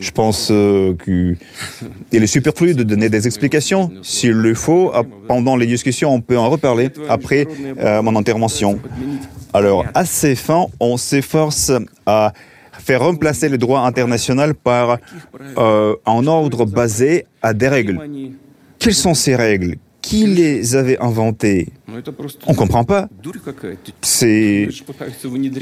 Je 0.00 0.10
pense 0.10 0.48
euh, 0.50 0.94
qu'il 1.04 2.22
est 2.22 2.26
superflu 2.26 2.74
de 2.74 2.82
donner 2.82 3.08
des 3.08 3.26
explications. 3.26 3.90
S'il 4.02 4.32
le 4.32 4.54
faut, 4.54 4.92
pendant 5.26 5.56
les 5.56 5.66
discussions, 5.66 6.12
on 6.12 6.20
peut 6.20 6.38
en 6.38 6.50
reparler 6.50 6.90
après 7.08 7.46
euh, 7.78 8.02
mon 8.02 8.16
intervention. 8.16 8.78
Alors, 9.52 9.84
à 9.94 10.04
ces 10.04 10.34
fins, 10.34 10.66
on 10.78 10.96
s'efforce 10.96 11.72
à 12.06 12.32
faire 12.72 13.02
remplacer 13.02 13.48
le 13.48 13.58
droit 13.58 13.80
international 13.80 14.54
par 14.54 14.98
un 15.56 16.26
ordre 16.26 16.64
basé 16.66 17.24
à 17.42 17.54
des 17.54 17.68
règles. 17.68 17.98
Quelles 18.78 18.94
sont 18.94 19.14
ces 19.14 19.34
règles? 19.34 19.76
Qui 20.08 20.24
les 20.24 20.74
avait 20.74 20.98
inventées 21.00 21.68
On 22.46 22.52
ne 22.52 22.56
comprend 22.56 22.82
pas. 22.82 23.10
C'est... 24.00 24.68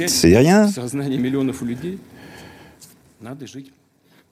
C'est 0.06 0.38
rien. 0.38 0.68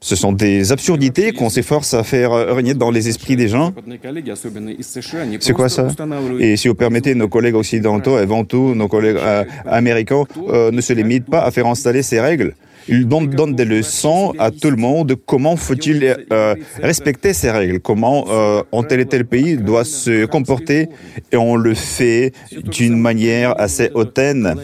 Ce 0.01 0.15
sont 0.15 0.33
des 0.33 0.71
absurdités 0.71 1.33
qu'on 1.33 1.51
s'efforce 1.51 1.95
à 1.95 2.05
faire 2.05 2.31
régner 2.55 2.75
dans 2.75 2.93
les 2.93 3.09
esprits 3.09 3.35
des 3.35 3.49
gens. 3.49 3.75
C'est 5.41 5.53
quoi 5.53 5.69
ça? 5.69 5.89
Et 6.39 6.57
si 6.57 6.69
vous 6.69 6.77
permettez, 6.77 7.17
nos 7.17 7.27
collègues 7.27 7.57
occidentaux, 7.57 8.17
et 8.17 8.23
avant 8.23 8.45
tout 8.45 8.77
nos 8.77 8.87
collègues 8.87 9.17
euh, 9.19 9.45
américains, 9.67 10.23
euh, 10.49 10.71
ne 10.71 10.81
se 10.81 10.93
limitent 10.93 11.27
pas 11.27 11.43
à 11.43 11.51
faire 11.51 11.67
installer 11.67 12.05
ces 12.05 12.21
règles. 12.21 12.55
Il 12.89 13.09
donne, 13.09 13.55
des 13.55 13.65
leçons 13.65 14.33
à 14.39 14.51
tout 14.51 14.71
le 14.71 14.77
monde 14.77 15.17
comment 15.27 15.57
faut-il 15.57 16.17
euh, 16.33 16.55
respecter 16.83 17.33
ces 17.33 17.51
règles, 17.51 17.81
comment 17.81 18.27
euh, 18.29 18.63
un 18.73 18.83
tel 18.83 19.01
et 19.01 19.07
tel 19.07 19.25
pays 19.25 19.57
doit 19.57 19.85
se 19.85 20.27
comporter 20.27 20.89
et 21.33 21.37
on 21.37 21.57
le 21.57 21.75
fait 21.75 22.33
d'une 22.53 22.99
manière 22.99 23.59
assez 23.61 23.91
hautaine. 23.95 24.55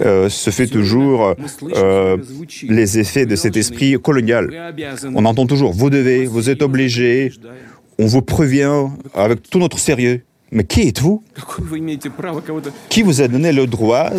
Euh, 0.00 0.28
se 0.28 0.50
fait 0.50 0.66
toujours 0.66 1.34
euh, 1.74 2.16
les 2.68 2.98
effets 2.98 3.26
de 3.26 3.36
cet 3.36 3.56
esprit 3.56 3.94
colonial. 4.00 4.74
On 5.14 5.24
entend 5.24 5.46
toujours 5.46 5.72
vous 5.72 5.90
devez, 5.90 6.26
vous 6.26 6.50
êtes 6.50 6.62
obligé, 6.62 7.32
on 7.98 8.06
vous 8.06 8.22
prévient 8.22 8.86
avec 9.14 9.42
tout 9.42 9.58
notre 9.58 9.78
sérieux. 9.78 10.22
Mais 10.52 10.64
qui 10.64 10.82
êtes-vous? 10.82 11.22
Qui 12.88 13.02
vous 13.02 13.20
a 13.20 13.28
donné 13.28 13.52
le 13.52 13.66
droit 13.66 14.10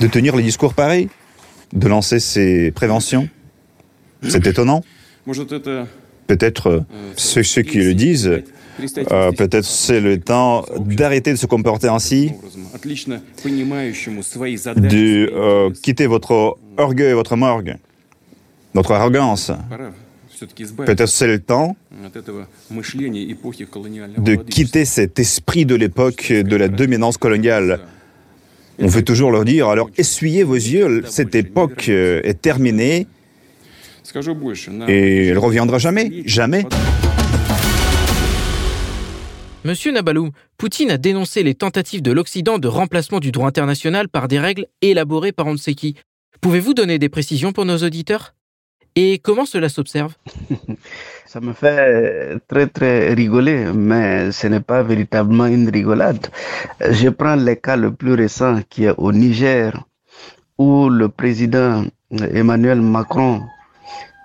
de 0.00 0.06
tenir 0.06 0.34
les 0.36 0.42
discours 0.42 0.74
pareils, 0.74 1.08
de 1.72 1.88
lancer 1.88 2.18
ces 2.20 2.70
préventions. 2.72 3.28
C'est 4.26 4.46
étonnant. 4.46 4.82
Peut-être 6.26 6.66
euh, 6.68 6.80
ceux, 7.16 7.62
qui 7.62 7.78
le 7.78 7.94
disent, 7.94 8.30
euh, 9.10 9.32
peut-être 9.32 9.64
c'est 9.64 10.00
le 10.00 10.20
temps 10.20 10.64
d'arrêter 10.78 11.32
de 11.32 11.36
se 11.36 11.46
comporter 11.46 11.88
ainsi, 11.88 12.32
de 14.76 15.30
euh, 15.32 15.70
quitter 15.82 16.06
votre 16.06 16.56
orgueil, 16.76 17.12
votre 17.12 17.36
morgue, 17.36 17.76
notre 18.74 18.92
arrogance. 18.92 19.50
Peut-être 20.76 21.08
c'est 21.08 21.26
le 21.26 21.40
temps 21.40 21.76
de 24.18 24.34
quitter 24.36 24.84
cet 24.84 25.18
esprit 25.18 25.66
de 25.66 25.74
l'époque 25.74 26.32
de 26.32 26.56
la 26.56 26.68
dominance 26.68 27.18
coloniale 27.18 27.80
on 28.80 28.86
veut 28.86 29.02
toujours 29.02 29.30
leur 29.30 29.44
dire, 29.44 29.68
alors 29.68 29.90
essuyez 29.96 30.42
vos 30.42 30.54
yeux, 30.54 31.02
cette 31.06 31.34
époque 31.34 31.88
euh, 31.88 32.20
est 32.24 32.40
terminée 32.40 33.06
et 34.88 35.28
elle 35.28 35.38
reviendra 35.38 35.78
jamais, 35.78 36.22
jamais. 36.24 36.64
Monsieur 39.64 39.92
Nabalou, 39.92 40.30
Poutine 40.56 40.90
a 40.90 40.96
dénoncé 40.96 41.42
les 41.42 41.54
tentatives 41.54 42.02
de 42.02 42.12
l'Occident 42.12 42.58
de 42.58 42.66
remplacement 42.66 43.20
du 43.20 43.30
droit 43.30 43.46
international 43.46 44.08
par 44.08 44.26
des 44.26 44.38
règles 44.38 44.66
élaborées 44.80 45.32
par 45.32 45.46
on 45.46 45.52
ne 45.52 45.58
sait 45.58 45.74
qui. 45.74 45.96
Pouvez-vous 46.40 46.72
donner 46.72 46.98
des 46.98 47.10
précisions 47.10 47.52
pour 47.52 47.66
nos 47.66 47.78
auditeurs? 47.78 48.34
Et 48.96 49.18
comment 49.18 49.44
cela 49.46 49.68
s'observe 49.68 50.14
Ça 51.26 51.40
me 51.40 51.52
fait 51.52 52.38
très 52.48 52.66
très 52.66 53.14
rigoler, 53.14 53.66
mais 53.72 54.32
ce 54.32 54.48
n'est 54.48 54.60
pas 54.60 54.82
véritablement 54.82 55.46
une 55.46 55.70
rigolade. 55.70 56.26
Je 56.80 57.08
prends 57.08 57.36
le 57.36 57.54
cas 57.54 57.76
le 57.76 57.92
plus 57.92 58.14
récent 58.14 58.60
qui 58.68 58.84
est 58.84 58.94
au 58.96 59.12
Niger, 59.12 59.72
où 60.58 60.88
le 60.88 61.08
président 61.08 61.84
Emmanuel 62.10 62.80
Macron 62.80 63.42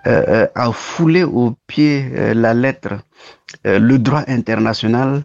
a 0.04 0.72
foulé 0.72 1.22
au 1.22 1.54
pied 1.66 2.10
la 2.34 2.52
lettre 2.54 2.98
le 3.64 3.98
droit 3.98 4.24
international 4.26 5.22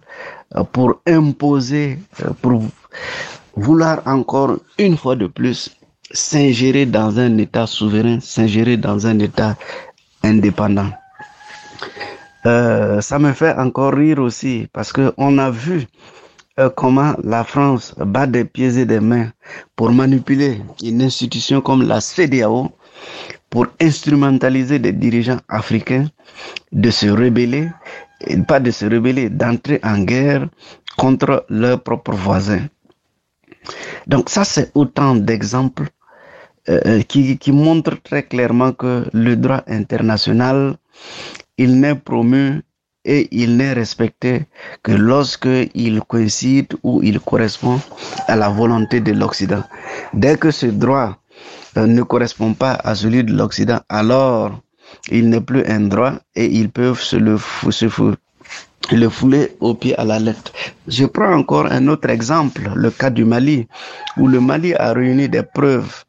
pour 0.72 1.02
imposer, 1.08 1.98
pour 2.42 2.64
vouloir 3.56 4.02
encore 4.06 4.58
une 4.78 4.98
fois 4.98 5.16
de 5.16 5.28
plus 5.28 5.76
s'ingérer 6.14 6.86
dans 6.86 7.20
un 7.20 7.38
État 7.38 7.68
souverain, 7.68 8.20
s'ingérer 8.20 8.78
dans 8.78 9.08
un 9.08 9.20
État 9.20 9.56
indépendant. 10.24 10.90
Euh, 12.46 13.02
ça 13.02 13.20
me 13.20 13.34
fait 13.34 13.54
encore 13.54 13.94
rire 13.94 14.20
aussi 14.20 14.68
parce 14.74 14.92
que 14.92 15.14
on 15.18 15.38
a 15.38 15.52
vu 15.52 15.86
euh, 16.60 16.70
comment 16.76 17.14
la 17.24 17.44
France 17.44 17.94
bat 17.98 18.26
des 18.28 18.46
pieds 18.46 18.80
et 18.80 18.86
des 18.86 19.00
mains 19.00 19.30
pour 19.76 19.92
manipuler 19.92 20.62
une 20.84 21.02
institution 21.02 21.62
comme 21.62 21.88
la 21.88 22.02
CDAO 22.02 22.72
pour 23.50 23.68
instrumentaliser 23.80 24.80
des 24.80 24.94
dirigeants 24.94 25.40
africains 25.50 26.08
de 26.72 26.90
se 26.90 27.08
rebeller, 27.08 27.70
et 28.22 28.38
pas 28.38 28.60
de 28.60 28.72
se 28.72 28.86
rebeller, 28.86 29.30
d'entrer 29.30 29.80
en 29.84 30.00
guerre 30.00 30.48
contre 30.98 31.46
leurs 31.50 31.82
propres 31.82 32.14
voisins. 32.14 32.66
Donc 34.08 34.30
ça, 34.30 34.46
c'est 34.46 34.72
autant 34.74 35.16
d'exemples 35.16 35.90
euh, 36.70 37.02
qui, 37.02 37.38
qui 37.38 37.52
montrent 37.52 37.98
très 38.04 38.24
clairement 38.24 38.72
que 38.72 39.06
le 39.14 39.36
droit 39.36 39.64
international, 39.68 40.76
il 41.58 41.80
n'est 41.80 41.96
promu 41.96 42.62
et 43.04 43.28
il 43.32 43.58
n'est 43.58 43.74
respecté 43.74 44.46
que 44.84 44.92
lorsque 44.92 45.50
il 45.74 46.02
coïncide 46.02 46.74
ou 46.84 47.02
il 47.02 47.20
correspond 47.20 47.80
à 48.28 48.36
la 48.36 48.50
volonté 48.50 49.00
de 49.00 49.12
l'Occident. 49.12 49.64
Dès 50.14 50.38
que 50.38 50.52
ce 50.52 50.68
droit 50.68 51.18
euh, 51.78 51.88
ne 51.88 52.04
correspond 52.04 52.54
pas 52.54 52.74
à 52.74 52.94
celui 52.94 53.24
de 53.24 53.34
l'Occident, 53.34 53.80
alors 53.90 54.60
il 55.10 55.30
n'est 55.30 55.42
plus 55.42 55.66
un 55.66 55.82
droit 55.82 56.14
et 56.36 56.46
ils 56.46 56.70
peuvent 56.70 57.00
se 57.02 57.16
le, 57.16 57.38
se, 57.72 57.86
le 58.92 59.10
fouler 59.10 59.56
au 59.62 59.74
pied 59.74 59.96
à 59.98 60.04
la 60.04 60.20
lettre. 60.20 60.52
Je 60.88 61.06
prends 61.06 61.34
encore 61.34 61.66
un 61.72 61.88
autre 61.88 62.10
exemple, 62.10 62.70
le 62.76 62.92
cas 62.92 63.10
du 63.10 63.26
Mali, 63.26 63.68
où 64.18 64.28
le 64.28 64.40
Mali 64.40 64.74
a 64.76 64.94
réuni 64.94 65.28
des 65.30 65.44
preuves 65.44 66.04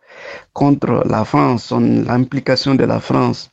contre 0.53 1.05
la 1.09 1.25
France, 1.25 1.73
l'implication 1.73 2.75
de 2.75 2.85
la 2.85 3.01
France 3.01 3.51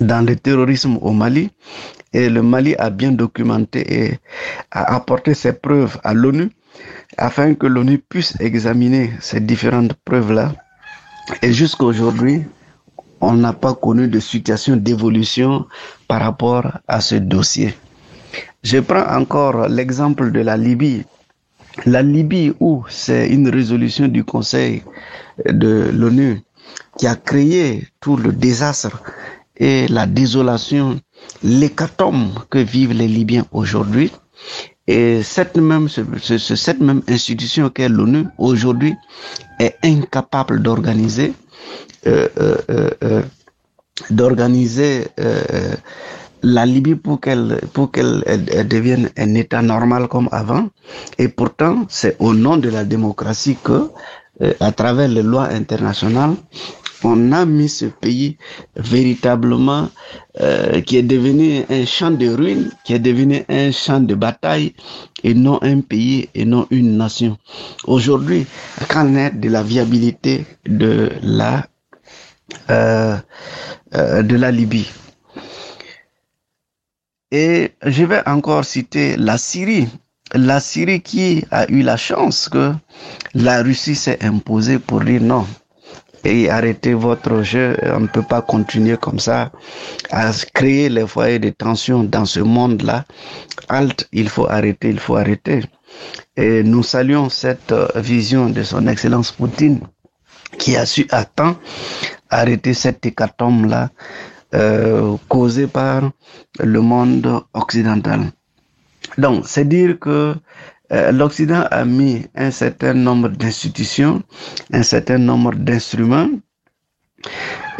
dans 0.00 0.24
le 0.26 0.36
terrorisme 0.36 0.98
au 1.00 1.12
Mali. 1.12 1.50
Et 2.12 2.28
le 2.28 2.42
Mali 2.42 2.74
a 2.76 2.90
bien 2.90 3.12
documenté 3.12 3.80
et 4.04 4.18
a 4.70 4.94
apporté 4.96 5.34
ses 5.34 5.52
preuves 5.52 5.98
à 6.02 6.12
l'ONU 6.12 6.50
afin 7.16 7.54
que 7.54 7.66
l'ONU 7.66 7.98
puisse 7.98 8.34
examiner 8.40 9.12
ces 9.20 9.40
différentes 9.40 9.94
preuves-là. 10.04 10.52
Et 11.42 11.52
jusqu'à 11.52 11.84
aujourd'hui, 11.84 12.42
on 13.20 13.34
n'a 13.34 13.52
pas 13.52 13.74
connu 13.74 14.08
de 14.08 14.18
situation 14.18 14.76
d'évolution 14.76 15.66
par 16.08 16.22
rapport 16.22 16.78
à 16.88 17.00
ce 17.00 17.16
dossier. 17.16 17.74
Je 18.62 18.78
prends 18.78 19.06
encore 19.16 19.68
l'exemple 19.68 20.32
de 20.32 20.40
la 20.40 20.56
Libye. 20.56 21.04
La 21.86 22.02
Libye 22.02 22.52
où 22.60 22.84
c'est 22.88 23.28
une 23.28 23.48
résolution 23.48 24.08
du 24.08 24.24
Conseil 24.24 24.82
de 25.46 25.90
l'ONU 25.92 26.42
qui 26.98 27.06
a 27.06 27.14
créé 27.16 27.86
tout 28.00 28.16
le 28.16 28.32
désastre 28.32 29.02
et 29.56 29.86
la 29.88 30.06
désolation, 30.06 31.00
l'hécatombe 31.42 32.32
que 32.48 32.58
vivent 32.58 32.92
les 32.92 33.08
Libyens 33.08 33.46
aujourd'hui. 33.52 34.10
Et 34.86 35.22
cette 35.22 35.56
même, 35.56 35.88
institution 37.08 37.70
qu'est 37.70 37.88
l'ONU 37.88 38.24
aujourd'hui 38.38 38.94
est 39.60 39.76
incapable 39.84 40.62
d'organiser, 40.62 41.32
euh, 42.06 42.28
euh, 42.38 42.56
euh, 43.04 43.22
d'organiser 44.10 45.06
la 46.42 46.66
Libye 46.66 46.94
pour 46.96 47.20
qu'elle 47.20 47.60
devienne 48.68 49.10
un 49.16 49.34
État 49.34 49.62
normal 49.62 50.08
comme 50.08 50.28
avant. 50.32 50.68
Et 51.18 51.28
pourtant, 51.28 51.86
c'est 51.88 52.16
au 52.18 52.34
nom 52.34 52.56
de 52.56 52.68
la 52.68 52.84
démocratie 52.84 53.56
que, 53.62 53.90
euh, 54.42 54.52
à 54.60 54.72
travers 54.72 55.08
les 55.08 55.22
lois 55.22 55.48
internationales, 55.50 56.34
on 57.02 57.32
a 57.32 57.46
mis 57.46 57.68
ce 57.68 57.86
pays 57.86 58.36
véritablement 58.76 59.88
euh, 60.40 60.80
qui 60.82 60.98
est 60.98 61.02
devenu 61.02 61.62
un 61.70 61.86
champ 61.86 62.10
de 62.10 62.28
ruines, 62.28 62.70
qui 62.84 62.92
est 62.92 62.98
devenu 62.98 63.42
un 63.48 63.70
champ 63.72 64.00
de 64.00 64.14
bataille 64.14 64.74
et 65.24 65.32
non 65.34 65.58
un 65.62 65.80
pays 65.80 66.28
et 66.34 66.44
non 66.44 66.66
une 66.70 66.96
nation. 66.98 67.38
Aujourd'hui, 67.86 68.46
qu'en 68.88 69.14
est 69.14 69.30
de 69.30 69.48
la 69.48 69.62
viabilité 69.62 70.44
de 70.66 71.10
la 71.22 71.66
euh, 72.68 73.16
de 73.92 74.36
la 74.36 74.50
Libye 74.50 74.86
et 77.30 77.72
je 77.84 78.04
vais 78.04 78.26
encore 78.26 78.64
citer 78.64 79.16
la 79.16 79.38
Syrie. 79.38 79.88
La 80.32 80.60
Syrie 80.60 81.00
qui 81.00 81.44
a 81.50 81.68
eu 81.70 81.82
la 81.82 81.96
chance 81.96 82.48
que 82.48 82.72
la 83.34 83.62
Russie 83.62 83.96
s'est 83.96 84.24
imposée 84.24 84.78
pour 84.78 85.00
dire 85.00 85.22
non. 85.22 85.46
Et 86.24 86.50
arrêtez 86.50 86.92
votre 86.92 87.42
jeu, 87.42 87.76
on 87.82 88.00
ne 88.00 88.06
peut 88.06 88.22
pas 88.22 88.42
continuer 88.42 88.96
comme 88.98 89.18
ça 89.18 89.50
à 90.10 90.30
créer 90.52 90.88
les 90.90 91.06
foyers 91.06 91.38
de 91.38 91.48
tension 91.48 92.04
dans 92.04 92.26
ce 92.26 92.40
monde-là. 92.40 93.04
Halt, 93.68 94.06
il 94.12 94.28
faut 94.28 94.46
arrêter, 94.46 94.90
il 94.90 95.00
faut 95.00 95.16
arrêter. 95.16 95.62
Et 96.36 96.62
nous 96.62 96.82
saluons 96.82 97.30
cette 97.30 97.74
vision 97.96 98.50
de 98.50 98.62
son 98.62 98.86
Excellence 98.86 99.32
Poutine 99.32 99.80
qui 100.58 100.76
a 100.76 100.84
su 100.84 101.06
à 101.10 101.24
temps 101.24 101.56
arrêter 102.28 102.74
cette 102.74 103.04
hécatombe-là 103.04 103.90
euh, 104.54 105.16
causée 105.28 105.66
par 105.66 106.10
le 106.58 106.80
monde 106.80 107.40
occidental. 107.54 108.32
Donc, 109.16 109.44
c'est 109.46 109.64
dire 109.64 109.98
que 109.98 110.34
euh, 110.92 111.12
l'Occident 111.12 111.64
a 111.70 111.84
mis 111.84 112.26
un 112.34 112.50
certain 112.50 112.94
nombre 112.94 113.28
d'institutions, 113.28 114.22
un 114.72 114.82
certain 114.82 115.18
nombre 115.18 115.54
d'instruments 115.54 116.28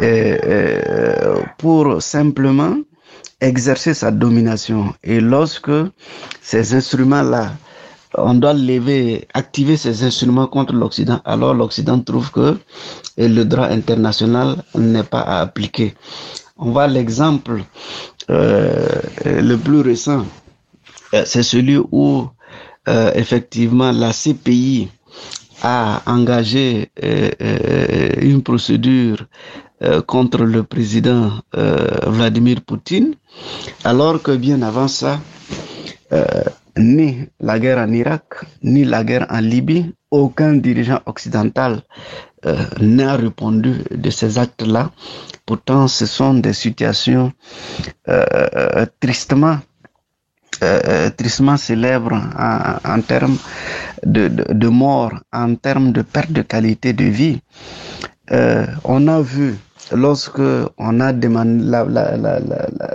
euh, 0.01 1.41
pour 1.57 2.01
simplement 2.01 2.77
exercer 3.41 3.93
sa 3.93 4.11
domination. 4.11 4.93
Et 5.03 5.19
lorsque 5.19 5.71
ces 6.41 6.73
instruments-là, 6.73 7.51
on 8.17 8.33
doit 8.35 8.53
lever, 8.53 9.27
activer 9.33 9.77
ces 9.77 10.03
instruments 10.03 10.47
contre 10.47 10.73
l'Occident, 10.73 11.21
alors 11.25 11.53
l'Occident 11.53 11.99
trouve 11.99 12.31
que 12.31 12.57
le 13.17 13.43
droit 13.43 13.67
international 13.67 14.63
n'est 14.75 15.03
pas 15.03 15.21
à 15.21 15.41
appliquer. 15.41 15.95
On 16.63 16.69
voit 16.69 16.87
l'exemple 16.87 17.63
euh, 18.29 18.77
le 19.25 19.55
plus 19.55 19.81
récent, 19.81 20.27
euh, 21.15 21.23
c'est 21.25 21.41
celui 21.41 21.77
où 21.91 22.27
euh, 22.87 23.11
effectivement 23.15 23.91
la 23.91 24.11
CPI 24.13 24.87
a 25.63 26.03
engagé 26.05 26.89
une 28.21 28.41
procédure 28.41 29.25
contre 30.07 30.43
le 30.43 30.63
président 30.63 31.33
Vladimir 31.53 32.61
Poutine, 32.65 33.13
alors 33.83 34.23
que 34.23 34.35
bien 34.35 34.63
avant 34.63 34.87
ça, 34.87 35.19
ni 36.75 37.27
la 37.39 37.59
guerre 37.59 37.77
en 37.77 37.91
Irak, 37.93 38.23
ni 38.63 38.85
la 38.85 39.03
guerre 39.03 39.27
en 39.29 39.39
Libye, 39.39 39.93
aucun 40.09 40.53
dirigeant 40.53 41.01
occidental 41.05 41.83
n'a 42.79 43.15
répondu 43.17 43.83
de 43.91 44.09
ces 44.09 44.39
actes-là 44.39 44.89
Pourtant, 45.51 45.89
ce 45.89 46.05
sont 46.05 46.35
des 46.35 46.53
situations 46.53 47.33
euh, 48.07 48.85
tristement 49.01 49.59
euh, 50.63 51.09
tristement 51.09 51.57
célèbres 51.57 52.15
en, 52.85 53.01
termes 53.01 53.35
de, 54.05 54.29
de, 54.29 54.45
de, 54.53 54.67
mort, 54.69 55.11
en 55.33 55.55
termes 55.55 55.91
de 55.91 56.03
perte 56.03 56.31
de 56.31 56.41
qualité 56.41 56.93
de 56.93 57.03
vie. 57.03 57.41
Euh, 58.31 58.65
on 58.85 59.09
a 59.09 59.19
vu 59.21 59.57
lorsque 59.93 60.41
on 60.77 60.99
a 60.99 61.13
demandé 61.13 61.63
la, 61.63 61.85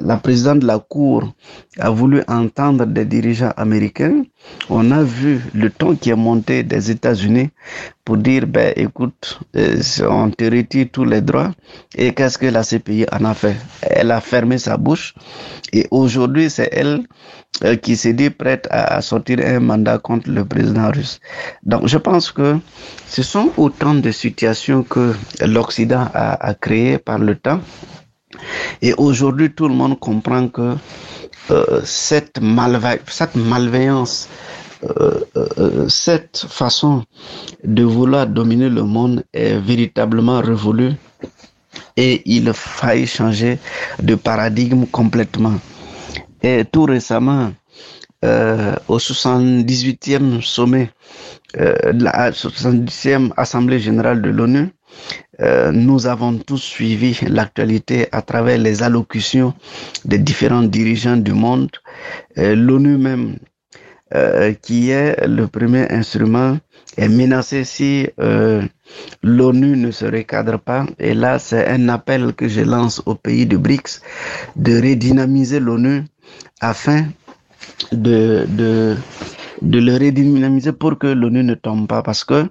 la, 0.01 0.17
présidente 0.17 0.61
de 0.61 0.67
la 0.67 0.79
Cour 0.79 1.33
a 1.79 1.91
voulu 1.91 2.23
entendre 2.29 2.87
des 2.87 3.05
dirigeants 3.05 3.53
américains, 3.57 4.23
on 4.71 4.91
a 4.91 5.03
vu 5.03 5.41
le 5.55 5.71
ton 5.71 5.97
qui 5.97 6.11
est 6.11 6.17
monté 6.17 6.63
des 6.63 6.91
États-Unis 6.91 7.51
pour 8.05 8.17
dire 8.17 8.47
ben 8.47 8.73
écoute, 8.77 9.41
euh, 9.57 9.81
on 10.09 10.31
te 10.31 10.45
retire 10.45 10.87
tous 10.93 11.05
les 11.05 11.21
droits. 11.21 11.51
Et 11.97 12.15
qu'est-ce 12.15 12.39
que 12.39 12.47
la 12.47 12.63
CPI 12.63 13.07
en 13.13 13.25
a 13.25 13.35
fait? 13.35 13.57
Elle 13.83 14.13
a 14.13 14.21
fermé 14.21 14.59
sa 14.59 14.77
bouche. 14.77 15.15
Et 15.73 15.87
aujourd'hui 15.91 16.49
c'est 16.51 16.69
elle 16.73 17.03
qui 17.83 17.97
s'est 17.97 18.13
dit 18.13 18.29
prête 18.29 18.69
à 18.71 19.01
sortir 19.01 19.39
un 19.43 19.61
mandat 19.61 19.99
contre 19.99 20.29
le 20.29 20.45
président 20.45 20.91
russe. 20.91 21.21
Donc 21.63 21.87
je 21.87 21.97
pense 21.97 22.31
que 22.31 22.59
ce 23.09 23.23
sont 23.23 23.51
autant 23.57 23.95
de 23.95 24.11
situations 24.11 24.83
que 24.83 25.15
l'Occident 25.41 26.07
a, 26.13 26.49
a 26.49 26.53
créées 26.55 26.99
par 26.99 27.19
le 27.19 27.35
temps. 27.35 27.61
Et 28.83 28.93
aujourd'hui, 28.95 29.51
tout 29.53 29.69
le 29.69 29.75
monde 29.75 29.99
comprend 29.99 30.49
que 30.49 30.75
euh, 31.51 31.81
cette, 31.85 32.41
malve 32.41 32.99
cette 33.07 33.37
malveillance, 33.37 34.29
euh, 34.83 35.21
euh, 35.37 35.89
cette 35.89 36.45
façon 36.49 37.05
de 37.63 37.85
vouloir 37.85 38.27
dominer 38.27 38.69
le 38.69 38.83
monde 38.83 39.23
est 39.33 39.57
véritablement 39.59 40.41
révolue 40.41 40.93
et 41.97 42.23
il 42.27 42.53
faille 42.53 43.07
changer 43.07 43.59
de 44.03 44.17
paradigme 44.17 44.87
complètement. 44.87 45.55
Et 46.49 46.65
tout 46.65 46.85
récemment, 46.85 47.53
euh, 48.25 48.77
au 48.87 48.99
78e 49.01 50.41
sommet, 50.43 50.91
euh, 51.59 51.75
la 51.93 52.31
78e 52.31 53.33
Assemblée 53.37 53.81
générale 53.81 54.23
de 54.23 54.31
l'ONU, 54.31 54.69
euh, 55.41 55.73
nous 55.73 56.07
avons 56.07 56.39
tous 56.39 56.59
suivi 56.63 57.19
l'actualité 57.27 58.07
à 58.13 58.23
travers 58.23 58.59
les 58.59 58.85
allocutions 58.85 59.55
des 60.05 60.19
différents 60.19 60.63
dirigeants 60.63 61.17
du 61.17 61.33
monde. 61.33 61.71
Euh, 62.39 62.55
L'ONU 62.55 62.97
même, 62.97 63.39
euh, 64.15 64.53
qui 64.53 64.91
est 64.91 65.27
le 65.27 65.49
premier 65.49 65.91
instrument, 65.91 66.59
est 66.97 67.09
menacé 67.09 67.65
si 67.65 68.07
euh, 68.21 68.63
l'ONU 69.25 69.77
ne 69.77 69.91
se 69.91 70.05
recadre 70.05 70.61
pas. 70.61 70.87
Et 71.01 71.13
là, 71.13 71.41
c'est 71.41 71.67
un 71.67 71.89
appel 71.89 72.35
que 72.35 72.47
je 72.47 72.61
lance 72.61 73.03
aux 73.05 73.17
pays 73.17 73.47
de 73.47 73.57
BRICS 73.57 74.01
de 74.55 74.81
redynamiser 74.81 75.59
l'ONU 75.59 76.05
afin 76.61 77.07
de, 77.93 78.47
de, 78.49 78.97
de 79.63 79.79
le 79.79 79.93
redynamiser 79.95 80.73
pour 80.73 80.99
que 80.99 81.07
l'ONU 81.07 81.43
ne 81.43 81.55
tombe 81.55 81.87
pas. 81.87 82.03
Parce 82.03 82.25
que, 82.25 82.47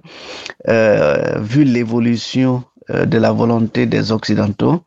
euh, 0.68 1.40
vu 1.40 1.64
l'évolution 1.64 2.64
euh, 2.90 3.04
de 3.04 3.18
la 3.18 3.32
volonté 3.32 3.86
des 3.86 4.12
Occidentaux, 4.12 4.82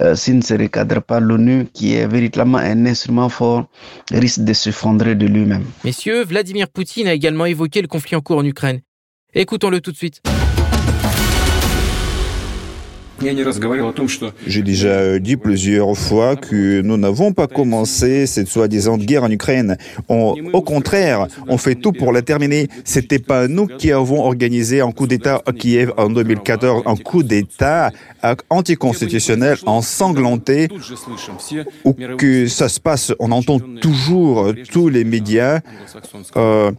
euh, 0.00 0.14
s'il 0.14 0.36
ne 0.36 0.42
se 0.42 0.54
recadre 0.54 1.02
pas 1.02 1.20
l'ONU, 1.20 1.66
qui 1.72 1.94
est 1.94 2.06
véritablement 2.06 2.58
un 2.58 2.86
instrument 2.86 3.28
fort, 3.28 3.66
risque 4.10 4.40
de 4.40 4.52
s'effondrer 4.52 5.14
de 5.14 5.26
lui-même. 5.26 5.64
Messieurs, 5.84 6.24
Vladimir 6.24 6.68
Poutine 6.68 7.06
a 7.08 7.14
également 7.14 7.46
évoqué 7.46 7.82
le 7.82 7.88
conflit 7.88 8.16
en 8.16 8.20
cours 8.20 8.38
en 8.38 8.44
Ukraine. 8.44 8.80
Écoutons-le 9.34 9.80
tout 9.80 9.92
de 9.92 9.96
suite. 9.96 10.20
J'ai 14.46 14.62
déjà 14.62 15.18
dit 15.18 15.36
plusieurs 15.36 15.96
fois 15.96 16.36
que 16.36 16.80
nous 16.82 16.96
n'avons 16.96 17.32
pas 17.32 17.46
commencé 17.46 18.26
cette 18.26 18.48
soi-disant 18.48 18.96
guerre 18.96 19.24
en 19.24 19.30
Ukraine. 19.30 19.76
Au 20.08 20.62
contraire, 20.62 21.26
on 21.48 21.58
fait 21.58 21.74
tout 21.74 21.92
pour 21.92 22.12
la 22.12 22.22
terminer. 22.22 22.68
C'était 22.84 23.18
pas 23.18 23.48
nous 23.48 23.66
qui 23.66 23.92
avons 23.92 24.24
organisé 24.24 24.80
un 24.80 24.92
coup 24.92 25.06
d'État 25.06 25.42
à 25.46 25.52
Kiev 25.52 25.92
en 25.96 26.10
2014, 26.10 26.82
un 26.86 26.96
coup 26.96 27.22
d'État 27.22 27.90
euh, 28.24 28.34
anticonstitutionnel, 28.50 29.58
ensanglanté, 29.66 30.68
où 31.84 31.92
que 32.16 32.46
ça 32.46 32.68
se 32.68 32.80
passe. 32.80 33.12
On 33.18 33.32
entend 33.32 33.58
toujours 33.80 34.52
tous 34.72 34.88
les 34.88 35.04
médias 35.04 35.60
euh, 36.36 36.72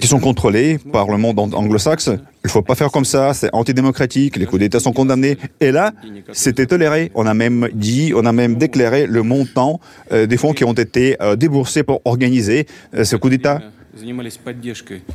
qui 0.00 0.06
sont 0.06 0.18
contrôlés 0.20 0.78
par 0.92 1.08
le 1.08 1.16
monde 1.18 1.38
ang- 1.38 1.54
anglo-saxe. 1.54 2.10
Il 2.44 2.50
faut 2.50 2.62
pas 2.62 2.74
faire 2.74 2.90
comme 2.90 3.04
ça, 3.04 3.34
c'est 3.34 3.50
antidémocratique, 3.52 4.36
les 4.36 4.46
coups 4.46 4.60
d'État 4.60 4.80
sont 4.80 4.92
condamnés. 4.92 5.38
Et 5.60 5.70
là, 5.70 5.92
c'était 6.32 6.66
toléré. 6.66 7.10
On 7.14 7.26
a 7.26 7.34
même 7.34 7.68
dit, 7.72 8.12
on 8.16 8.24
a 8.26 8.32
même 8.32 8.56
déclaré 8.56 9.06
le 9.06 9.22
montant 9.22 9.80
euh, 10.12 10.26
des 10.26 10.36
fonds 10.36 10.52
qui 10.52 10.64
ont 10.64 10.72
été 10.72 11.16
euh, 11.22 11.36
déboursés 11.36 11.82
pour 11.82 12.00
organiser 12.04 12.66
euh, 12.94 13.04
ce 13.04 13.16
coup 13.16 13.30
d'État. 13.30 13.60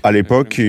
À 0.04 0.12
l'époque, 0.12 0.62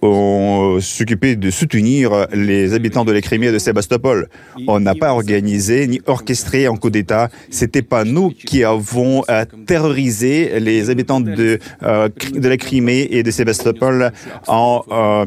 on 0.00 0.78
s'occupait 0.80 1.36
de 1.36 1.50
soutenir 1.50 2.26
les 2.32 2.72
habitants 2.72 3.04
de 3.04 3.12
la 3.12 3.20
Crimée 3.20 3.48
et 3.48 3.52
de 3.52 3.58
Sébastopol. 3.58 4.28
On 4.66 4.80
n'a 4.80 4.94
pas 4.94 5.12
organisé 5.12 5.86
ni 5.86 6.00
orchestré 6.06 6.66
un 6.66 6.76
coup 6.76 6.90
d'État. 6.90 7.28
C'était 7.50 7.82
pas 7.82 8.04
nous 8.04 8.30
qui 8.30 8.64
avons 8.64 9.22
euh, 9.28 9.44
terrorisé 9.66 10.60
les 10.60 10.88
habitants 10.90 11.20
de, 11.20 11.58
euh, 11.82 12.08
de 12.34 12.48
la 12.48 12.56
Crimée 12.56 13.06
et 13.10 13.22
de 13.22 13.30
Sébastopol 13.30 14.12
en 14.46 14.82
euh, 14.90 15.26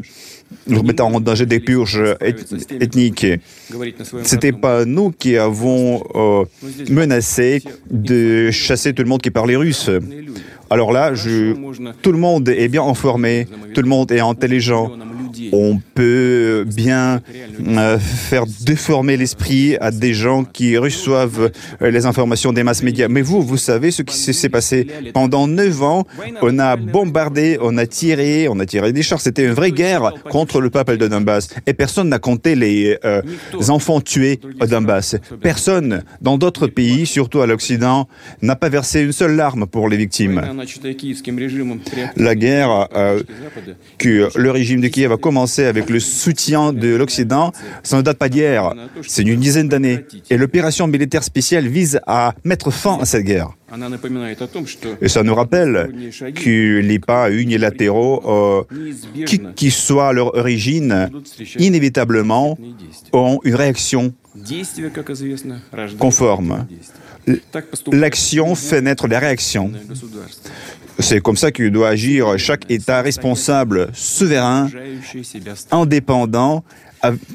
mettant 0.83 1.11
en 1.13 1.19
danger 1.19 1.45
des 1.45 1.59
purges 1.59 2.01
eth- 2.21 2.81
ethniques. 2.81 3.25
C'était 4.23 4.51
pas 4.51 4.85
nous 4.85 5.11
qui 5.11 5.37
avons 5.37 6.03
euh, 6.15 6.45
menacé 6.89 7.61
de 7.91 8.49
chasser 8.51 8.93
tout 8.93 9.03
le 9.03 9.09
monde 9.09 9.21
qui 9.21 9.31
parlait 9.31 9.55
russe. 9.55 9.89
Alors 10.69 10.91
là, 10.91 11.13
je, 11.13 11.53
tout 12.01 12.11
le 12.11 12.17
monde 12.17 12.49
est 12.49 12.67
bien 12.67 12.83
informé, 12.83 13.47
tout 13.73 13.81
le 13.81 13.87
monde 13.87 14.11
est 14.11 14.19
intelligent. 14.19 14.91
On 15.51 15.79
peut 15.93 16.65
bien 16.67 17.21
euh, 17.67 17.99
faire 17.99 18.45
déformer 18.61 19.17
l'esprit 19.17 19.77
à 19.79 19.91
des 19.91 20.13
gens 20.13 20.43
qui 20.43 20.77
reçoivent 20.77 21.51
euh, 21.81 21.91
les 21.91 22.05
informations 22.05 22.53
des 22.53 22.63
masses 22.63 22.83
médias. 22.83 23.07
Mais 23.07 23.21
vous, 23.21 23.41
vous 23.41 23.57
savez 23.57 23.91
ce 23.91 24.01
qui 24.01 24.15
s'est 24.15 24.49
passé. 24.49 24.87
Pendant 25.13 25.47
neuf 25.47 25.81
ans, 25.81 26.05
on 26.41 26.59
a 26.59 26.75
bombardé, 26.75 27.57
on 27.61 27.77
a 27.77 27.85
tiré, 27.85 28.47
on 28.49 28.59
a 28.59 28.65
tiré 28.65 28.93
des 28.93 29.03
chars. 29.03 29.21
C'était 29.21 29.45
une 29.45 29.53
vraie 29.53 29.71
guerre 29.71 30.13
contre 30.29 30.61
le 30.61 30.69
peuple 30.69 30.97
de 30.97 31.07
Donbass. 31.07 31.49
Et 31.65 31.73
personne 31.73 32.09
n'a 32.09 32.19
compté 32.19 32.55
les 32.55 32.97
euh, 33.05 33.21
enfants 33.69 34.01
tués 34.01 34.39
au 34.61 34.65
Donbass. 34.65 35.15
Personne 35.41 36.03
dans 36.21 36.37
d'autres 36.37 36.67
pays, 36.67 37.05
surtout 37.05 37.41
à 37.41 37.47
l'Occident, 37.47 38.07
n'a 38.41 38.55
pas 38.55 38.69
versé 38.69 39.01
une 39.01 39.11
seule 39.11 39.35
larme 39.35 39.65
pour 39.67 39.89
les 39.89 39.97
victimes. 39.97 40.41
La 42.17 42.35
guerre 42.35 42.87
euh, 42.95 43.21
que 43.97 44.29
le 44.35 44.51
régime 44.51 44.81
de 44.81 44.87
Kiev 44.87 45.11
a 45.11 45.17
commencé 45.25 45.65
avec 45.65 45.89
le 45.89 45.99
soutien 45.99 46.71
de 46.71 46.89
l'Occident, 46.95 47.51
ça 47.81 47.97
ne 47.97 48.03
date 48.03 48.19
pas 48.19 48.29
d'hier, 48.29 48.75
c'est 49.07 49.23
d'une 49.23 49.39
dizaine 49.39 49.67
d'années. 49.67 50.05
Et 50.29 50.37
l'opération 50.37 50.85
militaire 50.85 51.23
spéciale 51.23 51.67
vise 51.67 51.99
à 52.05 52.35
mettre 52.43 52.69
fin 52.69 52.99
à 53.01 53.05
cette 53.05 53.23
guerre. 53.23 53.49
Et 55.01 55.07
ça 55.07 55.23
nous 55.23 55.33
rappelle 55.33 55.91
que 56.35 56.79
les 56.79 56.99
pas 56.99 57.31
unilatéraux, 57.31 58.15
euh, 58.69 59.23
qui, 59.25 59.41
qui 59.55 59.71
soit 59.71 60.13
leur 60.13 60.35
origine, 60.35 61.09
inévitablement 61.57 62.55
auront 63.11 63.39
une 63.43 63.55
réaction 63.55 64.13
conforme. 65.97 66.67
L'action 67.91 68.53
fait 68.53 68.81
naître 68.81 69.07
la 69.07 69.17
réaction. 69.17 69.71
C'est 70.99 71.19
comme 71.19 71.35
ça 71.35 71.51
que 71.51 71.67
doit 71.67 71.89
agir 71.89 72.37
chaque 72.37 72.69
État 72.71 73.01
responsable, 73.01 73.89
souverain, 73.93 74.69
indépendant, 75.71 76.63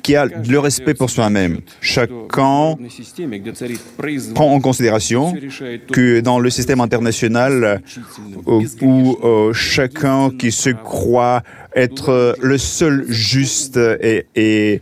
qui 0.03 0.17
a 0.17 0.27
le 0.27 0.59
respect 0.59 0.95
pour 0.95 1.11
soi-même. 1.11 1.61
Chacun 1.81 2.77
prend 4.35 4.53
en 4.53 4.61
considération 4.61 5.35
que 5.93 6.21
dans 6.21 6.39
le 6.39 6.51
système 6.51 6.81
international 6.81 7.83
où, 8.47 8.63
où, 8.81 9.19
euh, 9.23 9.53
chacun 9.53 10.31
qui 10.31 10.53
se 10.53 10.71
croit 10.71 11.43
être 11.75 12.37
le 12.41 12.59
seul 12.59 13.05
juste 13.09 13.79
et, 14.03 14.81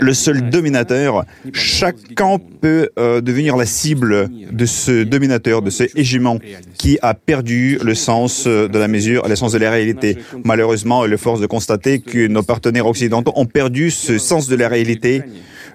le 0.00 0.14
seul 0.14 0.50
dominateur, 0.50 1.24
chacun 1.52 2.38
peut 2.60 2.88
euh, 2.98 3.20
devenir 3.20 3.56
la 3.56 3.66
cible 3.66 4.28
de 4.50 4.66
ce 4.66 5.02
dominateur, 5.04 5.62
de 5.62 5.70
ce 5.70 5.84
hégémon 5.94 6.38
qui 6.76 6.98
a 7.02 7.14
perdu 7.14 7.78
le 7.82 7.94
sens 7.94 8.46
euh, 8.46 8.68
de 8.68 8.78
la 8.78 8.88
mesure, 8.88 9.26
le 9.28 9.36
sens 9.36 9.52
de 9.52 9.58
la 9.58 9.70
réalité. 9.70 10.18
Malheureusement, 10.44 11.04
il 11.04 11.12
est 11.12 11.16
force 11.18 11.40
de 11.40 11.46
constater 11.46 12.00
que 12.00 12.26
nos 12.26 12.42
partenaires 12.42 12.86
occidentaux 12.86 13.32
ont 13.36 13.46
perdu 13.46 13.90
ce 13.90 14.18
sens 14.18 14.48
de 14.48 14.56
la 14.56 14.68
réalité. 14.68 15.22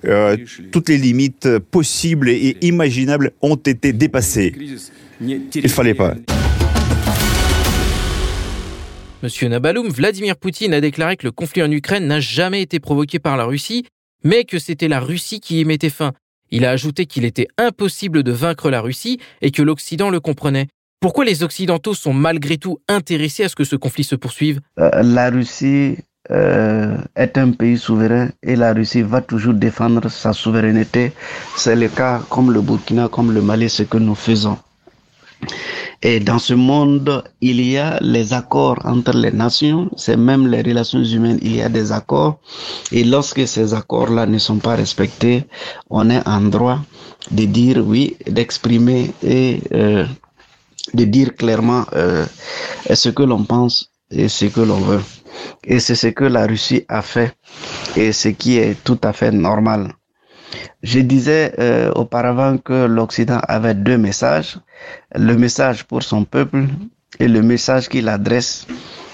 Euh, 0.06 0.36
toutes 0.72 0.90
les 0.90 0.98
limites 0.98 1.60
possibles 1.60 2.30
et 2.30 2.58
imaginables 2.62 3.32
ont 3.42 3.56
été 3.56 3.94
dépassées. 3.94 4.54
Il 5.22 5.70
fallait 5.70 5.94
pas. 5.94 6.16
Monsieur 9.24 9.48
Nabaloum, 9.48 9.88
Vladimir 9.88 10.36
Poutine 10.36 10.74
a 10.74 10.82
déclaré 10.82 11.16
que 11.16 11.26
le 11.26 11.32
conflit 11.32 11.64
en 11.64 11.72
Ukraine 11.72 12.08
n'a 12.08 12.20
jamais 12.20 12.62
été 12.62 12.82
provoqué 12.82 13.20
par 13.20 13.38
la 13.38 13.46
Russie, 13.46 13.86
mais 14.26 14.44
que 14.44 14.60
c'était 14.60 14.90
la 14.90 15.00
Russie 15.00 15.40
qui 15.40 15.62
y 15.62 15.66
mettait 15.66 15.90
fin. 15.90 16.12
Il 16.52 16.66
a 16.66 16.72
ajouté 16.72 17.06
qu'il 17.06 17.24
était 17.24 17.48
impossible 17.58 18.24
de 18.24 18.34
vaincre 18.34 18.70
la 18.70 18.82
Russie 18.82 19.22
et 19.42 19.52
que 19.52 19.62
l'Occident 19.62 20.10
le 20.10 20.20
comprenait. 20.20 20.68
Pourquoi 21.00 21.24
les 21.24 21.42
Occidentaux 21.42 21.94
sont 21.94 22.12
malgré 22.12 22.58
tout 22.58 22.80
intéressés 22.90 23.46
à 23.46 23.48
ce 23.48 23.56
que 23.56 23.64
ce 23.64 23.78
conflit 23.78 24.04
se 24.04 24.16
poursuive? 24.16 24.60
Euh, 24.78 24.90
la 25.02 25.30
Russie 25.30 25.96
euh, 26.30 26.98
est 27.16 27.38
un 27.38 27.52
pays 27.52 27.78
souverain 27.78 28.28
et 28.44 28.58
la 28.58 28.74
Russie 28.74 29.04
va 29.04 29.22
toujours 29.22 29.54
défendre 29.54 30.10
sa 30.10 30.34
souveraineté. 30.34 31.14
C'est 31.56 31.78
le 31.78 31.88
cas 31.88 32.22
comme 32.30 32.52
le 32.52 32.60
Burkina, 32.60 33.08
comme 33.08 33.32
le 33.32 33.42
Mali, 33.42 33.70
ce 33.70 33.84
que 33.84 33.98
nous 33.98 34.16
faisons. 34.16 34.58
Et 36.02 36.20
dans 36.20 36.40
ce 36.40 36.54
monde, 36.54 37.24
il 37.42 37.62
y 37.62 37.78
a 37.78 37.98
les 38.02 38.34
accords 38.34 38.80
entre 38.84 39.14
les 39.14 39.32
nations, 39.32 39.90
c'est 39.96 40.18
même 40.18 40.48
les 40.48 40.62
relations 40.62 41.04
humaines, 41.04 41.40
il 41.42 41.56
y 41.56 41.62
a 41.62 41.70
des 41.70 41.92
accords. 41.92 42.40
Et 42.92 43.04
lorsque 43.04 43.48
ces 43.48 43.74
accords-là 43.74 44.26
ne 44.26 44.38
sont 44.38 44.58
pas 44.58 44.76
respectés, 44.76 45.46
on 45.90 46.10
est 46.10 46.28
en 46.28 46.42
droit 46.42 46.80
de 47.32 47.46
dire 47.46 47.78
oui, 47.86 48.18
d'exprimer 48.28 49.12
et 49.24 49.62
euh, 49.74 50.06
de 50.94 51.06
dire 51.06 51.36
clairement 51.36 51.86
euh, 51.94 52.26
ce 52.94 53.10
que 53.10 53.24
l'on 53.24 53.44
pense 53.44 53.92
et 54.12 54.28
ce 54.28 54.46
que 54.46 54.62
l'on 54.62 54.80
veut. 54.82 55.02
Et 55.64 55.80
c'est 55.80 55.96
ce 55.96 56.08
que 56.08 56.26
la 56.26 56.46
Russie 56.46 56.84
a 56.88 57.02
fait 57.02 57.36
et 57.96 58.12
ce 58.12 58.30
qui 58.30 58.58
est 58.58 58.84
tout 58.84 59.00
à 59.04 59.14
fait 59.14 59.32
normal. 59.32 59.94
Je 60.84 61.00
disais 61.00 61.54
euh, 61.60 61.92
auparavant 61.96 62.58
que 62.58 62.86
l'Occident 62.86 63.40
avait 63.48 63.74
deux 63.74 63.98
messages, 63.98 64.60
le 65.16 65.34
message 65.38 65.86
pour 65.86 66.04
son 66.04 66.26
peuple 66.26 66.66
et 67.20 67.30
le 67.30 67.42
message 67.42 67.88
qu'il 67.88 68.10
adresse 68.10 68.68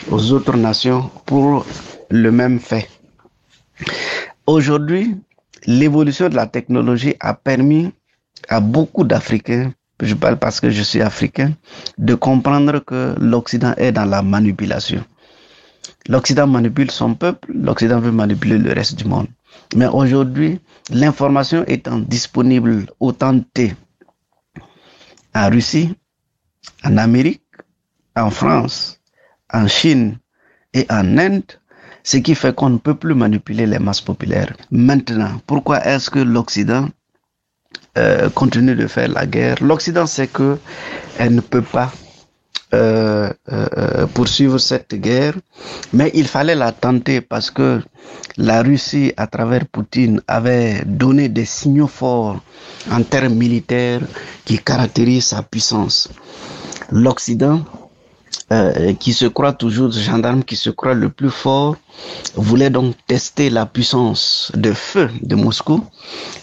aux 0.09 0.31
autres 0.31 0.57
nations 0.57 1.11
pour 1.27 1.63
le 2.09 2.31
même 2.31 2.59
fait. 2.59 2.89
Aujourd'hui, 4.47 5.15
l'évolution 5.67 6.27
de 6.27 6.35
la 6.35 6.47
technologie 6.47 7.13
a 7.19 7.35
permis 7.35 7.91
à 8.47 8.59
beaucoup 8.61 9.03
d'Africains, 9.03 9.71
je 10.01 10.15
parle 10.15 10.37
parce 10.37 10.59
que 10.59 10.71
je 10.71 10.81
suis 10.81 11.01
africain, 11.03 11.51
de 11.99 12.15
comprendre 12.15 12.79
que 12.79 13.13
l'Occident 13.19 13.75
est 13.77 13.91
dans 13.91 14.05
la 14.05 14.23
manipulation. 14.23 15.03
L'Occident 16.07 16.47
manipule 16.47 16.89
son 16.89 17.13
peuple, 17.13 17.51
l'Occident 17.53 17.99
veut 17.99 18.11
manipuler 18.11 18.57
le 18.57 18.73
reste 18.73 18.95
du 18.95 19.05
monde. 19.05 19.27
Mais 19.75 19.87
aujourd'hui, 19.87 20.59
l'information 20.89 21.63
étant 21.67 21.99
disponible 21.99 22.87
autant 22.99 23.33
de 23.33 23.69
en 25.35 25.49
Russie, 25.49 25.95
en 26.83 26.97
Amérique, 26.97 27.43
en 28.15 28.31
France, 28.31 28.99
en 29.53 29.67
Chine 29.67 30.17
et 30.73 30.85
en 30.89 31.17
Inde, 31.17 31.43
ce 32.03 32.17
qui 32.17 32.33
fait 32.35 32.55
qu'on 32.55 32.71
ne 32.71 32.77
peut 32.77 32.95
plus 32.95 33.13
manipuler 33.13 33.67
les 33.67 33.79
masses 33.79 34.01
populaires. 34.01 34.55
Maintenant, 34.71 35.39
pourquoi 35.45 35.85
est-ce 35.85 36.09
que 36.09 36.19
l'Occident 36.19 36.89
euh, 37.97 38.29
continue 38.29 38.75
de 38.75 38.87
faire 38.87 39.09
la 39.09 39.25
guerre? 39.27 39.57
L'Occident 39.61 40.07
sait 40.07 40.27
que 40.27 40.57
elle 41.19 41.35
ne 41.35 41.41
peut 41.41 41.61
pas 41.61 41.91
euh, 42.73 43.31
euh, 43.51 44.05
poursuivre 44.07 44.59
cette 44.59 44.93
guerre, 44.95 45.33
mais 45.91 46.11
il 46.13 46.27
fallait 46.27 46.55
la 46.55 46.71
tenter 46.71 47.19
parce 47.21 47.49
que 47.49 47.81
la 48.37 48.61
Russie, 48.61 49.11
à 49.17 49.25
travers 49.27 49.65
Poutine, 49.65 50.21
avait 50.27 50.83
donné 50.85 51.29
des 51.29 51.45
signaux 51.45 51.87
forts 51.87 52.39
en 52.91 53.01
termes 53.01 53.33
militaires 53.33 54.01
qui 54.45 54.59
caractérisent 54.59 55.25
sa 55.25 55.41
puissance. 55.41 56.09
L'Occident 56.91 57.63
euh, 58.51 58.93
qui 58.93 59.13
se 59.13 59.25
croit 59.25 59.53
toujours 59.53 59.91
gendarme, 59.91 60.43
qui 60.43 60.55
se 60.55 60.69
croit 60.69 60.95
le 60.95 61.09
plus 61.09 61.29
fort, 61.29 61.75
voulait 62.35 62.69
donc 62.69 62.95
tester 63.07 63.49
la 63.49 63.65
puissance 63.65 64.51
de 64.55 64.73
feu 64.73 65.09
de 65.21 65.35
Moscou. 65.35 65.85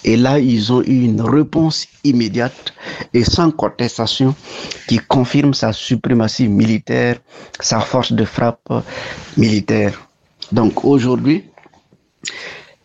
Et 0.04 0.16
là, 0.16 0.38
ils 0.38 0.72
ont 0.72 0.82
eu 0.82 1.02
une 1.02 1.20
réponse 1.20 1.86
immédiate 2.04 2.72
et 3.12 3.24
sans 3.24 3.50
contestation 3.50 4.34
qui 4.86 4.98
confirme 4.98 5.52
sa 5.52 5.72
suprématie 5.72 6.48
militaire, 6.48 7.16
sa 7.60 7.80
force 7.80 8.12
de 8.12 8.24
frappe 8.24 8.72
militaire. 9.36 10.08
Donc 10.52 10.84
aujourd'hui, 10.84 11.44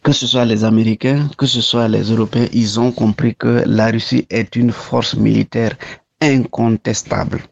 que 0.04 0.12
ce 0.12 0.26
soit 0.26 0.46
les 0.46 0.64
Américains, 0.64 1.30
que 1.38 1.46
ce 1.46 1.62
soit 1.62 1.88
les 1.88 2.04
Européens, 2.12 2.48
ils 2.54 2.80
ont 2.80 2.92
compris 2.92 3.36
que 3.36 3.64
la 3.68 3.92
Russie 3.92 4.26
est 4.30 4.56
une 4.56 4.72
force 4.72 5.16
militaire 5.16 5.76
incontestable. 6.22 7.44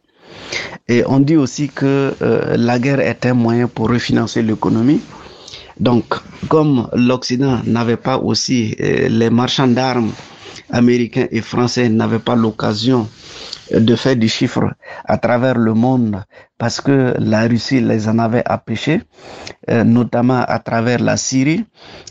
Et 0.88 1.04
on 1.06 1.20
dit 1.20 1.38
aussi 1.38 1.70
que 1.70 2.14
euh, 2.22 2.58
la 2.58 2.80
guerre 2.80 3.00
est 3.00 3.26
un 3.26 3.34
moyen 3.34 3.68
pour 3.68 3.90
refinancer 3.90 4.42
l'économie. 4.42 5.02
Donc, 5.80 6.06
comme 6.50 6.90
l'Occident 6.94 7.62
n'avait 7.66 7.96
pas 7.98 8.18
aussi, 8.18 8.76
euh, 8.82 9.08
les 9.08 9.30
marchands 9.30 9.68
d'armes 9.68 10.12
américains 10.72 11.28
et 11.32 11.42
français 11.42 11.90
n'avaient 11.90 12.20
pas 12.20 12.36
l'occasion 12.36 13.08
de 13.72 13.96
faire 13.96 14.16
du 14.16 14.28
chiffre 14.28 14.74
à 15.06 15.18
travers 15.20 15.56
le 15.56 15.76
monde 15.76 16.24
parce 16.58 16.82
que 16.82 17.14
la 17.20 17.48
Russie 17.48 17.82
les 17.82 18.10
en 18.10 18.18
avait 18.18 18.44
empêchés, 18.50 19.04
euh, 19.70 19.84
notamment 19.84 20.42
à 20.42 20.58
travers 20.58 21.00
la 21.00 21.18
Syrie 21.18 21.66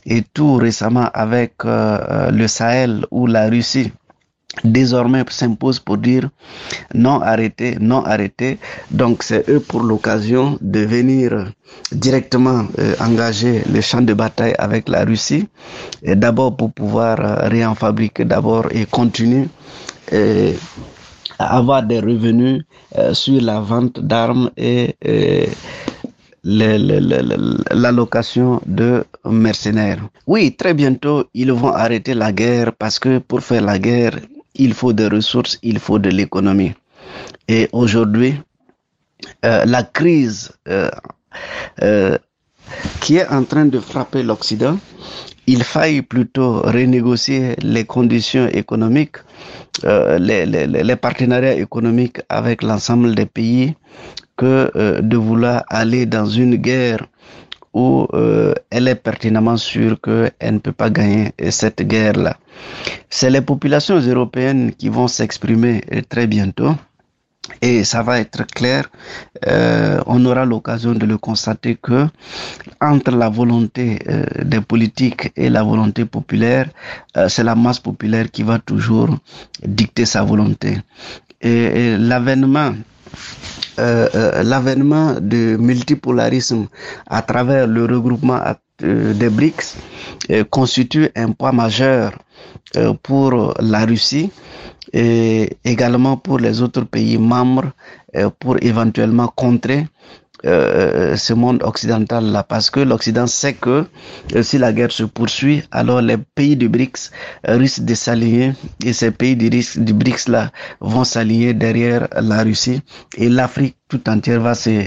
et 0.07 0.23
tout 0.23 0.55
récemment 0.55 1.11
avec 1.13 1.55
le 1.65 2.47
Sahel 2.47 3.05
où 3.11 3.27
la 3.27 3.49
Russie 3.49 3.93
désormais 4.65 5.25
s'impose 5.29 5.79
pour 5.79 5.99
dire 5.99 6.29
non 6.95 7.21
arrêté, 7.21 7.77
non 7.81 8.05
arrêté. 8.05 8.59
Donc 8.91 9.23
c'est 9.23 9.49
eux 9.49 9.61
pour 9.61 9.83
l'occasion 9.83 10.59
de 10.61 10.81
venir 10.81 11.53
directement 11.93 12.65
euh, 12.79 12.95
engager 13.01 13.63
le 13.73 13.81
champ 13.81 14.03
de 14.03 14.15
bataille 14.15 14.55
avec 14.59 14.89
la 14.89 15.05
Russie, 15.05 15.49
et 16.03 16.17
d'abord 16.17 16.57
pour 16.57 16.73
pouvoir 16.73 17.21
euh, 17.21 17.49
rien 17.49 17.75
fabriquer 17.75 18.25
d'abord 18.25 18.67
et 18.71 18.87
continuer. 18.87 19.49
Euh, 20.13 20.53
à 21.41 21.59
avoir 21.59 21.85
des 21.85 22.01
revenus 22.01 22.65
sur 23.13 23.41
la 23.41 23.61
vente 23.61 24.01
d'armes 24.01 24.51
et 24.57 24.97
l'allocation 26.43 28.61
de 28.67 29.05
mercenaires. 29.25 30.01
Oui, 30.27 30.57
très 30.57 30.75
bientôt, 30.75 31.27
ils 31.35 31.53
vont 31.53 31.73
arrêter 31.73 32.15
la 32.15 32.33
guerre 32.33 32.73
parce 32.73 32.99
que 32.99 33.19
pour 33.19 33.43
faire 33.43 33.63
la 33.63 33.79
guerre, 33.79 34.19
il 34.59 34.75
faut 34.75 34.93
des 34.93 35.09
ressources, 35.09 35.59
il 35.63 35.79
faut 35.79 35.99
de 35.99 36.11
l'économie. 36.11 36.75
Et 37.49 37.69
aujourd'hui, 37.73 38.35
euh, 39.45 39.65
la 39.65 39.83
crise 39.83 40.53
euh, 40.69 40.91
euh, 41.83 42.19
qui 43.01 43.17
est 43.17 43.29
en 43.29 43.45
train 43.45 43.65
de 43.67 43.79
frapper 43.81 44.23
l'Occident, 44.23 44.79
il 45.47 45.63
faille 45.63 46.03
plutôt 46.03 46.61
renégocier 46.61 47.57
les 47.63 47.85
conditions 47.85 48.49
économiques, 48.49 49.17
les, 49.83 50.97
partenariats 50.97 51.55
économiques 51.55 52.21
avec 52.29 52.63
l'ensemble 52.63 53.15
des 53.15 53.25
pays 53.25 53.75
que 54.37 55.01
de 55.01 55.17
vouloir 55.17 55.65
aller 55.71 56.05
dans 56.05 56.27
une 56.27 56.57
guerre 56.57 57.07
où 57.75 58.07
euh, 58.13 58.55
elle 58.71 58.89
est 58.89 58.95
pertinemment 58.95 59.57
sûre 59.57 60.01
qu'elle 60.01 60.55
ne 60.55 60.59
peut 60.59 60.73
pas 60.73 60.91
gagner 60.91 61.33
cette 61.51 61.83
guerre-là. 61.83 62.37
C'est 63.11 63.31
les 63.31 63.41
populations 63.43 63.99
européennes 64.01 64.73
qui 64.73 64.89
vont 64.89 65.09
s'exprimer 65.09 65.83
euh, 65.93 66.03
très 66.09 66.27
bientôt. 66.27 66.75
Et 67.63 67.85
ça 67.85 68.03
va 68.03 68.21
être 68.21 68.47
clair, 68.47 68.91
euh, 69.47 70.01
on 70.07 70.25
aura 70.27 70.45
l'occasion 70.45 70.93
de 70.93 71.07
le 71.07 71.17
constater 71.19 71.77
que 71.77 72.07
entre 72.81 73.11
la 73.13 73.29
volonté 73.29 73.99
euh, 74.09 74.25
des 74.45 74.61
politiques 74.61 75.33
et 75.35 75.49
la 75.49 75.63
volonté 75.63 76.05
populaire, 76.05 76.69
euh, 77.17 77.29
c'est 77.29 77.45
la 77.45 77.55
masse 77.55 77.81
populaire 77.81 78.31
qui 78.31 78.43
va 78.43 78.59
toujours 78.59 79.17
dicter 79.67 80.05
sa 80.05 80.23
volonté. 80.23 80.79
Et 81.41 81.97
l'avènement 81.97 82.75
euh, 83.79 84.09
euh, 84.15 84.43
l'avènement 84.43 85.15
du 85.21 85.57
multipolarisme 85.59 86.67
à 87.07 87.23
travers 87.23 87.67
le 87.67 87.85
regroupement 87.85 88.41
euh, 88.83 89.13
des 89.15 89.29
BRICS 89.29 89.77
constitue 90.51 91.09
un 91.17 91.31
poids 91.33 91.53
majeur 91.53 92.13
pour 93.03 93.55
la 93.61 93.85
Russie 93.87 94.31
et 94.93 95.57
également 95.65 96.17
pour 96.17 96.39
les 96.39 96.61
autres 96.61 96.83
pays 96.85 97.19
membres 97.19 97.71
pour 98.41 98.57
éventuellement 98.63 99.29
contrer 99.29 99.87
euh, 100.47 101.17
ce 101.17 101.33
monde 101.33 101.63
occidental 101.65 102.25
là 102.27 102.45
parce 102.45 102.71
que 102.71 102.79
l'Occident 102.79 103.27
sait 103.27 103.55
que 103.55 103.85
euh, 104.37 104.43
si 104.45 104.57
la 104.57 104.73
guerre 104.73 104.93
se 104.93 105.03
poursuit 105.03 105.65
alors 105.73 106.01
les 106.01 106.17
pays 106.17 106.55
du 106.57 106.69
BRICS 106.69 107.11
euh, 107.49 107.57
risquent 107.57 107.85
de 107.85 107.95
s'aligner 107.95 108.53
et 108.85 108.93
ces 108.93 109.11
pays 109.11 109.35
du, 109.35 109.51
du 109.51 109.93
BRICS 109.93 110.29
là 110.29 110.53
vont 110.81 111.03
s'aligner 111.03 111.55
derrière 111.55 112.07
la 112.21 112.45
Russie 112.45 112.83
et 113.17 113.29
l'Afrique 113.29 113.77
tout 113.89 114.09
entière 114.09 114.41
va 114.41 114.55
se 114.55 114.87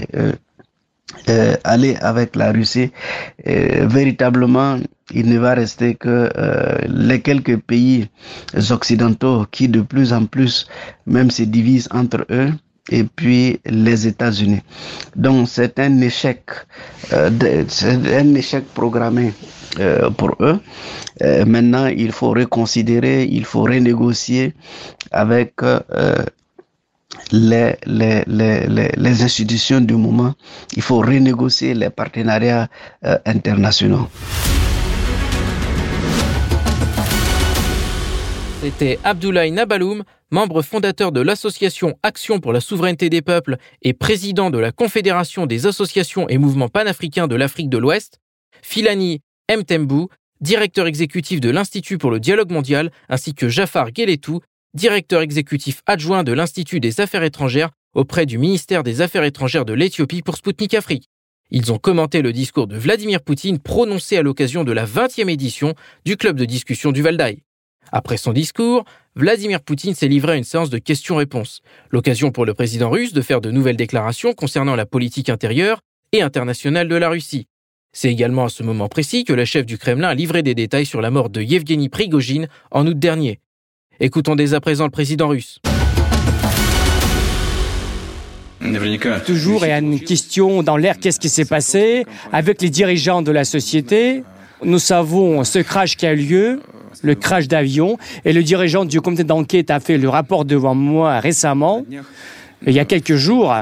aller 1.64 1.96
avec 1.96 2.34
la 2.36 2.52
Russie. 2.52 2.90
Véritablement 3.44 4.78
il 5.12 5.28
ne 5.28 5.38
va 5.38 5.52
rester 5.52 5.94
que 5.94 6.30
les 6.88 7.20
quelques 7.20 7.58
pays 7.58 8.08
occidentaux 8.70 9.44
qui 9.50 9.68
de 9.68 9.82
plus 9.82 10.14
en 10.14 10.24
plus 10.24 10.66
même 11.06 11.30
se 11.30 11.42
divisent 11.42 11.88
entre 11.92 12.24
eux 12.30 12.52
et 12.90 13.04
puis 13.04 13.60
les 13.64 14.06
États-Unis. 14.06 14.60
Donc 15.14 15.48
c'est 15.48 15.78
un 15.78 16.00
échec, 16.00 16.42
euh, 17.12 17.30
un 18.12 18.34
échec 18.34 18.64
programmé 18.74 19.32
euh, 19.78 20.10
pour 20.10 20.34
eux. 20.40 20.58
Euh, 21.22 21.44
maintenant, 21.44 21.86
il 21.86 22.12
faut 22.12 22.30
reconsidérer, 22.30 23.24
il 23.24 23.44
faut 23.44 23.62
renégocier 23.62 24.54
avec 25.12 25.54
les, 27.30 27.76
les, 27.86 28.24
les, 28.26 28.66
les, 28.66 29.22
institutions 29.22 29.80
du 29.80 29.94
moment. 29.94 30.34
Il 30.76 30.82
faut 30.82 30.98
renégocier 30.98 31.74
les 31.74 31.90
partenariats 31.90 32.68
internationaux. 33.26 34.08
C'était 38.62 38.98
Abdoulaye 39.02 39.50
Nabaloum, 39.50 40.04
membre 40.32 40.62
fondateur 40.62 41.12
de 41.12 41.20
l'association 41.20 41.94
Action 42.02 42.40
pour 42.40 42.52
la 42.52 42.60
souveraineté 42.60 43.10
des 43.10 43.22
peuples 43.22 43.58
et 43.82 43.92
président 43.92 44.50
de 44.50 44.58
la 44.58 44.72
Confédération 44.72 45.46
des 45.46 45.66
associations 45.66 46.28
et 46.28 46.38
mouvements 46.38 46.70
panafricains 46.70 47.28
de 47.28 47.36
l'Afrique 47.36 47.68
de 47.68 47.78
l'Ouest, 47.78 48.18
Filani 48.62 49.20
Mtembu, 49.54 50.06
directeur 50.40 50.86
exécutif 50.86 51.40
de 51.40 51.50
l'Institut 51.50 51.98
pour 51.98 52.10
le 52.10 52.18
dialogue 52.18 52.50
mondial, 52.50 52.90
ainsi 53.10 53.34
que 53.34 53.48
Jafar 53.48 53.90
Geletou, 53.94 54.40
directeur 54.74 55.20
exécutif 55.20 55.82
adjoint 55.86 56.24
de 56.24 56.32
l'Institut 56.32 56.80
des 56.80 57.00
affaires 57.00 57.22
étrangères 57.22 57.70
auprès 57.94 58.24
du 58.24 58.38
ministère 58.38 58.82
des 58.82 59.02
Affaires 59.02 59.24
étrangères 59.24 59.66
de 59.66 59.74
l'Éthiopie 59.74 60.22
pour 60.22 60.36
Sputnik 60.36 60.72
Afrique. 60.72 61.10
Ils 61.50 61.70
ont 61.70 61.78
commenté 61.78 62.22
le 62.22 62.32
discours 62.32 62.66
de 62.66 62.78
Vladimir 62.78 63.20
Poutine 63.20 63.58
prononcé 63.58 64.16
à 64.16 64.22
l'occasion 64.22 64.64
de 64.64 64.72
la 64.72 64.86
20e 64.86 65.28
édition 65.28 65.74
du 66.06 66.16
club 66.16 66.38
de 66.38 66.46
discussion 66.46 66.90
du 66.90 67.02
Valdaï. 67.02 67.42
Après 67.90 68.16
son 68.16 68.32
discours, 68.32 68.84
Vladimir 69.16 69.60
Poutine 69.60 69.94
s'est 69.94 70.08
livré 70.08 70.32
à 70.32 70.36
une 70.36 70.44
séance 70.44 70.70
de 70.70 70.78
questions-réponses, 70.78 71.60
l'occasion 71.90 72.30
pour 72.30 72.46
le 72.46 72.54
président 72.54 72.88
russe 72.88 73.12
de 73.12 73.20
faire 73.20 73.40
de 73.40 73.50
nouvelles 73.50 73.76
déclarations 73.76 74.32
concernant 74.32 74.76
la 74.76 74.86
politique 74.86 75.28
intérieure 75.28 75.80
et 76.12 76.22
internationale 76.22 76.88
de 76.88 76.96
la 76.96 77.08
Russie. 77.08 77.46
C'est 77.92 78.10
également 78.10 78.46
à 78.46 78.48
ce 78.48 78.62
moment 78.62 78.88
précis 78.88 79.24
que 79.24 79.34
la 79.34 79.44
chef 79.44 79.66
du 79.66 79.76
Kremlin 79.76 80.08
a 80.08 80.14
livré 80.14 80.42
des 80.42 80.54
détails 80.54 80.86
sur 80.86 81.02
la 81.02 81.10
mort 81.10 81.28
de 81.28 81.42
Yevgeny 81.42 81.90
Prigogine 81.90 82.48
en 82.70 82.86
août 82.86 82.98
dernier. 82.98 83.40
Écoutons 84.00 84.34
dès 84.34 84.54
à 84.54 84.60
présent 84.60 84.84
le 84.84 84.90
président 84.90 85.28
russe. 85.28 85.60
Toujours, 89.26 89.66
il 89.66 89.68
y 89.68 89.72
a 89.72 89.78
une 89.78 90.00
question 90.00 90.62
dans 90.62 90.76
l'air, 90.76 90.98
qu'est-ce 90.98 91.20
qui 91.20 91.28
s'est 91.28 91.44
passé 91.44 92.06
avec 92.32 92.62
les 92.62 92.70
dirigeants 92.70 93.20
de 93.20 93.30
la 93.30 93.44
société? 93.44 94.22
Nous 94.64 94.78
savons 94.78 95.44
ce 95.44 95.58
crash 95.58 95.96
qui 95.96 96.06
a 96.06 96.12
eu 96.12 96.16
lieu, 96.16 96.62
le 97.02 97.14
crash 97.14 97.48
d'avion, 97.48 97.98
et 98.24 98.32
le 98.32 98.42
dirigeant 98.42 98.84
du 98.84 99.00
comité 99.00 99.24
d'enquête 99.24 99.70
a 99.70 99.80
fait 99.80 99.98
le 99.98 100.08
rapport 100.08 100.44
devant 100.44 100.74
moi 100.74 101.20
récemment, 101.20 101.84
il 102.66 102.72
y 102.72 102.78
a 102.78 102.84
quelques 102.84 103.16
jours. 103.16 103.54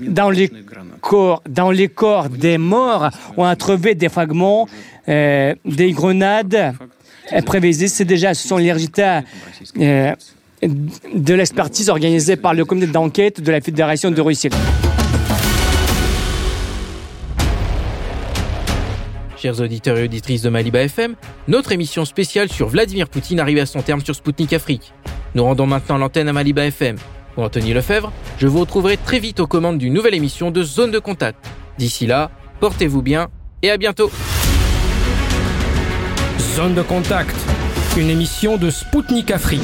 Dans 0.00 0.30
les 0.30 1.88
corps, 1.88 2.28
des 2.28 2.58
morts, 2.58 3.10
on 3.36 3.44
a 3.44 3.56
trouvé 3.56 3.94
des 3.94 4.08
fragments, 4.08 4.68
euh, 5.08 5.54
des 5.64 5.92
grenades 5.92 6.74
prévisées. 7.44 7.88
C'est 7.88 8.04
déjà, 8.04 8.34
ce 8.34 8.46
sont 8.46 8.56
les 8.56 8.72
résultats 8.72 9.22
euh, 9.78 10.14
de 10.62 11.34
l'expertise 11.34 11.88
organisée 11.88 12.36
par 12.36 12.54
le 12.54 12.64
comité 12.64 12.86
d'enquête 12.86 13.40
de 13.40 13.50
la 13.50 13.60
Fédération 13.60 14.10
de 14.10 14.20
Russie. 14.20 14.50
Chers 19.40 19.58
auditeurs 19.60 19.96
et 19.96 20.04
auditrices 20.04 20.42
de 20.42 20.50
Maliba 20.50 20.82
FM, 20.82 21.14
notre 21.48 21.72
émission 21.72 22.04
spéciale 22.04 22.52
sur 22.52 22.68
Vladimir 22.68 23.08
Poutine 23.08 23.40
arrive 23.40 23.56
à 23.56 23.64
son 23.64 23.80
terme 23.80 24.02
sur 24.02 24.14
Spoutnik 24.14 24.52
Afrique. 24.52 24.92
Nous 25.34 25.42
rendons 25.42 25.66
maintenant 25.66 25.96
l'antenne 25.96 26.28
à 26.28 26.34
Maliba 26.34 26.66
FM. 26.66 26.96
Pour 27.34 27.44
Anthony 27.44 27.72
Lefebvre, 27.72 28.12
je 28.36 28.46
vous 28.46 28.60
retrouverai 28.60 28.98
très 28.98 29.18
vite 29.18 29.40
aux 29.40 29.46
commandes 29.46 29.78
d'une 29.78 29.94
nouvelle 29.94 30.12
émission 30.12 30.50
de 30.50 30.62
Zone 30.62 30.90
de 30.90 30.98
Contact. 30.98 31.38
D'ici 31.78 32.06
là, 32.06 32.30
portez-vous 32.60 33.00
bien 33.00 33.28
et 33.62 33.70
à 33.70 33.78
bientôt. 33.78 34.10
Zone 36.54 36.74
de 36.74 36.82
Contact, 36.82 37.34
une 37.96 38.10
émission 38.10 38.58
de 38.58 38.68
Spoutnik 38.68 39.30
Afrique. 39.30 39.62